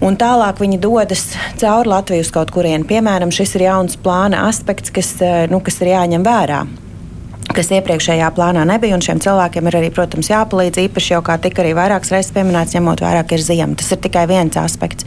Un 0.04 0.14
tālāk 0.14 0.60
viņi 0.62 0.78
dodas 0.78 1.24
cauri 1.58 1.90
Latvijas 1.90 2.30
kaut 2.34 2.52
kurieni. 2.54 2.86
Piemēram, 2.86 3.32
šis 3.34 3.56
ir 3.58 3.66
jauns 3.66 3.98
plāna 3.98 4.44
aspekts, 4.46 4.94
kas, 4.94 5.16
eh, 5.22 5.48
nu, 5.50 5.58
kas 5.60 5.80
ir 5.82 5.90
jāņem 5.96 6.26
vērā 6.26 6.66
kas 7.54 7.70
iepriekšējā 7.72 8.28
plānā 8.36 8.64
nebija. 8.68 8.98
Šiem 9.02 9.20
cilvēkiem 9.22 9.68
ir 9.70 9.76
arī, 9.80 9.88
protams, 9.94 10.28
jāpalīdz. 10.30 10.82
Īpaši 10.88 11.14
jau 11.14 11.20
kā 11.24 11.38
tika 11.42 11.62
arī 11.62 11.74
vairākas 11.78 12.12
reizes 12.12 12.32
pieminēts, 12.34 12.74
ņemot 12.76 13.02
vērā, 13.04 13.22
ka 13.26 13.36
ir 13.36 13.44
ziema. 13.44 13.76
Tas 13.78 13.92
ir 13.94 14.00
tikai 14.04 14.24
viens 14.30 14.58
aspekts. 14.60 15.06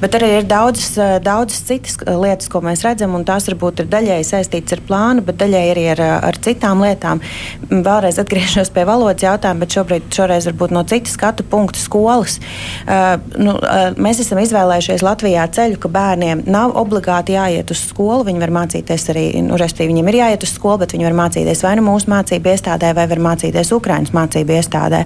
Bet 0.00 0.16
arī 0.18 0.32
ir 0.38 0.48
daudzas, 0.48 0.88
eh, 0.98 1.16
daudzas 1.22 1.62
citas 1.68 1.98
eh, 2.02 2.12
lietas, 2.16 2.48
ko 2.52 2.62
mēs 2.64 2.82
redzam, 2.86 3.14
un 3.14 3.26
tās 3.28 3.48
varbūt 3.50 3.84
ir 3.84 3.90
daļēji 3.92 4.28
saistītas 4.30 4.76
ar 4.76 4.82
plānu, 4.88 5.24
bet 5.26 5.38
daļēji 5.42 5.74
arī 5.74 5.84
ar, 5.92 6.02
eh, 6.02 6.14
ar 6.30 6.40
citām 6.46 6.82
lietām. 6.84 7.22
Vēlreiz 7.70 8.20
atgriežos 8.22 8.72
pie 8.74 8.86
valodas 8.88 9.22
jautājuma, 9.22 9.62
bet 9.64 9.76
šobrīd, 9.76 10.10
šoreiz 10.10 10.50
varbūt 10.50 10.74
no 10.74 10.82
citas 10.84 11.14
skatu 11.16 11.46
punktu 11.46 11.78
skolas. 11.80 12.38
Uh, 12.86 13.16
nu, 13.38 13.54
uh, 13.56 13.94
mēs 13.96 14.20
esam 14.22 14.38
izvēlējušies 14.42 15.04
Latvijā 15.04 15.46
ceļu, 15.52 15.78
ka 15.80 15.90
bērniem 15.92 16.42
nav 16.50 16.74
obligāti 16.78 17.36
jāiet 17.36 17.70
uz 17.72 17.82
skolu. 17.90 18.26
Viņi 18.28 18.42
var 18.42 18.52
mācīties 18.54 19.06
arī, 19.12 19.24
nu, 19.46 19.58
respektīvi, 19.60 19.92
viņiem 19.94 20.10
ir 20.10 20.18
jāiet 20.20 20.46
uz 20.46 20.52
skolu, 20.56 20.82
bet 20.84 20.94
viņi 20.96 21.08
var 21.08 21.16
mācīties 21.22 21.62
vai 21.64 21.75
vai 21.76 21.82
nu 21.82 21.84
mūsu 21.92 22.08
mācību 22.10 22.52
iestādē, 22.52 22.92
vai 22.96 23.06
var 23.08 23.20
mācīties 23.20 23.72
Ukraiņas 23.76 24.12
mācību 24.16 24.56
iestādē. 24.56 25.04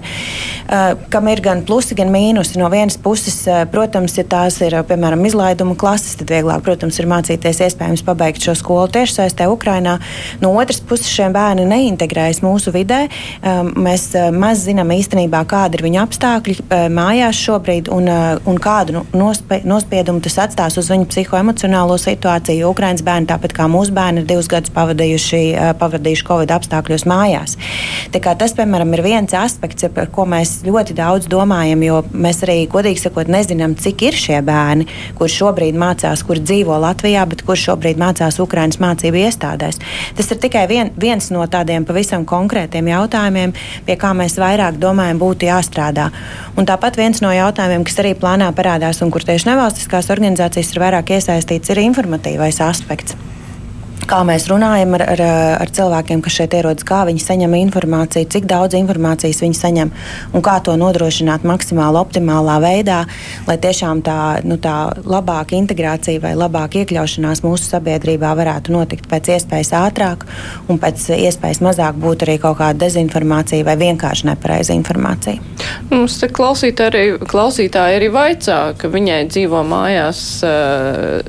Uh, 0.71 0.95
kam 1.11 1.27
ir 1.27 1.41
gan 1.43 1.63
plusi, 1.67 1.95
gan 1.95 2.11
mīnusi. 2.11 2.59
No 2.59 2.69
vienas 2.71 2.97
puses, 2.97 3.41
uh, 3.47 3.65
protams, 3.71 4.15
ja 4.17 4.23
tās 4.23 4.59
ir 4.63 4.75
piemēram 4.87 5.23
izlaiduma 5.27 5.75
klases, 5.75 6.15
tad 6.19 6.31
vieglāk, 6.31 6.63
protams, 6.63 6.99
ir 6.99 7.09
mācīties 7.11 7.61
iespējams 7.67 8.05
pabeigt 8.07 8.43
šo 8.43 8.55
skolu 8.55 8.87
tiešsaistē 8.91 9.49
Ukrainā. 9.51 9.97
No 10.41 10.53
otras 10.55 10.79
puses, 10.79 11.11
šiem 11.11 11.33
bērni 11.35 11.65
neintegrējas 11.67 12.41
mūsu 12.45 12.73
vidē. 12.75 13.03
Um, 13.41 13.73
mēs 13.87 14.11
maz 14.35 14.63
zinām 14.67 14.93
īstenībā, 14.95 15.43
kāda 15.49 15.77
ir 15.79 15.85
viņu 15.85 16.01
apstākļi 16.05 16.57
mājās 16.91 17.41
šobrīd 17.41 17.91
un, 17.91 18.07
un 18.47 18.61
kādu 18.61 19.03
nospie, 19.17 19.61
nospiedumu 19.67 20.23
tas 20.23 20.39
atstās 20.45 20.77
uz 20.79 20.91
viņu 20.91 21.09
psihoemocionālo 21.11 21.97
situāciju. 22.01 22.71
Ukraiņas 22.71 23.05
bērni, 23.05 23.29
tāpat 23.31 23.55
kā 23.57 23.67
mūsu 23.71 23.95
bērni, 23.95 24.23
ir 24.23 24.29
divus 24.29 24.49
gadus 24.51 24.73
pavadījuši, 24.75 25.41
pavadījuši 25.81 26.27
Covid 26.27 26.51
apstākļos 26.51 26.60
mājās. 27.09 27.57
Tas, 28.11 28.53
piemēram, 28.57 28.93
ir 28.95 29.03
viens 29.05 29.33
aspekts, 29.37 29.85
par 29.95 30.09
ko 30.13 30.25
mēs 30.29 30.61
ļoti 30.65 30.95
daudz 30.97 31.29
domājam, 31.31 31.83
jo 31.85 32.01
mēs 32.13 32.43
arī, 32.45 32.65
godīgi 32.71 33.03
sakot, 33.05 33.29
nezinām, 33.31 33.75
cik 33.79 34.05
ir 34.07 34.17
šie 34.17 34.39
bērni, 34.45 34.87
kur 35.17 35.31
šobrīd 35.31 35.77
mācās, 35.79 36.23
kur 36.27 36.41
dzīvo 36.41 36.77
Latvijā, 36.83 37.25
bet 37.29 37.43
kur 37.47 37.59
šobrīd 37.59 37.99
mācās 38.01 38.39
Ukraiņas 38.43 38.81
mācību 38.83 39.23
iestādēs. 39.25 39.81
Tas 40.17 40.31
ir 40.31 40.41
tikai 40.43 40.67
vien, 40.71 40.93
viens 40.99 41.31
no 41.33 41.45
tādiem 41.51 41.85
pavisam 41.87 42.25
konkrētiem 42.27 42.91
jautājumiem, 42.91 43.55
pie 43.87 43.97
kā 43.99 44.13
mēs 44.17 44.37
vairāk 44.41 44.79
domājam, 44.81 45.21
būtu 45.21 45.49
jāstrādā. 45.49 46.09
Un 46.57 46.69
tāpat 46.69 46.99
viens 46.99 47.23
no 47.23 47.33
jautājumiem, 47.35 47.85
kas 47.87 48.01
arī 48.03 48.15
plānā 48.17 48.51
parādās 48.55 49.01
un 49.05 49.13
kur 49.13 49.25
tieši 49.25 49.51
nevalstiskās 49.51 50.11
organizācijas 50.13 50.73
ir 50.73 50.83
vairāk 50.85 51.15
iesaistīts, 51.17 51.73
ir 51.73 51.85
informatīvais 51.89 52.61
aspekts 52.65 53.17
kā 54.09 54.21
mēs 54.27 54.47
runājam 54.49 54.95
ar, 54.97 55.03
ar, 55.13 55.21
ar 55.61 55.71
cilvēkiem, 55.73 56.21
kas 56.23 56.37
šeit 56.39 56.55
ierodas, 56.57 56.85
kā 56.87 57.03
viņi 57.07 57.21
saņem 57.23 57.55
informāciju, 57.59 58.29
cik 58.31 58.47
daudz 58.49 58.77
informācijas 58.79 59.41
viņi 59.43 59.57
saņem 59.57 59.91
un 60.35 60.45
kā 60.45 60.57
to 60.65 60.75
nodrošināt 60.79 61.45
maksimāli 61.47 61.99
optimālā 62.01 62.57
veidā, 62.63 63.01
lai 63.47 63.57
tiešām 63.61 64.03
tā, 64.05 64.17
nu, 64.47 64.57
tā 64.61 64.75
labāka 65.05 65.57
integrācija 65.57 66.23
vai 66.23 66.33
labāka 66.37 66.81
iekļaušanās 66.81 67.43
mūsu 67.45 67.69
sabiedrībā 67.75 68.33
varētu 68.37 68.75
notikt 68.75 69.09
pēc 69.11 69.31
iespējas 69.37 69.73
ātrāk 69.81 70.25
un 70.71 70.81
pēc 70.81 71.07
iespējas 71.17 71.61
mazāk 71.65 71.99
būtu 72.01 72.27
arī 72.27 72.37
kaut 72.41 72.59
kāda 72.61 72.85
dezinformācija 72.85 73.67
vai 73.67 73.77
vienkārši 73.81 74.29
nepareiza 74.31 74.75
informācija. 74.77 75.41
Mums 75.91 76.17
te 76.21 76.31
klausītāji 76.31 76.91
arī, 76.91 77.03
klausītāji 77.29 77.99
arī 77.99 78.09
vaicā, 78.13 78.59
ka 78.79 78.89
viņai 78.91 79.21
dzīvo 79.29 79.61
mājās 79.67 80.23
uh, 80.47 81.21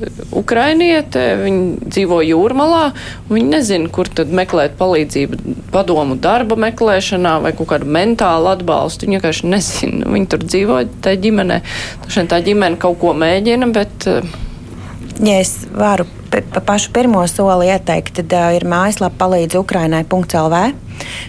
Ukrainiete, 0.43 1.25
viņa 1.43 1.91
dzīvo 1.93 2.21
jūrmalā 2.25 2.62
galā. 2.63 2.83
Viņi 3.29 3.51
nezina, 3.51 3.91
kur 3.93 4.09
tad 4.09 4.33
meklēt 4.35 4.77
palīdzību, 4.79 5.57
padomu 5.73 6.17
darba 6.21 6.57
meklēšanā 6.63 7.37
vai 7.43 7.53
kaut 7.57 7.71
kādu 7.75 7.89
mentālu 7.91 8.51
atbalstu. 8.53 9.07
Viņi 9.07 9.19
vienkārši 9.19 9.51
nezina. 9.51 10.09
Viņi 10.15 10.31
tur 10.31 10.47
dzīvo 10.47 10.81
tajā 11.03 11.21
ģimenē. 11.27 11.61
Tā 12.33 12.41
ģimene 12.43 12.81
kaut 12.81 12.99
ko 13.03 13.13
mēģina, 13.17 13.71
bet. 13.75 14.09
Eh, 14.09 14.35
ja 15.21 15.39
es 15.43 15.57
varu 15.75 16.07
pašu 16.41 16.91
pirmo 16.93 17.27
soli 17.27 17.67
ieteikt, 17.69 18.17
tad 18.21 18.33
uh, 18.33 18.49
ir 18.55 18.65
mājaslapa 18.69 19.19
palīdz 19.19 19.59
Ukrainai.lv. 19.59 20.63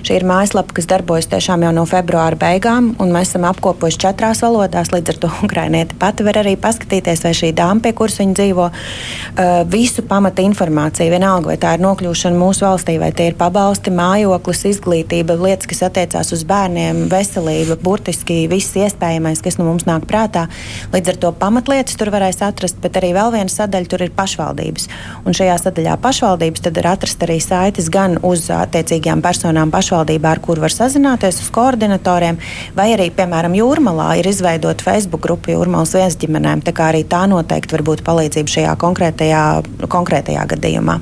Šī 0.04 0.18
ir 0.18 0.24
mājaslapa, 0.28 0.74
kas 0.76 0.86
darbojas 0.88 1.26
tiešām 1.32 1.64
jau 1.64 1.70
no 1.74 1.86
februāra 1.88 2.36
beigām, 2.38 2.90
un 3.00 3.12
mēs 3.14 3.30
esam 3.32 3.46
apkopojuši 3.48 4.00
četrās 4.02 4.42
valodās. 4.44 4.92
Līdz 4.92 5.14
ar 5.14 5.20
to 5.22 5.30
ukrainieti 5.46 5.96
pati 6.00 6.26
var 6.26 6.38
arī 6.42 6.54
paskatīties, 6.60 7.24
vai 7.24 7.32
šī 7.36 7.50
dāma, 7.56 7.82
pie 7.84 7.94
kuras 7.96 8.18
viņa 8.20 8.36
dzīvo, 8.38 8.66
uh, 8.70 9.52
visu 9.70 10.04
pamata 10.08 10.44
informāciju, 10.44 11.12
vienalga, 11.14 11.52
vai 11.52 11.58
tā 11.60 11.74
ir 11.76 11.84
nokļūšana 11.84 12.40
mūsu 12.40 12.66
valstī, 12.66 12.96
vai 13.02 13.10
tie 13.16 13.30
ir 13.32 13.38
pabalsti, 13.40 13.92
mājoklis, 13.94 14.64
izglītība, 14.74 15.38
lietas, 15.40 15.68
kas 15.70 15.84
attiecās 15.88 16.32
uz 16.36 16.44
bērniem, 16.48 17.06
veselība, 17.12 17.78
burtiski 17.80 18.44
viss 18.52 18.76
iespējamais, 18.78 19.42
kas 19.44 19.58
nu 19.60 19.68
mums 19.68 19.88
nāk 19.88 20.08
prātā. 20.10 20.46
Līdz 20.94 21.14
ar 21.14 21.20
to 21.24 21.34
pamatlietas 21.40 21.98
tur 22.00 22.12
varēs 22.14 22.42
atrast, 22.44 22.80
bet 22.84 23.00
arī 23.00 23.14
vēl 23.16 23.32
viena 23.34 23.52
sadaļa 23.52 23.90
tur 23.90 24.04
ir 24.06 24.14
pašvaldības. 24.16 24.88
Un 25.24 25.36
šajā 25.36 25.56
sadaļā 25.62 25.96
pašvaldības 26.04 26.64
tad 26.66 26.78
ir 26.80 26.88
atrast 26.90 27.22
arī 27.24 27.38
saites 27.40 27.88
gan 27.92 28.18
uz 28.26 28.46
attiecīgajām 28.52 29.22
personām, 29.24 29.72
pašvaldībā, 29.72 30.34
ar 30.34 30.42
kur 30.44 30.60
var 30.60 30.72
sazināties, 30.74 31.40
uz 31.40 31.50
koordinatoriem, 31.54 32.38
vai 32.76 32.90
arī, 32.92 33.08
piemēram, 33.14 33.56
Jūrmalā 33.56 34.10
ir 34.20 34.28
izveidota 34.28 34.84
Facebook 34.84 35.24
grupa 35.24 35.54
Jūrmalas 35.54 35.94
viens 35.96 36.18
ģimenēm. 36.20 36.64
Tā 36.66 36.74
kā 36.76 36.90
arī 36.92 37.04
tā 37.08 37.24
noteikti 37.30 37.78
var 37.78 37.86
būt 37.88 38.04
palīdzība 38.06 38.56
šajā 38.56 38.74
konkrētajā, 38.84 39.44
konkrētajā 39.88 40.46
gadījumā. 40.54 40.98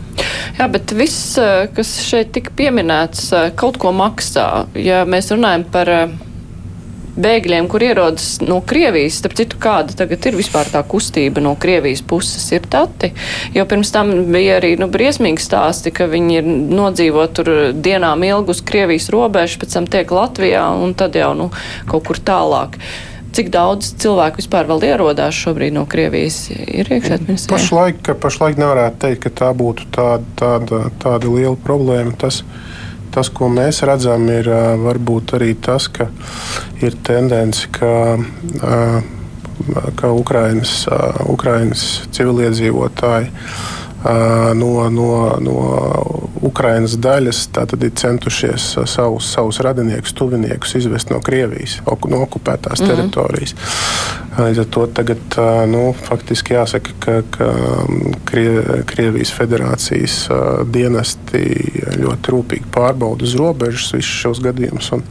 Jā, 0.59 0.69
bet 0.71 0.95
viss, 0.97 1.35
kas 1.75 1.95
šeit 2.07 2.35
tika 2.37 2.55
pieminēts, 2.57 3.31
kaut 3.59 3.81
ko 3.83 3.91
maksā. 3.97 4.69
Ja 4.79 5.03
mēs 5.09 5.33
runājam 5.35 5.67
par 5.73 5.91
bēgļiem, 7.17 7.69
kur 7.69 7.85
ierodas 7.85 8.39
no 8.45 8.61
Krievijas, 8.65 9.19
starp 9.21 9.37
citu, 9.37 9.59
kāda 9.63 9.97
tagad 9.97 10.25
ir 10.29 10.39
vispār 10.39 10.71
tā 10.73 10.83
kustība 10.89 11.43
no 11.45 11.55
Krievijas 11.61 12.03
puses, 12.09 12.47
ir 12.55 12.65
dati. 12.73 13.13
Jo 13.57 13.67
pirms 13.69 13.93
tam 13.95 14.13
bija 14.33 14.59
arī 14.61 14.75
nu, 14.81 14.89
briesmīgi 14.93 15.45
stāsti, 15.45 15.93
ka 15.95 16.09
viņi 16.11 16.41
ir 16.41 16.51
nodzīvot 16.73 17.37
tur 17.37 17.53
dienām 17.77 18.25
ilgi 18.27 18.57
uz 18.57 18.65
Krievijas 18.65 19.11
robežu, 19.13 19.61
pēc 19.63 19.79
tam 19.79 19.89
tiek 19.93 20.13
Latvijā 20.13 20.67
un 20.83 20.97
tad 20.99 21.17
jau 21.19 21.33
nu, 21.37 21.51
kaut 21.91 22.09
kur 22.09 22.21
tālāk. 22.21 22.81
Cik 23.33 23.49
daudz 23.49 23.95
cilvēku 24.01 24.43
vispār 24.43 24.67
vēl 24.69 24.83
ierodās 24.91 25.37
šobrīd 25.37 25.73
no 25.73 25.87
Krievijas? 25.89 26.51
Ir 26.53 26.91
iekšēt 26.93 27.25
ministrijā? 27.25 27.57
Pašlaik, 27.57 28.13
pašlaik 28.21 28.61
nevarētu 28.61 29.01
teikt, 29.07 29.23
ka 29.25 29.33
tā 29.41 29.49
būtu 29.57 29.89
tāda, 29.95 30.27
tāda, 30.37 30.83
tāda 31.01 31.33
liela 31.33 31.57
problēma. 31.57 32.13
Tas, 32.21 32.43
uh, 32.45 32.72
Tas, 33.13 33.29
ko 33.29 33.51
mēs 33.53 33.83
redzam, 33.85 34.25
ir 34.33 34.49
varbūt 34.81 35.35
arī 35.37 35.53
tas, 35.61 35.89
ka 35.93 36.09
ir 36.81 36.97
tendence, 37.05 37.69
ka, 37.75 38.17
ka 40.01 40.13
Ukrainas, 40.17 40.87
Ukrainas 41.29 41.85
civiliedzīvotāji 42.17 43.29
no, 44.55 44.91
no, 44.91 45.09
no 45.41 45.57
Ukrainas 46.43 46.97
daļas 46.99 47.45
ir 47.87 47.93
centušies 47.97 48.65
savus, 48.91 49.29
savus 49.35 49.61
radiniekus, 49.63 50.15
tuviniekus 50.19 50.75
izvest 50.81 51.13
no 51.13 51.21
Krievijas, 51.23 51.79
no 52.11 52.23
okupētās 52.27 52.81
mm 52.81 52.87
-hmm. 52.87 52.97
teritorijas. 52.97 53.55
Līdz 54.39 54.59
ar 54.59 54.65
to 54.65 54.87
tagad 54.87 55.37
nu, 55.69 55.95
faktiski 56.09 56.55
jāsaka, 56.55 56.91
ka, 56.99 57.23
ka 57.31 57.53
Krievijas 58.87 59.33
federācijas 59.39 60.29
dienesti 60.73 61.43
ļoti 62.01 62.35
rūpīgi 62.35 62.73
pārbauda 62.75 63.29
uz 63.29 63.35
robežas 63.35 63.93
visus 63.93 64.23
šos 64.25 64.41
gadījumus. 64.41 64.93
Un, 64.93 65.03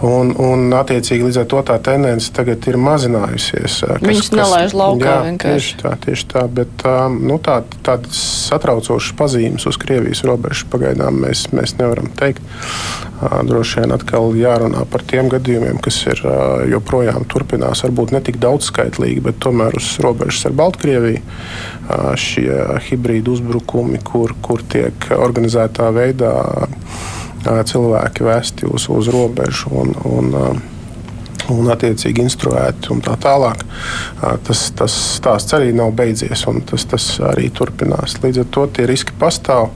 Un, 0.00 0.30
un, 0.40 0.62
attiecīgi, 0.72 1.26
līdz 1.26 1.42
ar 1.42 1.48
to 1.50 1.60
tā 1.68 1.74
tendence 1.84 2.30
tagad 2.32 2.64
ir 2.70 2.78
mazinājusies. 2.80 3.74
Kas, 3.84 4.00
Viņus 4.00 4.30
nelaiž 4.32 4.74
laukā 4.76 5.10
jā, 5.10 5.16
vienkārši. 5.26 5.50
Tieši 5.50 5.76
tā, 5.82 5.92
tieši 6.06 6.26
tā. 6.30 6.44
Bet 6.60 6.84
nu, 7.18 7.36
tā, 7.44 7.58
tādas 7.84 8.22
satraucošas 8.48 9.12
pazīmes 9.18 9.68
uz 9.68 9.76
Krievijas 9.80 10.24
robežas 10.24 10.64
pagaidām 10.72 11.20
mēs, 11.26 11.50
mēs 11.52 11.76
nevaram 11.76 12.08
teikt. 12.16 12.40
Droši 13.20 13.82
vien 13.82 13.92
atkal 13.92 14.32
jārunā 14.40 14.86
par 14.88 15.04
tiem 15.04 15.28
gadījumiem, 15.32 15.82
kas 15.84 16.00
ir 16.08 16.24
joprojām 16.72 17.28
turpinās, 17.28 17.84
varbūt 17.84 18.16
ne 18.16 18.24
tik 18.24 18.40
daudzskaitlīgi, 18.40 19.20
bet 19.28 19.42
tomēr 19.44 19.76
uz 19.76 19.92
robežas 20.00 20.48
ar 20.48 20.56
Baltkrieviju. 20.56 21.20
Šie 22.20 22.48
hibrīdu 22.88 23.36
uzbrukumi, 23.36 24.00
kur, 24.06 24.32
kur 24.40 24.64
tiek 24.64 25.10
organizētā 25.12 25.92
veidā 25.92 26.32
cilvēki 27.44 28.26
vesti 28.26 28.68
uz, 28.68 28.88
uz 28.92 29.08
robežu 29.12 29.72
un, 29.82 29.94
un, 30.04 30.60
un 31.50 31.70
attiecīgi 31.72 32.24
instruēti 32.24 32.92
un 32.94 33.00
tā 33.04 33.16
tālāk. 33.20 33.64
Tas, 34.46 34.66
tas 34.76 34.98
stāsts 35.16 35.56
arī 35.56 35.72
nav 35.76 35.94
beidzies, 35.96 36.46
un 36.50 36.60
tas, 36.66 36.84
tas 36.90 37.08
arī 37.32 37.50
turpinās. 37.54 38.18
Līdz 38.22 38.44
ar 38.44 38.52
to 38.54 38.66
tie 38.76 38.86
riski 38.90 39.16
pastāv. 39.20 39.70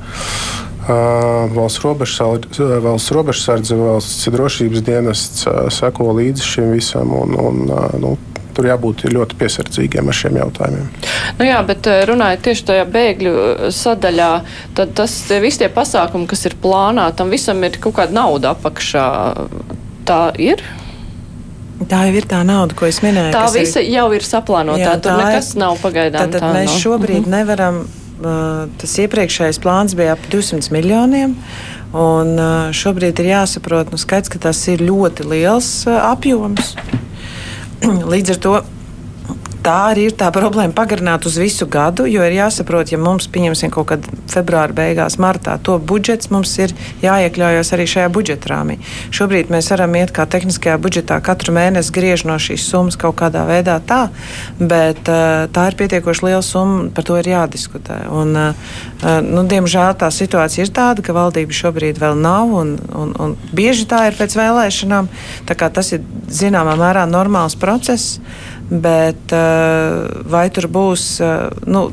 Robežsardze, 0.84 2.66
valsts, 2.84 3.12
robežsardze, 3.16 3.76
valsts 3.78 4.28
drošības 4.34 4.84
dienests 4.84 5.46
seko 5.72 6.12
līdzi 6.18 6.44
šim 6.44 6.74
visam. 6.76 7.14
Un, 7.16 7.32
un, 7.40 7.62
nu, 8.02 8.16
tur 8.54 8.68
jābūt 8.70 9.06
ļoti 9.12 9.38
piesardzīgiem 9.40 10.08
ar 10.10 10.18
šiem 10.18 10.38
jautājumiem. 10.40 10.86
Nu 11.38 11.48
jā, 11.48 11.58
bet 11.66 11.88
eh, 11.90 12.04
runājot 12.10 12.44
tieši 12.46 12.68
tajā 12.70 12.86
bēgļu 12.94 13.34
eh, 13.40 13.66
sadaļā, 13.74 14.30
tad 14.78 14.94
tas 15.00 15.16
visi 15.42 15.64
tie 15.64 15.70
pasākumi, 15.72 16.28
kas 16.30 16.46
ir 16.48 16.56
plānā, 16.62 17.10
tam 17.16 17.34
visam 17.34 17.60
ir 17.66 17.78
kaut 17.82 17.98
kāda 17.98 18.16
nauda 18.20 18.54
apakšā. 18.54 19.08
Tā 20.04 20.22
ir? 20.40 20.62
Tā 21.90 22.04
jau 22.06 22.14
ir 22.16 22.26
tā 22.30 22.40
nauda, 22.46 22.76
ko 22.78 22.86
es 22.86 23.00
minēju. 23.04 23.34
Tā 23.34 23.44
visa 23.54 23.82
ir... 23.82 23.92
jau 23.96 24.06
ir 24.14 24.24
saplānota. 24.24 24.80
Jā, 24.80 24.96
tur 25.02 25.18
nekas 25.18 25.52
ir... 25.52 25.60
nav 25.64 25.78
pagaidām. 25.82 26.26
Tad, 26.26 26.36
tad 26.36 26.46
tā 26.46 26.52
mēs 26.54 26.70
nav. 26.70 26.80
šobrīd 26.86 27.20
mm 27.20 27.24
-hmm. 27.24 27.38
nevaram. 27.38 27.84
Uh, 28.24 28.70
tas 28.78 28.92
iepriekšējais 29.02 29.58
plāns 29.60 29.96
bija 29.98 30.12
ap 30.14 30.22
200 30.32 30.70
miljoniem. 30.72 31.34
Un 31.92 32.38
uh, 32.38 32.70
šobrīd 32.74 33.20
ir 33.20 33.26
jāsaprot, 33.32 33.90
nu, 33.90 33.98
skaidrs, 33.98 34.30
ka 34.32 34.38
tas 34.38 34.60
ir 34.70 34.80
ļoti 34.80 35.26
liels 35.28 35.86
uh, 35.86 35.98
apjoms. 36.12 36.76
Līdz 37.84 38.34
ar 38.34 38.38
to 38.40 38.52
tā 39.64 39.76
arī 39.90 40.08
ir 40.08 40.14
tā 40.18 40.28
problēma 40.34 40.74
pagarināt 40.76 41.26
uz 41.28 41.38
visu 41.40 41.66
gadu, 41.70 42.06
jo 42.10 42.22
ir 42.24 42.36
jāsaprot, 42.36 42.92
ja 42.92 42.98
mums, 43.00 43.26
pieņemsim, 43.32 43.72
kaut 43.74 43.88
kad 43.92 44.06
februāra 44.30 44.76
beigās, 44.76 45.16
martā, 45.22 45.56
to 45.64 45.78
budžets 45.78 46.30
mums 46.32 46.52
ir 46.60 46.74
jāiekļaujas 47.02 47.72
arī 47.76 47.86
šajā 47.90 48.10
budžeta 48.14 48.52
rāmī. 48.52 48.78
Šobrīd 49.14 49.52
mēs 49.52 49.70
varam 49.72 49.96
iet 49.98 50.12
kā 50.14 50.26
tehniskajā 50.30 50.76
budžetā 50.82 51.20
katru 51.24 51.54
mēnesi 51.56 51.94
griež 51.94 52.26
no 52.28 52.36
šīs 52.40 52.66
summas 52.68 52.98
kaut 53.00 53.16
kādā 53.20 53.44
veidā 53.48 53.78
tā, 53.84 54.02
bet 54.60 55.00
uh, 55.08 55.46
tā 55.54 55.68
ir 55.70 55.78
pietiekoši 55.80 56.28
liela 56.28 56.42
summa, 56.44 56.88
par 56.94 57.08
to 57.08 57.18
ir 57.20 57.30
jādiskutē. 57.32 58.04
Un, 58.12 58.36
uh, 58.36 59.20
nu, 59.24 59.46
diemžēl 59.48 59.96
tā 60.00 60.10
situācija 60.12 60.66
ir 60.66 60.74
tāda, 60.74 61.04
ka 61.04 61.16
valdība 61.16 61.56
šobrīd 61.56 62.00
vēl 62.02 62.18
nav, 62.20 62.52
un, 62.60 62.76
un, 62.92 63.14
un 63.20 63.36
bieži 63.56 63.88
tā 63.90 64.06
ir 64.10 64.18
pēc 64.18 64.36
vēlēšanām. 64.38 65.08
Tas 65.64 65.90
ir 65.96 66.04
zināmā 66.30 66.74
mērā 66.78 67.06
normāls 67.08 67.56
process 67.58 68.18
bet 68.70 69.34
uh, 69.36 70.04
vai 70.30 70.48
tur 70.54 70.68
būs. 70.72 71.06
Uh, 71.24 71.48
nu, 71.66 71.86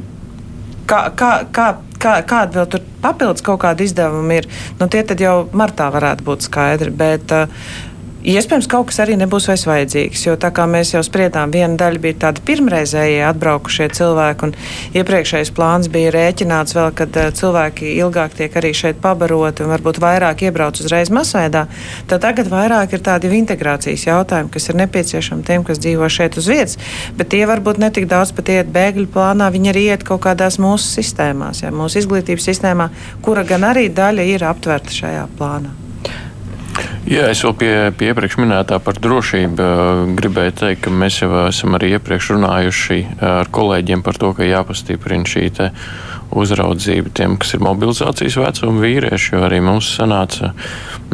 kā, 0.89 1.03
kā, 1.17 1.31
kā, 1.51 1.67
kā, 2.01 2.15
kāda 2.27 2.61
vēl 2.61 2.69
tur 2.73 2.85
papildus 3.03 3.45
kaut 3.45 3.61
kāda 3.63 3.85
izdevuma 3.85 4.39
ir, 4.39 4.49
nu, 4.79 4.89
tie 4.91 5.03
tad 5.07 5.23
jau 5.23 5.35
martā 5.57 5.89
varētu 5.93 6.27
būt 6.27 6.47
skaidri. 6.47 6.93
Bet, 7.03 7.35
uh, 7.35 7.89
Iespējams, 8.21 8.67
kaut 8.69 8.91
kas 8.91 8.99
arī 9.01 9.15
nebūs 9.17 9.47
vairs 9.49 9.63
vajadzīgs, 9.65 10.27
jo 10.27 10.35
tā 10.37 10.51
kā 10.53 10.67
mēs 10.69 10.91
jau 10.93 11.01
spriedām, 11.01 11.49
viena 11.49 11.73
daļa 11.79 12.01
bija 12.03 12.17
tāda 12.27 12.43
pirmreizējie 12.45 13.23
atbraukušie 13.25 13.87
cilvēki, 13.97 14.45
un 14.45 15.01
iepriekšējais 15.01 15.51
plāns 15.57 15.89
bija 15.89 16.11
rēķināts 16.13 16.77
vēl, 16.77 16.91
kad 16.99 17.17
uh, 17.17 17.31
cilvēki 17.33 17.95
ilgāk 17.95 18.37
tiek 18.37 18.59
arī 18.61 18.75
šeit 18.77 19.01
pabaroti 19.01 19.65
un 19.65 19.73
varbūt 19.73 19.97
vairāk 20.05 20.45
iebrauc 20.45 20.77
uzreiz 20.83 21.09
masveidā. 21.09 21.65
Tad 22.11 22.21
tagad 22.27 22.53
vairāk 22.53 22.93
ir 22.93 23.01
tādi 23.09 23.33
integrācijas 23.41 24.05
jautājumi, 24.05 24.53
kas 24.53 24.69
ir 24.69 24.81
nepieciešami 24.83 25.47
tiem, 25.49 25.65
kas 25.65 25.81
dzīvo 25.81 26.13
šeit 26.13 26.37
uz 26.37 26.53
vietas, 26.53 26.77
bet 27.17 27.33
tie 27.33 27.41
varbūt 27.49 27.81
netik 27.81 28.05
daudz 28.11 28.35
pat 28.37 28.53
iet 28.53 28.69
bēgļu 28.69 29.09
plānā, 29.15 29.49
viņi 29.49 29.73
arī 29.73 29.87
iet 29.95 30.05
kaut 30.05 30.21
kādās 30.29 30.61
mūsu 30.61 31.01
sistēmās, 31.01 31.65
ja, 31.65 31.73
mūsu 31.73 32.03
izglītības 32.05 32.51
sistēmā, 32.53 32.91
kura 33.25 33.49
gan 33.49 33.65
arī 33.73 33.89
daļa 33.89 34.33
ir 34.35 34.51
aptverta 34.53 35.01
šajā 35.01 35.31
plānā. 35.39 35.90
Jā, 37.11 37.25
es 37.33 37.41
vēl 37.43 37.53
pie, 37.57 37.73
pie 37.97 38.11
iepriekš 38.11 38.37
minētā 38.39 38.77
par 38.83 38.99
drošību 39.01 39.65
gribēju 40.19 40.53
teikt, 40.61 40.83
ka 40.85 40.93
mēs 40.93 41.17
jau 41.23 41.31
esam 41.47 41.75
arī 41.75 41.95
iepriekš 41.97 42.29
runājuši 42.35 42.99
ar 43.25 43.49
kolēģiem 43.51 44.03
par 44.05 44.19
to, 44.21 44.31
ka 44.37 44.47
jāpastiprina 44.47 45.27
šī 45.27 45.49
uzraudzība 46.31 47.11
tiem, 47.11 47.35
kas 47.41 47.55
ir 47.55 47.63
mobilizācijas 47.65 48.37
vecuma 48.39 48.85
vīrieši, 48.85 49.33
jo 49.35 49.43
arī 49.43 49.59
mums 49.65 49.89
sanāca 49.97 50.53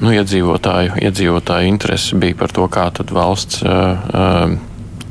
nu, 0.01 0.11
iedzīvotāju, 0.13 0.99
iedzīvotāju 1.07 1.71
interesi 1.71 2.19
bija 2.21 2.37
par 2.37 2.53
to, 2.53 2.67
kā 2.69 2.89
tad 2.93 3.13
valsts. 3.15 3.63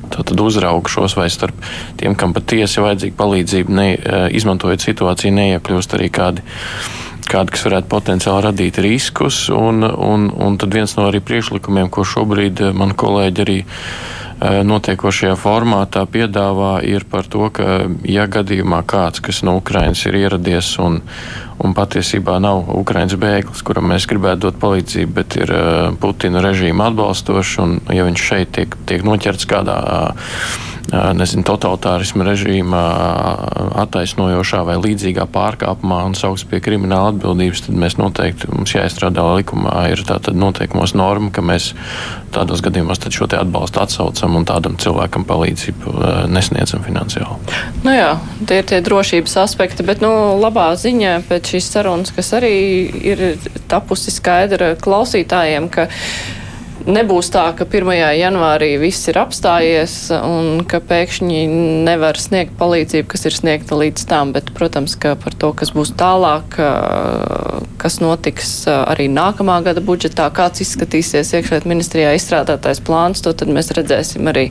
Tātad 0.07 0.39
uzrauga 0.39 0.87
šos 0.87 1.17
vai 1.19 1.27
starp 1.35 1.57
tiem, 1.99 2.15
kam 2.15 2.31
patiesi 2.37 2.79
vajadzīga 2.85 3.19
palīdzība, 3.19 3.75
ne, 3.75 3.89
izmantojot 4.39 4.85
situāciju, 4.87 5.35
neiekļūst 5.35 5.97
arī 5.99 6.13
kādi 6.15 6.45
kādi, 7.37 7.53
kas 7.55 7.67
varētu 7.69 7.93
potenciāli 7.93 8.45
radīt 8.49 8.81
riskus. 8.85 9.47
Un, 9.53 9.85
un, 9.85 10.29
un 10.33 10.59
tad 10.61 10.75
viens 10.77 10.97
no 10.97 11.09
arī 11.11 11.23
priekšlikumiem, 11.25 11.91
ko 11.93 12.07
šobrīd 12.07 12.63
eh, 12.65 12.77
man 12.77 12.95
kolēģi 12.97 13.43
arī 13.45 13.59
eh, 13.63 14.61
notiekošajā 14.67 15.37
formātā 15.41 16.07
piedāvā, 16.09 16.79
ir 16.87 17.07
par 17.11 17.29
to, 17.29 17.51
ka, 17.53 17.87
ja 18.09 18.27
gadījumā 18.31 18.83
kāds, 18.89 19.23
kas 19.25 19.43
no 19.47 19.59
Ukrainas 19.61 20.05
ir 20.09 20.19
ieradies 20.23 20.73
un, 20.83 21.03
un 21.63 21.77
patiesībā 21.77 22.39
nav 22.43 22.71
Ukraiņas 22.77 23.19
bēglis, 23.21 23.65
kuram 23.67 23.91
mēs 23.93 24.09
gribētu 24.09 24.49
dot 24.49 24.63
palīdzību, 24.63 25.17
bet 25.21 25.41
ir 25.41 25.53
eh, 25.57 25.91
Putina 26.01 26.45
režīma 26.45 26.91
atbalstošs, 26.91 27.59
un 27.65 27.77
ja 27.93 28.07
viņš 28.09 28.31
šeit 28.31 28.57
tiek, 28.57 28.81
tiek 28.89 29.05
noķerts 29.07 29.49
kādā 29.51 29.83
nezinu, 30.93 31.43
totalitārisma 31.47 32.27
režīma 32.29 32.83
attaisnojošā 33.83 34.63
vai 34.69 34.77
līdzīgā 34.83 35.27
pārkāpumā 35.35 36.03
un 36.07 36.15
sauks 36.19 36.47
pie 36.49 36.61
krimināla 36.63 37.13
atbildības, 37.15 37.65
tad 37.67 37.79
mēs 37.83 37.99
noteikti 37.99 38.51
mums 38.53 38.75
jāizstrādā 38.77 39.25
likumā 39.39 39.75
ir 39.93 40.03
tāda 40.07 40.35
noteikumos 40.37 40.95
norma, 40.99 41.33
ka 41.35 41.45
mēs 41.45 41.73
tādos 42.35 42.63
gadījumos 42.65 43.03
šo 43.07 43.27
atbalstu 43.27 43.83
atsaucam 43.83 44.39
un 44.39 44.47
tādam 44.47 44.79
cilvēkam 44.81 45.27
palīdzību 45.27 45.97
nesniedzam 46.31 46.85
finansiāli. 46.87 47.39
Nu 47.85 47.95
jā, 47.95 48.15
tie 48.47 48.61
ir 48.63 48.71
tie 48.71 48.81
drošības 48.85 49.37
aspekti, 49.43 49.87
bet 49.87 50.03
nu, 50.05 50.11
labā 50.41 50.71
ziņa 50.79 51.21
pēc 51.29 51.55
šīs 51.55 51.71
sarunas, 51.75 52.15
kas 52.15 52.33
arī 52.39 52.57
ir 53.13 53.27
tapusi 53.71 54.15
skaidra 54.15 54.75
klausītājiem, 54.83 55.71
ka 55.73 55.89
nebūs 56.87 57.29
tā, 57.35 57.45
ka 57.59 57.67
1. 57.67 57.91
janvārī 58.17 58.71
viss 58.81 59.09
ir 59.11 59.19
apstājies 59.21 59.95
un 60.17 60.63
ka 60.69 60.81
pēkšņi 60.85 61.43
nevar 61.87 62.19
sniegt 62.21 62.55
palīdzību, 62.61 63.09
kas 63.11 63.27
ir 63.29 63.37
sniegta 63.37 63.79
līdz 63.79 64.07
tam, 64.09 64.33
bet, 64.37 64.53
protams, 64.57 64.97
ka 65.01 65.17
par 65.21 65.35
to, 65.35 65.53
kas 65.59 65.73
būs 65.75 65.93
tālāk, 65.99 66.59
kas 67.83 67.99
notiks 68.03 68.53
arī 68.71 69.09
nākamā 69.13 69.59
gada 69.67 69.83
budžetā, 69.85 70.29
kāds 70.35 70.63
izskatīsies 70.65 71.35
iekšliet 71.37 71.67
ministrijā 71.69 72.15
izstrādātais 72.17 72.83
plāns, 72.85 73.23
to 73.25 73.35
tad 73.37 73.51
mēs 73.53 73.73
redzēsim 73.77 74.31
arī 74.31 74.49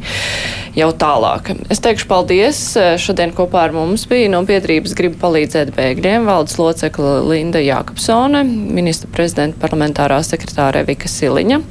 jau 0.75 0.91
tālāk. 0.91 1.53
Es 1.71 1.81
teikšu 1.83 2.09
paldies. 2.11 2.61
Šodien 3.01 3.31
kopā 3.35 3.65
ar 3.69 3.75
mums 3.75 4.03
bija 4.11 4.29
no 4.33 4.41
biedrības 4.47 4.95
gribu 4.97 5.19
palīdzēt 5.23 5.71
bēgļiem 5.75 6.27
valdes 6.27 6.57
locekla 6.59 7.21
Linda 7.23 7.63
Jākapsone, 7.63 8.43
ministra 8.45 9.09
prezidenta 9.15 9.61
parlamentārā 9.63 10.19
sekretārē 10.25 10.83
Vika 10.87 11.11
Siliņa 11.11 11.61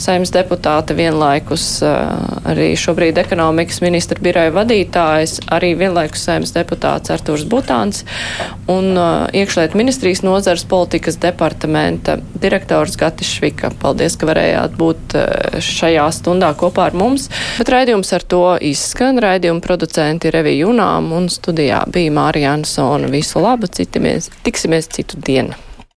saimnes 0.00 0.32
deputāte 0.34 0.94
vienlaikus 0.96 1.82
arī 2.50 2.70
šobrīd 2.78 3.18
ekonomikas 3.20 3.80
ministra 3.84 4.20
biroja 4.22 4.52
vadītājs, 4.54 5.38
arī 5.52 5.72
vienlaikus 5.78 6.24
saimnes 6.26 6.54
deputāts 6.56 7.12
Artūrs 7.12 7.46
Butāns 7.50 8.02
un 8.70 8.96
iekšliet 9.36 9.76
ministrijas 9.78 10.24
nozars 10.26 10.64
politikas 10.68 11.20
departamenta 11.20 12.18
direktors 12.40 12.96
Gatis 13.00 13.30
Švika. 13.36 13.72
Paldies, 13.82 14.16
ka 14.20 14.28
varējāt 14.30 14.76
būt 14.80 15.16
šajā 15.64 16.06
stundā 16.16 16.52
kopā 16.58 16.90
ar 16.90 16.98
mums. 16.98 17.28
Bet 17.58 17.72
raidījums 17.72 18.12
ar 18.16 18.26
to 18.26 18.44
izskan. 18.70 19.20
Raidījuma 19.22 19.62
producenti 19.64 20.32
Revija 20.34 20.64
Junām 20.66 21.12
un 21.16 21.30
studijā 21.32 21.84
bija 21.92 22.14
Mārija 22.16 22.54
Ansona. 22.58 23.10
Visu 23.12 23.42
labu, 23.42 23.70
citamies, 23.70 24.30
tiksimies 24.46 24.90
citu 24.90 25.20
dienu. 25.20 25.69